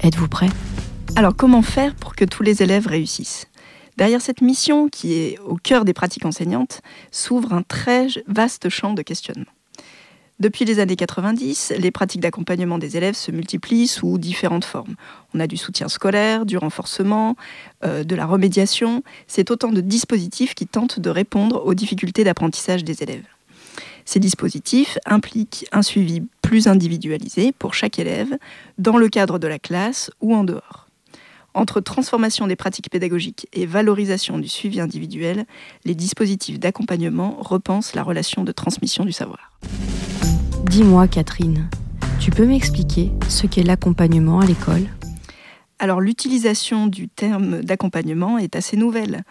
Êtes-vous 0.00 0.28
prêts? 0.28 0.50
Alors 1.16 1.34
comment 1.34 1.62
faire 1.62 1.94
pour 1.94 2.14
que 2.14 2.26
tous 2.26 2.42
les 2.42 2.62
élèves 2.62 2.86
réussissent? 2.86 3.46
Derrière 3.96 4.20
cette 4.20 4.42
mission, 4.42 4.90
qui 4.90 5.14
est 5.14 5.38
au 5.38 5.56
cœur 5.56 5.86
des 5.86 5.94
pratiques 5.94 6.26
enseignantes, 6.26 6.82
s'ouvre 7.10 7.54
un 7.54 7.62
très 7.62 8.08
vaste 8.28 8.68
champ 8.68 8.92
de 8.92 9.00
questionnement. 9.00 9.50
Depuis 10.40 10.66
les 10.66 10.78
années 10.78 10.96
90, 10.96 11.72
les 11.78 11.90
pratiques 11.90 12.20
d'accompagnement 12.20 12.76
des 12.76 12.98
élèves 12.98 13.14
se 13.14 13.30
multiplient 13.30 13.86
sous 13.86 14.18
différentes 14.18 14.66
formes. 14.66 14.94
On 15.32 15.40
a 15.40 15.46
du 15.46 15.56
soutien 15.56 15.88
scolaire, 15.88 16.44
du 16.44 16.58
renforcement, 16.58 17.34
euh, 17.82 18.04
de 18.04 18.14
la 18.14 18.26
remédiation. 18.26 19.02
C'est 19.26 19.50
autant 19.50 19.72
de 19.72 19.80
dispositifs 19.80 20.54
qui 20.54 20.66
tentent 20.66 21.00
de 21.00 21.08
répondre 21.08 21.64
aux 21.64 21.72
difficultés 21.72 22.24
d'apprentissage 22.24 22.84
des 22.84 23.02
élèves. 23.02 23.24
Ces 24.04 24.20
dispositifs 24.20 24.98
impliquent 25.06 25.66
un 25.72 25.80
suivi 25.80 26.22
plus 26.42 26.68
individualisé 26.68 27.52
pour 27.58 27.72
chaque 27.72 27.98
élève, 27.98 28.36
dans 28.76 28.98
le 28.98 29.08
cadre 29.08 29.38
de 29.38 29.48
la 29.48 29.58
classe 29.58 30.10
ou 30.20 30.34
en 30.34 30.44
dehors. 30.44 30.85
Entre 31.56 31.80
transformation 31.80 32.46
des 32.46 32.54
pratiques 32.54 32.90
pédagogiques 32.90 33.48
et 33.54 33.64
valorisation 33.64 34.38
du 34.38 34.46
suivi 34.46 34.78
individuel, 34.78 35.46
les 35.86 35.94
dispositifs 35.94 36.60
d'accompagnement 36.60 37.38
repensent 37.40 37.94
la 37.94 38.02
relation 38.02 38.44
de 38.44 38.52
transmission 38.52 39.06
du 39.06 39.12
savoir. 39.12 39.58
Dis-moi, 40.64 41.08
Catherine, 41.08 41.70
tu 42.20 42.30
peux 42.30 42.44
m'expliquer 42.44 43.10
ce 43.30 43.46
qu'est 43.46 43.62
l'accompagnement 43.62 44.40
à 44.40 44.44
l'école? 44.44 44.86
Alors, 45.78 46.02
l'utilisation 46.02 46.88
du 46.88 47.08
terme 47.08 47.62
d'accompagnement 47.62 48.36
est 48.36 48.54
assez 48.54 48.76
nouvelle. 48.76 49.24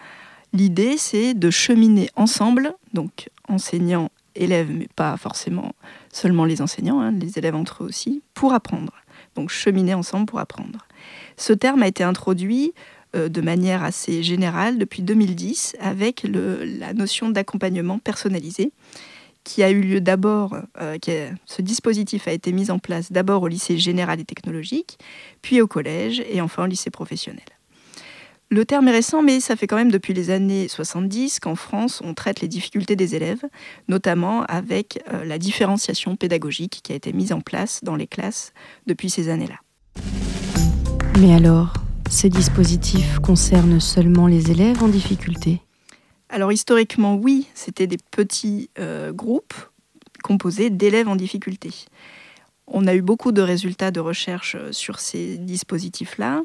L'idée, 0.52 0.98
c'est 0.98 1.36
de 1.36 1.52
cheminer 1.52 2.10
ensemble, 2.16 2.74
donc 2.94 3.30
enseignants, 3.48 4.10
élèves, 4.34 4.72
mais 4.72 4.88
pas 4.96 5.16
forcément 5.18 5.74
seulement 6.12 6.46
les 6.46 6.64
enseignants, 6.64 7.02
hein, 7.02 7.12
les 7.12 7.38
élèves 7.38 7.56
entre 7.56 7.84
eux 7.84 7.88
aussi, 7.88 8.24
pour 8.34 8.54
apprendre. 8.54 8.94
Donc 9.36 9.52
cheminer 9.52 9.94
ensemble 9.94 10.26
pour 10.26 10.40
apprendre. 10.40 10.88
Ce 11.38 11.54
terme 11.54 11.84
a 11.84 11.88
été 11.88 12.04
introduit 12.04 12.74
euh, 13.16 13.30
de 13.30 13.42
manière 13.42 13.84
assez 13.84 14.24
générale 14.24 14.78
depuis 14.78 15.02
2010 15.02 15.76
avec 15.80 16.26
la 16.26 16.94
notion 16.94 17.30
d'accompagnement 17.30 18.00
personnalisé 18.00 18.72
qui 19.46 19.64
a 19.64 19.70
eu 19.70 19.80
lieu 19.80 20.02
d'abord, 20.02 20.58
euh, 20.82 20.98
ce 21.46 21.62
dispositif 21.62 22.28
a 22.28 22.32
été 22.32 22.52
mis 22.52 22.72
en 22.72 22.80
place 22.80 23.12
d'abord 23.12 23.44
au 23.44 23.48
lycée 23.48 23.78
général 23.78 24.20
et 24.20 24.26
technologique, 24.26 24.98
puis 25.42 25.62
au 25.62 25.68
collège 25.68 26.22
et 26.30 26.42
enfin 26.42 26.64
au 26.64 26.66
lycée 26.66 26.90
professionnel. 26.90 27.46
Le 28.50 28.66
terme 28.66 28.88
est 28.88 28.92
récent, 28.92 29.22
mais 29.22 29.40
ça 29.40 29.56
fait 29.56 29.68
quand 29.68 29.76
même 29.76 29.92
depuis 29.92 30.14
les 30.14 30.30
années 30.30 30.68
70 30.68 31.40
qu'en 31.40 31.56
France, 31.56 32.02
on 32.04 32.14
traite 32.14 32.42
les 32.42 32.48
difficultés 32.48 32.96
des 32.96 33.16
élèves, 33.16 33.44
notamment 33.88 34.44
avec 34.44 35.04
euh, 35.14 35.24
la 35.24 35.38
différenciation 35.38 36.16
pédagogique 36.16 36.82
qui 36.84 36.92
a 36.92 36.96
été 36.96 37.14
mise 37.14 37.32
en 37.32 37.42
place 37.42 37.84
dans 37.84 37.96
les 37.96 38.08
classes 38.08 38.52
depuis 38.88 39.10
ces 39.10 39.30
années-là. 39.30 39.60
Mais 41.18 41.34
alors, 41.34 41.72
ces 42.10 42.30
dispositifs 42.30 43.20
concernent 43.20 43.80
seulement 43.80 44.28
les 44.28 44.52
élèves 44.52 44.84
en 44.84 44.90
difficulté? 44.90 45.62
Alors 46.28 46.52
historiquement, 46.52 47.16
oui, 47.16 47.48
c'était 47.54 47.88
des 47.88 47.98
petits 48.12 48.70
euh, 48.80 49.14
groupes 49.14 49.54
composés 50.24 50.70
d'élèves 50.70 51.08
en 51.08 51.16
difficulté. 51.16 51.72
On 52.68 52.88
a 52.88 52.96
eu 52.96 53.02
beaucoup 53.02 53.32
de 53.32 53.42
résultats 53.42 53.92
de 53.92 54.00
recherche 54.00 54.56
euh, 54.60 54.72
sur 54.74 55.00
ces 55.00 55.38
dispositifs-là 55.38 56.42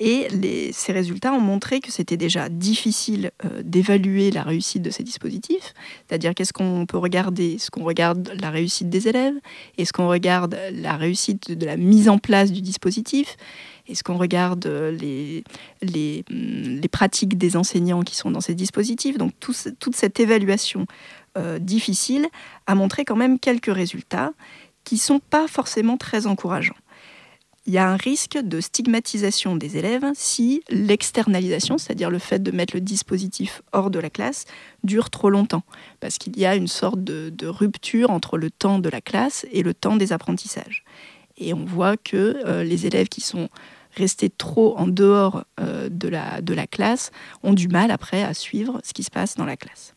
et 0.00 0.28
ces 0.72 0.92
résultats 0.92 1.32
ont 1.32 1.40
montré 1.40 1.80
que 1.80 1.92
c'était 1.92 2.16
déjà 2.16 2.48
difficile 2.48 3.32
euh, 3.44 3.60
d'évaluer 3.62 4.30
la 4.30 4.42
réussite 4.42 4.82
de 4.82 4.90
ces 4.90 5.02
dispositifs. 5.02 5.74
C'est-à-dire 6.06 6.34
qu'est-ce 6.34 6.52
qu'on 6.52 6.86
peut 6.86 6.96
regarder? 6.96 7.54
Est-ce 7.54 7.70
qu'on 7.70 7.84
regarde 7.84 8.32
la 8.40 8.50
réussite 8.50 8.88
des 8.88 9.06
élèves? 9.08 9.34
Est-ce 9.76 9.92
qu'on 9.92 10.08
regarde 10.08 10.56
la 10.72 10.96
réussite 10.96 11.50
de 11.50 11.66
la 11.66 11.76
mise 11.76 12.08
en 12.08 12.18
place 12.18 12.52
du 12.52 12.62
dispositif? 12.62 13.36
Est-ce 13.88 14.02
qu'on 14.02 14.16
regarde 14.16 14.66
euh, 14.66 14.90
les, 14.90 15.44
hum, 16.30 16.80
les, 16.80 16.88
pratiques 16.88 17.36
des 17.36 17.56
enseignants 17.56 18.02
qui 18.02 18.16
sont 18.16 18.30
dans 18.30 18.40
ces 18.40 18.54
dispositifs 18.54 19.18
Donc 19.18 19.32
toute 19.40 19.96
cette 19.96 20.20
évaluation 20.20 20.86
difficile 21.58 22.28
a 22.68 22.76
montré 22.76 23.04
quand 23.04 23.16
même 23.16 23.40
quelques 23.40 23.74
résultats 23.74 24.32
qui 24.84 24.94
ne 24.94 25.00
sont 25.00 25.18
pas 25.18 25.48
forcément 25.48 25.96
très 25.96 26.28
encourageants. 26.28 26.76
Il 27.66 27.72
y 27.72 27.78
a 27.78 27.88
un 27.88 27.96
risque 27.96 28.36
de 28.36 28.60
stigmatisation 28.60 29.56
des 29.56 29.78
élèves 29.78 30.04
si 30.14 30.62
l'externalisation, 30.68 31.78
c'est-à-dire 31.78 32.10
le 32.10 32.18
fait 32.18 32.42
de 32.42 32.50
mettre 32.50 32.74
le 32.74 32.82
dispositif 32.82 33.62
hors 33.72 33.90
de 33.90 33.98
la 33.98 34.10
classe, 34.10 34.44
dure 34.82 35.08
trop 35.08 35.30
longtemps, 35.30 35.62
parce 35.98 36.18
qu'il 36.18 36.38
y 36.38 36.44
a 36.44 36.56
une 36.56 36.66
sorte 36.66 37.02
de, 37.02 37.46
rupture 37.46 38.10
entre 38.10 38.36
le 38.36 38.50
temps 38.50 38.78
de 38.78 38.90
la 38.90 39.00
classe 39.00 39.46
et 39.50 39.62
le 39.62 39.72
temps 39.72 39.96
des 39.96 40.12
apprentissages. 40.12 40.84
Et 41.38 41.54
on 41.54 41.64
voit 41.64 41.96
que 41.96 42.36
euh, 42.44 42.64
les 42.64 42.86
élèves 42.86 43.08
qui 43.08 43.22
sont 43.22 43.48
restés 43.96 44.30
trop 44.30 44.76
en 44.76 44.86
dehors 44.86 45.44
euh, 45.60 45.88
de, 45.90 46.08
la, 46.08 46.40
de 46.40 46.54
la 46.54 46.66
classe 46.66 47.10
ont 47.42 47.52
du 47.52 47.68
mal 47.68 47.90
après 47.90 48.22
à 48.22 48.34
suivre 48.34 48.80
ce 48.84 48.92
qui 48.92 49.02
se 49.02 49.10
passe 49.10 49.36
dans 49.36 49.44
la 49.44 49.56
classe. 49.56 49.94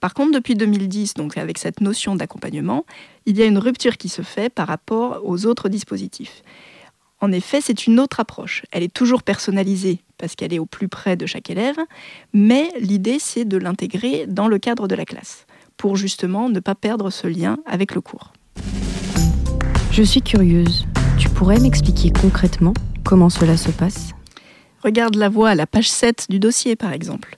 Par 0.00 0.12
contre, 0.12 0.32
depuis 0.32 0.54
2010, 0.54 1.14
donc 1.14 1.38
avec 1.38 1.56
cette 1.56 1.80
notion 1.80 2.14
d'accompagnement, 2.14 2.84
il 3.24 3.38
y 3.38 3.42
a 3.42 3.46
une 3.46 3.56
rupture 3.58 3.96
qui 3.96 4.10
se 4.10 4.22
fait 4.22 4.50
par 4.50 4.68
rapport 4.68 5.22
aux 5.24 5.46
autres 5.46 5.70
dispositifs. 5.70 6.42
En 7.20 7.32
effet, 7.32 7.62
c'est 7.62 7.86
une 7.86 7.98
autre 7.98 8.20
approche. 8.20 8.64
Elle 8.70 8.82
est 8.82 8.92
toujours 8.92 9.22
personnalisée 9.22 10.00
parce 10.18 10.34
qu'elle 10.34 10.52
est 10.52 10.58
au 10.58 10.66
plus 10.66 10.88
près 10.88 11.16
de 11.16 11.24
chaque 11.24 11.48
élève, 11.48 11.78
mais 12.34 12.68
l'idée, 12.78 13.18
c'est 13.18 13.46
de 13.46 13.56
l'intégrer 13.56 14.26
dans 14.26 14.46
le 14.46 14.58
cadre 14.58 14.88
de 14.88 14.94
la 14.94 15.06
classe, 15.06 15.46
pour 15.78 15.96
justement 15.96 16.50
ne 16.50 16.60
pas 16.60 16.74
perdre 16.74 17.08
ce 17.08 17.26
lien 17.26 17.56
avec 17.64 17.94
le 17.94 18.02
cours. 18.02 18.34
Je 19.90 20.02
suis 20.02 20.20
curieuse. 20.20 20.86
Tu 21.18 21.30
pourrais 21.30 21.60
m'expliquer 21.60 22.10
concrètement 22.10 22.74
comment 23.04 23.30
cela 23.30 23.56
se 23.56 23.70
passe? 23.70 24.10
Regarde 24.82 25.14
la 25.14 25.28
voix 25.28 25.50
à 25.50 25.54
la 25.54 25.66
page 25.66 25.90
7 25.90 26.26
du 26.28 26.38
dossier, 26.38 26.76
par 26.76 26.92
exemple. 26.92 27.36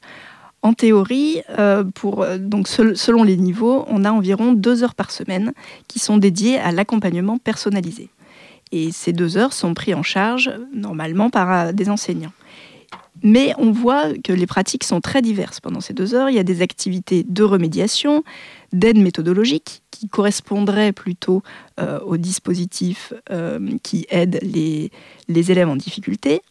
En 0.62 0.72
théorie, 0.72 1.42
euh, 1.58 1.84
euh, 2.04 2.38
selon 2.94 3.22
les 3.22 3.36
niveaux, 3.36 3.84
on 3.88 4.04
a 4.04 4.10
environ 4.10 4.52
deux 4.52 4.82
heures 4.82 4.94
par 4.94 5.10
semaine 5.10 5.52
qui 5.86 5.98
sont 5.98 6.16
dédiées 6.16 6.58
à 6.58 6.72
l'accompagnement 6.72 7.38
personnalisé. 7.38 8.08
Et 8.72 8.90
ces 8.90 9.12
deux 9.12 9.36
heures 9.36 9.52
sont 9.52 9.74
prises 9.74 9.94
en 9.94 10.02
charge 10.02 10.50
normalement 10.72 11.30
par 11.30 11.52
euh, 11.52 11.72
des 11.72 11.88
enseignants. 11.88 12.32
Mais 13.22 13.52
on 13.58 13.72
voit 13.72 14.12
que 14.12 14.32
les 14.32 14.46
pratiques 14.46 14.84
sont 14.84 15.00
très 15.00 15.22
diverses 15.22 15.60
pendant 15.60 15.80
ces 15.80 15.94
deux 15.94 16.14
heures. 16.14 16.28
Il 16.28 16.36
y 16.36 16.38
a 16.38 16.44
des 16.44 16.62
activités 16.62 17.24
de 17.26 17.42
remédiation, 17.42 18.24
d'aide 18.72 18.98
méthodologique, 18.98 19.82
qui 19.90 20.08
correspondraient 20.08 20.92
plutôt 20.92 21.42
aux 22.04 22.16
dispositifs 22.18 23.14
qui 23.82 24.06
aident 24.10 24.38
les, 24.42 24.90
les 25.28 25.50
élèves 25.50 25.68
en 25.68 25.76
difficulté, 25.76 26.42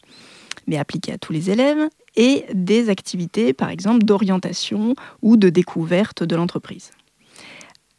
mais 0.66 0.76
appliqués 0.76 1.12
à 1.12 1.18
tous 1.18 1.32
les 1.32 1.50
élèves 1.50 1.88
et 2.16 2.44
des 2.52 2.88
activités, 2.88 3.52
par 3.52 3.70
exemple, 3.70 4.04
d'orientation 4.04 4.96
ou 5.22 5.36
de 5.36 5.48
découverte 5.50 6.24
de 6.24 6.34
l'entreprise. 6.34 6.90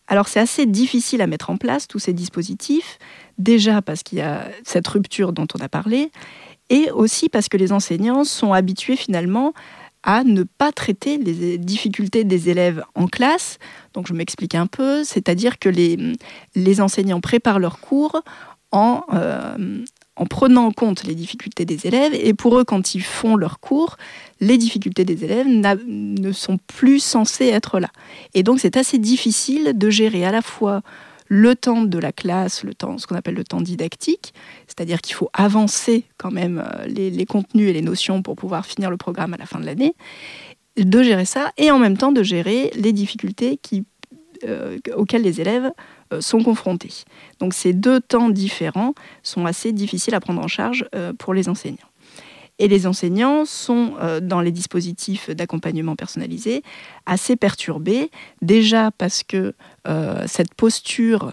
Alors 0.07 0.27
c'est 0.27 0.39
assez 0.39 0.65
difficile 0.65 1.21
à 1.21 1.27
mettre 1.27 1.49
en 1.49 1.57
place 1.57 1.87
tous 1.87 1.99
ces 1.99 2.13
dispositifs, 2.13 2.97
déjà 3.37 3.81
parce 3.81 4.03
qu'il 4.03 4.19
y 4.19 4.21
a 4.21 4.47
cette 4.63 4.87
rupture 4.87 5.33
dont 5.33 5.47
on 5.53 5.61
a 5.61 5.67
parlé, 5.67 6.11
et 6.69 6.91
aussi 6.91 7.29
parce 7.29 7.49
que 7.49 7.57
les 7.57 7.71
enseignants 7.71 8.23
sont 8.23 8.53
habitués 8.53 8.95
finalement 8.95 9.53
à 10.03 10.23
ne 10.23 10.43
pas 10.43 10.71
traiter 10.71 11.17
les 11.17 11.57
difficultés 11.57 12.23
des 12.23 12.49
élèves 12.49 12.83
en 12.95 13.07
classe. 13.07 13.57
Donc 13.93 14.07
je 14.07 14.13
m'explique 14.13 14.55
un 14.55 14.67
peu, 14.67 15.03
c'est-à-dire 15.03 15.59
que 15.59 15.69
les, 15.69 15.97
les 16.55 16.81
enseignants 16.81 17.19
préparent 17.19 17.59
leurs 17.59 17.79
cours 17.79 18.21
en, 18.71 19.01
euh, 19.13 19.83
en 20.15 20.25
prenant 20.25 20.65
en 20.65 20.71
compte 20.71 21.03
les 21.03 21.15
difficultés 21.15 21.65
des 21.65 21.87
élèves. 21.87 22.13
Et 22.13 22.33
pour 22.33 22.57
eux, 22.57 22.63
quand 22.63 22.95
ils 22.95 23.03
font 23.03 23.35
leurs 23.35 23.59
cours, 23.59 23.97
les 24.39 24.57
difficultés 24.57 25.05
des 25.05 25.23
élèves 25.23 25.47
ne 25.47 26.31
sont 26.31 26.57
plus 26.67 26.99
censées 26.99 27.47
être 27.47 27.79
là. 27.79 27.89
Et 28.33 28.43
donc, 28.43 28.59
c'est 28.59 28.77
assez 28.77 28.97
difficile 28.97 29.73
de 29.75 29.89
gérer 29.89 30.25
à 30.25 30.31
la 30.31 30.41
fois 30.41 30.81
le 31.27 31.55
temps 31.55 31.81
de 31.81 31.99
la 31.99 32.11
classe, 32.11 32.63
le 32.63 32.73
temps, 32.73 32.97
ce 32.97 33.07
qu'on 33.07 33.15
appelle 33.15 33.35
le 33.35 33.43
temps 33.43 33.61
didactique, 33.61 34.33
c'est-à-dire 34.67 35.01
qu'il 35.01 35.15
faut 35.15 35.29
avancer 35.33 36.05
quand 36.17 36.31
même 36.31 36.63
euh, 36.65 36.85
les, 36.87 37.25
contenus 37.25 37.69
et 37.69 37.73
les 37.73 37.81
notions 37.81 38.21
pour 38.21 38.35
pouvoir 38.35 38.65
finir 38.65 38.89
le 38.89 38.97
programme 38.97 39.33
à 39.33 39.37
la 39.37 39.45
fin 39.45 39.59
de 39.59 39.65
l'année, 39.65 39.93
de 40.77 41.03
gérer 41.03 41.25
ça, 41.25 41.51
et 41.57 41.71
en 41.71 41.79
même 41.79 41.97
temps 41.97 42.11
de 42.11 42.23
gérer 42.23 42.71
les 42.75 42.93
difficultés 42.93 43.59
euh, 44.45 44.77
auxquelles 44.95 45.23
les 45.23 45.41
élèves 45.41 45.71
euh, 46.13 46.21
sont 46.21 46.43
confrontés. 46.43 47.03
Donc 47.39 47.53
ces 47.53 47.73
deux 47.73 47.99
temps 47.99 48.29
différents 48.29 48.93
sont 49.23 49.45
assez 49.45 49.73
difficiles 49.73 50.15
à 50.15 50.19
prendre 50.19 50.41
en 50.41 50.47
charge 50.47 50.87
pour 51.17 51.33
les 51.33 51.49
enseignants. 51.49 51.86
Et 52.59 52.67
les 52.67 52.87
enseignants 52.87 53.45
sont, 53.45 53.93
euh, 54.01 54.19
dans 54.19 54.41
les 54.41 54.51
dispositifs 54.51 55.29
d'accompagnement 55.29 55.95
personnalisé, 55.95 56.63
assez 57.05 57.35
perturbés, 57.35 58.09
déjà 58.41 58.91
parce 58.91 59.23
que 59.23 59.53
cette 60.25 60.53
posture 60.53 61.31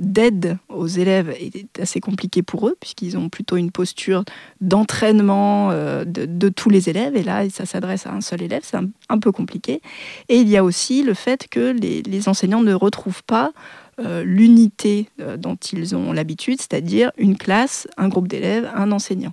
d'aide 0.00 0.56
aux 0.70 0.86
élèves 0.86 1.30
est 1.38 1.78
assez 1.78 2.00
compliquée 2.00 2.42
pour 2.42 2.66
eux, 2.68 2.76
puisqu'ils 2.80 3.18
ont 3.18 3.28
plutôt 3.28 3.56
une 3.56 3.70
posture 3.70 4.24
d'entraînement 4.62 5.70
de, 5.70 6.48
tous 6.48 6.70
les 6.70 6.88
élèves, 6.88 7.14
et 7.14 7.22
là, 7.22 7.48
ça 7.50 7.66
s'adresse 7.66 8.06
à 8.06 8.12
un 8.12 8.22
seul 8.22 8.40
élève, 8.40 8.62
c'est 8.64 8.78
un, 8.78 9.18
peu 9.18 9.32
compliqué. 9.32 9.82
Et 10.30 10.36
il 10.36 10.48
y 10.48 10.56
a 10.56 10.64
aussi 10.64 11.02
le 11.02 11.12
fait 11.12 11.46
que 11.50 11.72
les, 11.72 12.28
enseignants 12.28 12.62
ne 12.62 12.72
retrouvent 12.72 13.22
pas 13.24 13.52
euh, 14.00 14.24
l'unité 14.24 15.08
euh, 15.20 15.36
dont 15.36 15.54
ils 15.54 15.94
ont 15.94 16.12
l'habitude, 16.12 16.60
c'est-à-dire 16.60 17.12
une 17.16 17.36
classe, 17.38 17.86
un 17.96 18.08
groupe 18.08 18.26
d'élèves, 18.26 18.68
un 18.74 18.90
enseignant. 18.90 19.32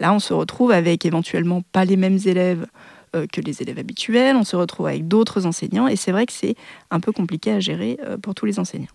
Là, 0.00 0.12
on 0.12 0.18
se 0.18 0.32
retrouve 0.34 0.72
avec 0.72 1.06
éventuellement 1.06 1.62
pas 1.72 1.84
les 1.84 1.96
mêmes 1.96 2.18
élèves 2.24 2.66
euh, 3.14 3.26
que 3.32 3.40
les 3.40 3.62
élèves 3.62 3.78
habituels, 3.78 4.36
on 4.36 4.44
se 4.44 4.56
retrouve 4.56 4.86
avec 4.86 5.08
d'autres 5.08 5.46
enseignants, 5.46 5.88
et 5.88 5.96
c'est 5.96 6.12
vrai 6.12 6.26
que 6.26 6.32
c'est 6.32 6.56
un 6.90 7.00
peu 7.00 7.12
compliqué 7.12 7.52
à 7.52 7.60
gérer 7.60 7.98
pour 8.22 8.34
tous 8.34 8.46
les 8.46 8.58
enseignants. 8.58 8.86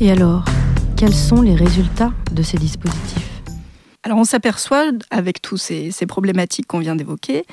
Et 0.00 0.10
alors, 0.10 0.44
quels 0.96 1.14
sont 1.14 1.42
les 1.42 1.54
résultats 1.54 2.12
de 2.32 2.42
ces 2.42 2.58
dispositifs? 2.58 3.32
Alors 4.04 4.18
on 4.18 4.24
s'aperçoit, 4.24 4.90
avec 5.10 5.40
tous 5.40 5.56
ces, 5.56 5.92
problématiques 6.08 6.66
qu'on 6.66 6.80
vient 6.80 6.96
d'évoquer, 6.96 7.44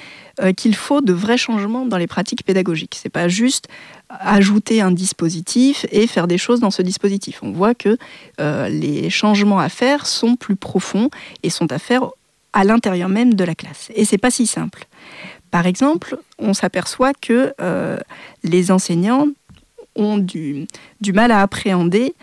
euh, 0.42 0.52
qu'il 0.52 0.76
faut 0.76 1.02
de 1.02 1.14
vrais 1.14 1.38
changements 1.38 1.86
dans 1.86 1.98
les 1.98 2.08
pratiques 2.08 2.44
pédagogiques. 2.44 2.96
Ce 2.96 3.08
n'est 3.08 3.12
pas 3.12 3.28
juste 3.28 3.68
ajouter 4.10 4.82
un 4.82 4.92
dispositif 4.92 5.86
et 5.92 6.08
faire 6.08 6.28
des 6.28 6.38
choses 6.38 6.60
dans 6.60 6.72
ce 6.72 6.82
dispositif. 6.82 7.40
On 7.44 7.52
voit 7.52 7.76
que 7.76 7.98
euh, 8.40 8.68
les 8.68 9.10
changements 9.10 9.60
à 9.60 9.70
faire 9.70 10.08
sont 10.08 10.36
plus 10.36 10.56
profonds 10.56 11.10
et 11.44 11.50
sont 11.50 11.72
à 11.72 11.80
faire 11.80 12.10
à 12.54 12.64
l'intérieur 12.64 13.10
même 13.10 13.36
de 13.36 13.44
la 13.44 13.54
classe. 13.54 13.92
Et 13.94 14.06
c'est 14.06 14.18
pas 14.18 14.32
si 14.32 14.48
simple. 14.48 14.88
Par 15.52 15.68
exemple, 15.68 16.18
on 16.40 16.54
s'aperçoit 16.54 17.14
que 17.14 17.54
euh, 17.62 17.98
les 18.44 18.72
enseignants 18.72 19.28
ont 19.96 20.18
du, 20.18 20.68
du 21.02 21.14
mal 21.14 21.32
à 21.32 21.42
appréhender 21.42 22.16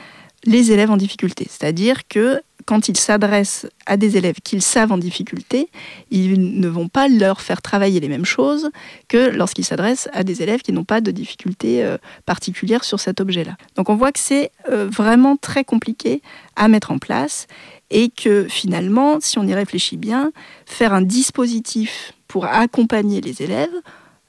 les 0.44 0.72
élèves 0.72 0.90
en 0.90 0.96
difficulté. 0.96 1.46
C'est-à-dire 1.48 2.08
que 2.08 2.40
quand 2.66 2.88
ils 2.88 2.96
s'adressent 2.96 3.66
à 3.86 3.96
des 3.96 4.16
élèves 4.16 4.40
qu'ils 4.42 4.60
savent 4.60 4.92
en 4.92 4.98
difficulté, 4.98 5.70
ils 6.10 6.60
ne 6.60 6.68
vont 6.68 6.88
pas 6.88 7.08
leur 7.08 7.40
faire 7.40 7.62
travailler 7.62 8.00
les 8.00 8.08
mêmes 8.08 8.24
choses 8.24 8.70
que 9.08 9.30
lorsqu'ils 9.30 9.64
s'adressent 9.64 10.08
à 10.12 10.24
des 10.24 10.42
élèves 10.42 10.60
qui 10.60 10.72
n'ont 10.72 10.84
pas 10.84 11.00
de 11.00 11.12
difficultés 11.12 11.84
euh, 11.84 11.96
particulières 12.26 12.84
sur 12.84 13.00
cet 13.00 13.20
objet-là. 13.20 13.56
Donc 13.76 13.88
on 13.88 13.94
voit 13.94 14.12
que 14.12 14.18
c'est 14.18 14.50
euh, 14.68 14.88
vraiment 14.90 15.36
très 15.36 15.64
compliqué 15.64 16.22
à 16.56 16.68
mettre 16.68 16.90
en 16.90 16.98
place 16.98 17.46
et 17.90 18.10
que 18.10 18.46
finalement, 18.48 19.18
si 19.20 19.38
on 19.38 19.44
y 19.44 19.54
réfléchit 19.54 19.96
bien, 19.96 20.32
faire 20.66 20.92
un 20.92 21.02
dispositif 21.02 22.12
pour 22.26 22.46
accompagner 22.46 23.20
les 23.20 23.42
élèves, 23.42 23.70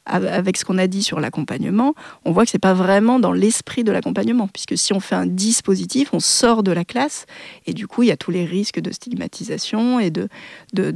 avec 0.07 0.57
ce 0.57 0.65
qu'on 0.65 0.77
a 0.77 0.87
dit 0.87 1.03
sur 1.03 1.19
l'accompagnement, 1.19 1.93
on 2.25 2.31
voit 2.31 2.45
que 2.45 2.51
ce 2.51 2.57
n'est 2.57 2.61
pas 2.61 2.73
vraiment 2.73 3.19
dans 3.19 3.33
l'esprit 3.33 3.83
de 3.83 3.91
l'accompagnement, 3.91 4.47
puisque 4.47 4.77
si 4.77 4.93
on 4.93 4.99
fait 4.99 5.15
un 5.15 5.25
dispositif, 5.25 6.09
on 6.13 6.19
sort 6.19 6.63
de 6.63 6.71
la 6.71 6.85
classe, 6.85 7.25
et 7.65 7.73
du 7.73 7.87
coup, 7.87 8.03
il 8.03 8.09
y 8.09 8.11
a 8.11 8.17
tous 8.17 8.31
les 8.31 8.45
risques 8.45 8.79
de 8.79 8.91
stigmatisation 8.91 9.99
et 9.99 10.09
de, 10.11 10.27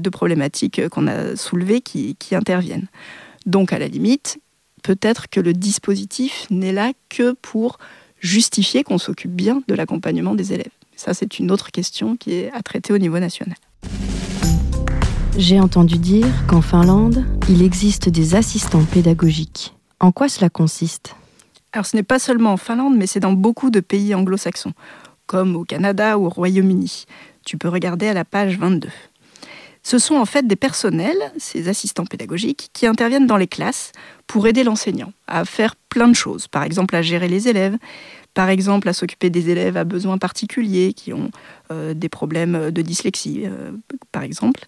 problématiques 0.09 0.88
qu'on 0.89 1.07
a 1.07 1.36
soulevées 1.36 1.82
qui 1.82 2.16
interviennent. 2.32 2.88
Donc, 3.45 3.74
à 3.74 3.80
la 3.80 3.88
limite, 3.88 4.39
peut-être 4.84 5.30
que 5.30 5.39
le 5.39 5.53
dispositif 5.53 6.47
n'est 6.49 6.74
là 6.74 6.91
que 7.09 7.34
pour 7.34 7.78
justifier 8.20 8.84
qu'on 8.84 8.97
s'occupe 8.97 9.32
bien 9.32 9.64
de 9.68 9.74
l'accompagnement 9.74 10.36
des 10.36 10.53
élèves. 10.53 10.72
Ça, 10.95 11.14
c'est 11.14 11.39
une 11.39 11.51
autre 11.51 11.72
question 11.72 12.16
qui 12.16 12.34
est 12.34 12.51
à 12.53 12.62
traiter 12.62 12.93
au 12.93 12.99
niveau 12.99 13.20
national. 13.20 13.55
J'ai 15.38 15.59
entendu 15.59 15.97
dire 15.97 16.27
qu'en 16.47 16.61
Finlande, 16.61 17.25
il 17.49 17.63
existe 17.63 18.09
des 18.09 18.36
assistants 18.36 18.84
pédagogiques. 18.84 19.73
En 19.99 20.11
quoi 20.11 20.27
cela 20.27 20.49
consiste? 20.49 21.15
Alors 21.71 21.86
ce 21.86 21.95
n'est 21.95 22.03
pas 22.03 22.19
seulement 22.19 22.53
en 22.53 22.57
Finlande, 22.57 22.97
mais 22.97 23.07
c'est 23.07 23.21
dans 23.21 23.32
beaucoup 23.32 23.69
de 23.69 23.79
pays 23.79 24.13
anglo-saxons, 24.13 24.73
comme 25.27 25.55
au 25.55 25.63
Canada 25.63 26.17
ou 26.17 26.25
au 26.25 26.29
Royaume-Uni. 26.29 27.05
Tu 27.45 27.57
peux 27.57 27.69
regarder 27.69 28.07
à 28.07 28.13
la 28.13 28.25
page 28.25 28.59
22. 28.59 28.89
Ce 29.84 29.97
sont 29.97 30.15
en 30.15 30.25
fait 30.25 30.45
des 30.45 30.55
personnels, 30.55 31.32
ces 31.38 31.69
assistants 31.69 32.05
pédagogiques, 32.05 32.69
qui 32.73 32.86
interviennent 32.86 33.25
dans 33.25 33.38
les 33.38 33.47
classes 33.47 33.93
pour 34.27 34.45
aider 34.47 34.63
l'enseignant 34.63 35.11
à 35.27 35.43
faire 35.45 35.75
plein 35.75 36.07
de 36.07 36.13
choses. 36.13 36.47
Par 36.47 36.63
exemple, 36.63 36.95
à 36.95 37.01
gérer 37.01 37.27
les 37.27 37.47
élèves, 37.47 37.77
par 38.34 38.49
exemple 38.49 38.88
à 38.88 38.93
s'occuper 38.93 39.29
des 39.29 39.49
élèves 39.49 39.77
à 39.77 39.84
besoins 39.84 40.17
particuliers 40.17 40.93
qui 40.93 41.13
ont 41.13 41.32
euh, 41.71 41.93
des 41.93 42.09
problèmes 42.09 42.71
de 42.71 42.82
dyslexie, 42.82 43.43
euh, 43.45 43.71
par 44.11 44.23
exemple, 44.23 44.61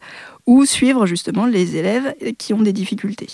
ou 0.45 0.65
suivre 0.65 1.05
justement 1.05 1.45
les 1.45 1.75
élèves 1.75 2.15
qui 2.37 2.53
ont 2.53 2.61
des 2.61 2.73
difficultés. 2.73 3.29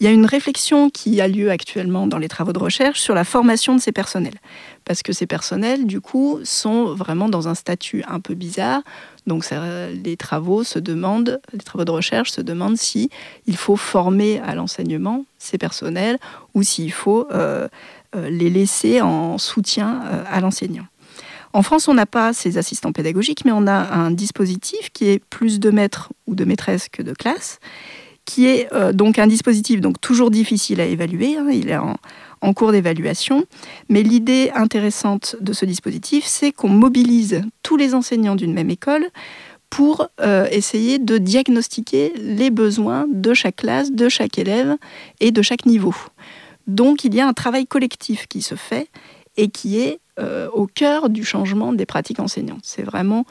Il 0.00 0.04
y 0.04 0.08
a 0.08 0.12
une 0.12 0.26
réflexion 0.26 0.90
qui 0.90 1.20
a 1.20 1.28
lieu 1.28 1.50
actuellement 1.50 2.08
dans 2.08 2.18
les 2.18 2.28
travaux 2.28 2.52
de 2.52 2.58
recherche 2.58 3.00
sur 3.00 3.14
la 3.14 3.24
formation 3.24 3.76
de 3.76 3.80
ces 3.80 3.92
personnels. 3.92 4.34
Parce 4.84 5.02
que 5.02 5.12
ces 5.12 5.26
personnels, 5.26 5.86
du 5.86 6.00
coup, 6.00 6.40
sont 6.42 6.86
vraiment 6.94 7.28
dans 7.28 7.46
un 7.46 7.54
statut 7.54 8.02
un 8.08 8.18
peu 8.18 8.34
bizarre. 8.34 8.82
Donc 9.26 9.46
les 10.04 10.16
travaux 10.16 10.64
se 10.64 10.78
demandent, 10.78 11.40
les 11.52 11.60
travaux 11.60 11.84
de 11.84 11.90
recherche 11.92 12.32
se 12.32 12.40
demandent 12.40 12.76
si 12.76 13.08
il 13.46 13.56
faut 13.56 13.76
former 13.76 14.40
à 14.40 14.54
l'enseignement 14.54 15.24
ces 15.38 15.58
personnels 15.58 16.18
ou 16.54 16.62
s'il 16.62 16.92
faut 16.92 17.28
euh, 17.30 17.68
euh, 18.16 18.28
les 18.28 18.50
laisser 18.50 19.00
en 19.00 19.38
soutien 19.38 20.02
euh, 20.04 20.24
à 20.28 20.40
l'enseignant. 20.40 20.86
En 21.54 21.62
France, 21.62 21.86
on 21.86 21.94
n'a 21.94 22.04
pas 22.04 22.32
ces 22.32 22.58
assistants 22.58 22.90
pédagogiques, 22.90 23.44
mais 23.44 23.52
on 23.52 23.68
a 23.68 23.94
un 23.94 24.10
dispositif 24.10 24.90
qui 24.92 25.06
est 25.08 25.20
plus 25.20 25.60
de 25.60 25.70
maîtres 25.70 26.12
ou 26.26 26.34
de 26.34 26.44
maîtresses 26.44 26.88
que 26.88 27.00
de 27.00 27.12
classes, 27.12 27.60
qui 28.24 28.46
est 28.46 28.72
euh, 28.72 28.92
donc 28.92 29.20
un 29.20 29.28
dispositif 29.28 29.80
donc 29.80 30.00
toujours 30.00 30.32
difficile 30.32 30.80
à 30.80 30.84
évaluer. 30.84 31.36
Hein, 31.36 31.46
il 31.52 31.70
est 31.70 31.76
en, 31.76 31.94
cours 32.54 32.72
d'évaluation, 32.72 33.46
mais 33.88 34.02
l'idée 34.02 34.50
intéressante 34.54 35.36
de 35.40 35.52
ce 35.52 35.64
dispositif, 35.64 36.24
c'est 36.26 36.50
qu'on 36.50 36.68
mobilise 36.68 37.42
tous 37.62 37.76
les 37.76 37.94
enseignants 37.94 38.34
d'une 38.34 38.52
même 38.52 38.68
école 38.68 39.06
pour 39.70 40.08
essayer 40.50 40.98
de 40.98 41.16
diagnostiquer 41.16 42.12
les 42.18 42.50
besoins 42.50 43.06
de 43.10 43.32
chaque 43.32 43.56
classe, 43.56 43.92
de 43.92 44.10
chaque 44.10 44.38
élève 44.38 44.76
et 45.20 45.30
de 45.30 45.40
chaque 45.40 45.64
niveau. 45.64 45.94
Donc 46.66 47.04
il 47.04 47.14
y 47.14 47.20
a 47.22 47.26
un 47.26 47.32
travail 47.32 47.66
collectif 47.66 48.26
qui 48.26 48.42
se 48.42 48.56
fait 48.56 48.88
et 49.38 49.48
qui 49.48 49.80
est 49.80 50.00
euh, 50.20 50.48
au 50.52 50.66
cœur 50.66 51.10
du 51.10 51.24
changement 51.24 51.72
des 51.72 51.86
pratiques 51.86 52.20
enseignantes. 52.20 52.62
C'est 52.62 52.84
vraiment 52.84 53.24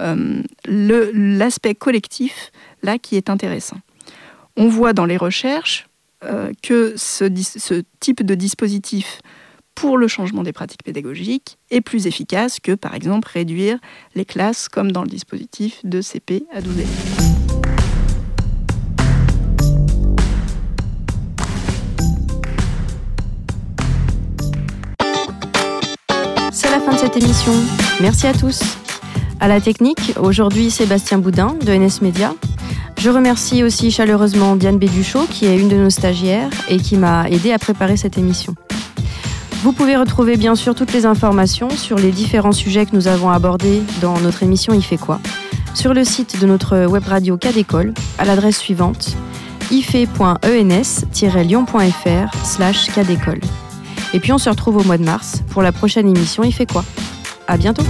euh, 0.00 0.42
l'aspect 0.66 1.74
collectif 1.74 2.52
là 2.82 2.98
qui 2.98 3.16
est 3.16 3.28
intéressant. 3.28 3.78
On 4.56 4.68
voit 4.68 4.92
dans 4.92 5.04
les 5.04 5.16
recherches 5.16 5.88
euh, 6.24 6.52
que 6.62 6.94
ce, 6.96 7.24
type 8.00 8.22
de 8.24 8.34
dispositif 8.34 9.20
pour 9.74 9.98
le 9.98 10.08
changement 10.08 10.42
des 10.42 10.52
pratiques 10.52 10.82
pédagogiques 10.84 11.58
est 11.70 11.80
plus 11.80 12.06
efficace 12.06 12.60
que 12.60 12.72
par 12.72 12.94
exemple 12.94 13.28
réduire 13.32 13.78
les 14.14 14.24
classes 14.24 14.68
comme 14.68 14.92
dans 14.92 15.02
le 15.02 15.08
dispositif 15.08 15.80
de 15.84 16.00
CP 16.00 16.44
à 16.52 16.60
12 16.60 16.74
élèves. 16.78 17.27
Cette 26.96 27.16
émission. 27.16 27.52
Merci 28.00 28.26
à 28.26 28.32
tous. 28.32 28.60
À 29.40 29.48
la 29.48 29.60
technique, 29.60 30.14
aujourd'hui 30.18 30.70
Sébastien 30.70 31.18
Boudin 31.18 31.54
de 31.60 31.72
NS 31.72 32.02
Media. 32.02 32.34
Je 32.98 33.10
remercie 33.10 33.62
aussi 33.62 33.90
chaleureusement 33.90 34.56
Diane 34.56 34.78
Béduchot, 34.78 35.26
qui 35.30 35.46
est 35.46 35.58
une 35.58 35.68
de 35.68 35.76
nos 35.76 35.90
stagiaires 35.90 36.50
et 36.68 36.78
qui 36.78 36.96
m'a 36.96 37.28
aidé 37.28 37.52
à 37.52 37.58
préparer 37.58 37.96
cette 37.96 38.18
émission. 38.18 38.54
Vous 39.62 39.72
pouvez 39.72 39.96
retrouver 39.96 40.36
bien 40.36 40.54
sûr 40.54 40.74
toutes 40.74 40.92
les 40.92 41.04
informations 41.04 41.70
sur 41.70 41.96
les 41.96 42.10
différents 42.10 42.52
sujets 42.52 42.86
que 42.86 42.94
nous 42.94 43.08
avons 43.08 43.30
abordés 43.30 43.82
dans 44.00 44.18
notre 44.20 44.42
émission 44.42 44.72
Il 44.72 44.82
fait 44.82 44.96
quoi 44.96 45.20
sur 45.74 45.94
le 45.94 46.04
site 46.04 46.40
de 46.40 46.46
notre 46.46 46.86
web 46.86 47.06
radio 47.06 47.36
Cadécole 47.36 47.92
à 48.18 48.24
l'adresse 48.24 48.58
suivante 48.58 49.16
ife.ens-lyon.fr 49.70 52.44
slash 52.44 52.86
cadécole. 52.92 53.40
Et 54.14 54.20
puis 54.20 54.32
on 54.32 54.38
se 54.38 54.48
retrouve 54.48 54.78
au 54.78 54.84
mois 54.84 54.98
de 54.98 55.04
mars 55.04 55.42
pour 55.50 55.62
la 55.62 55.72
prochaine 55.72 56.08
émission 56.08 56.42
Il 56.42 56.52
fait 56.52 56.70
quoi? 56.70 56.84
À 57.46 57.56
bientôt 57.56 57.84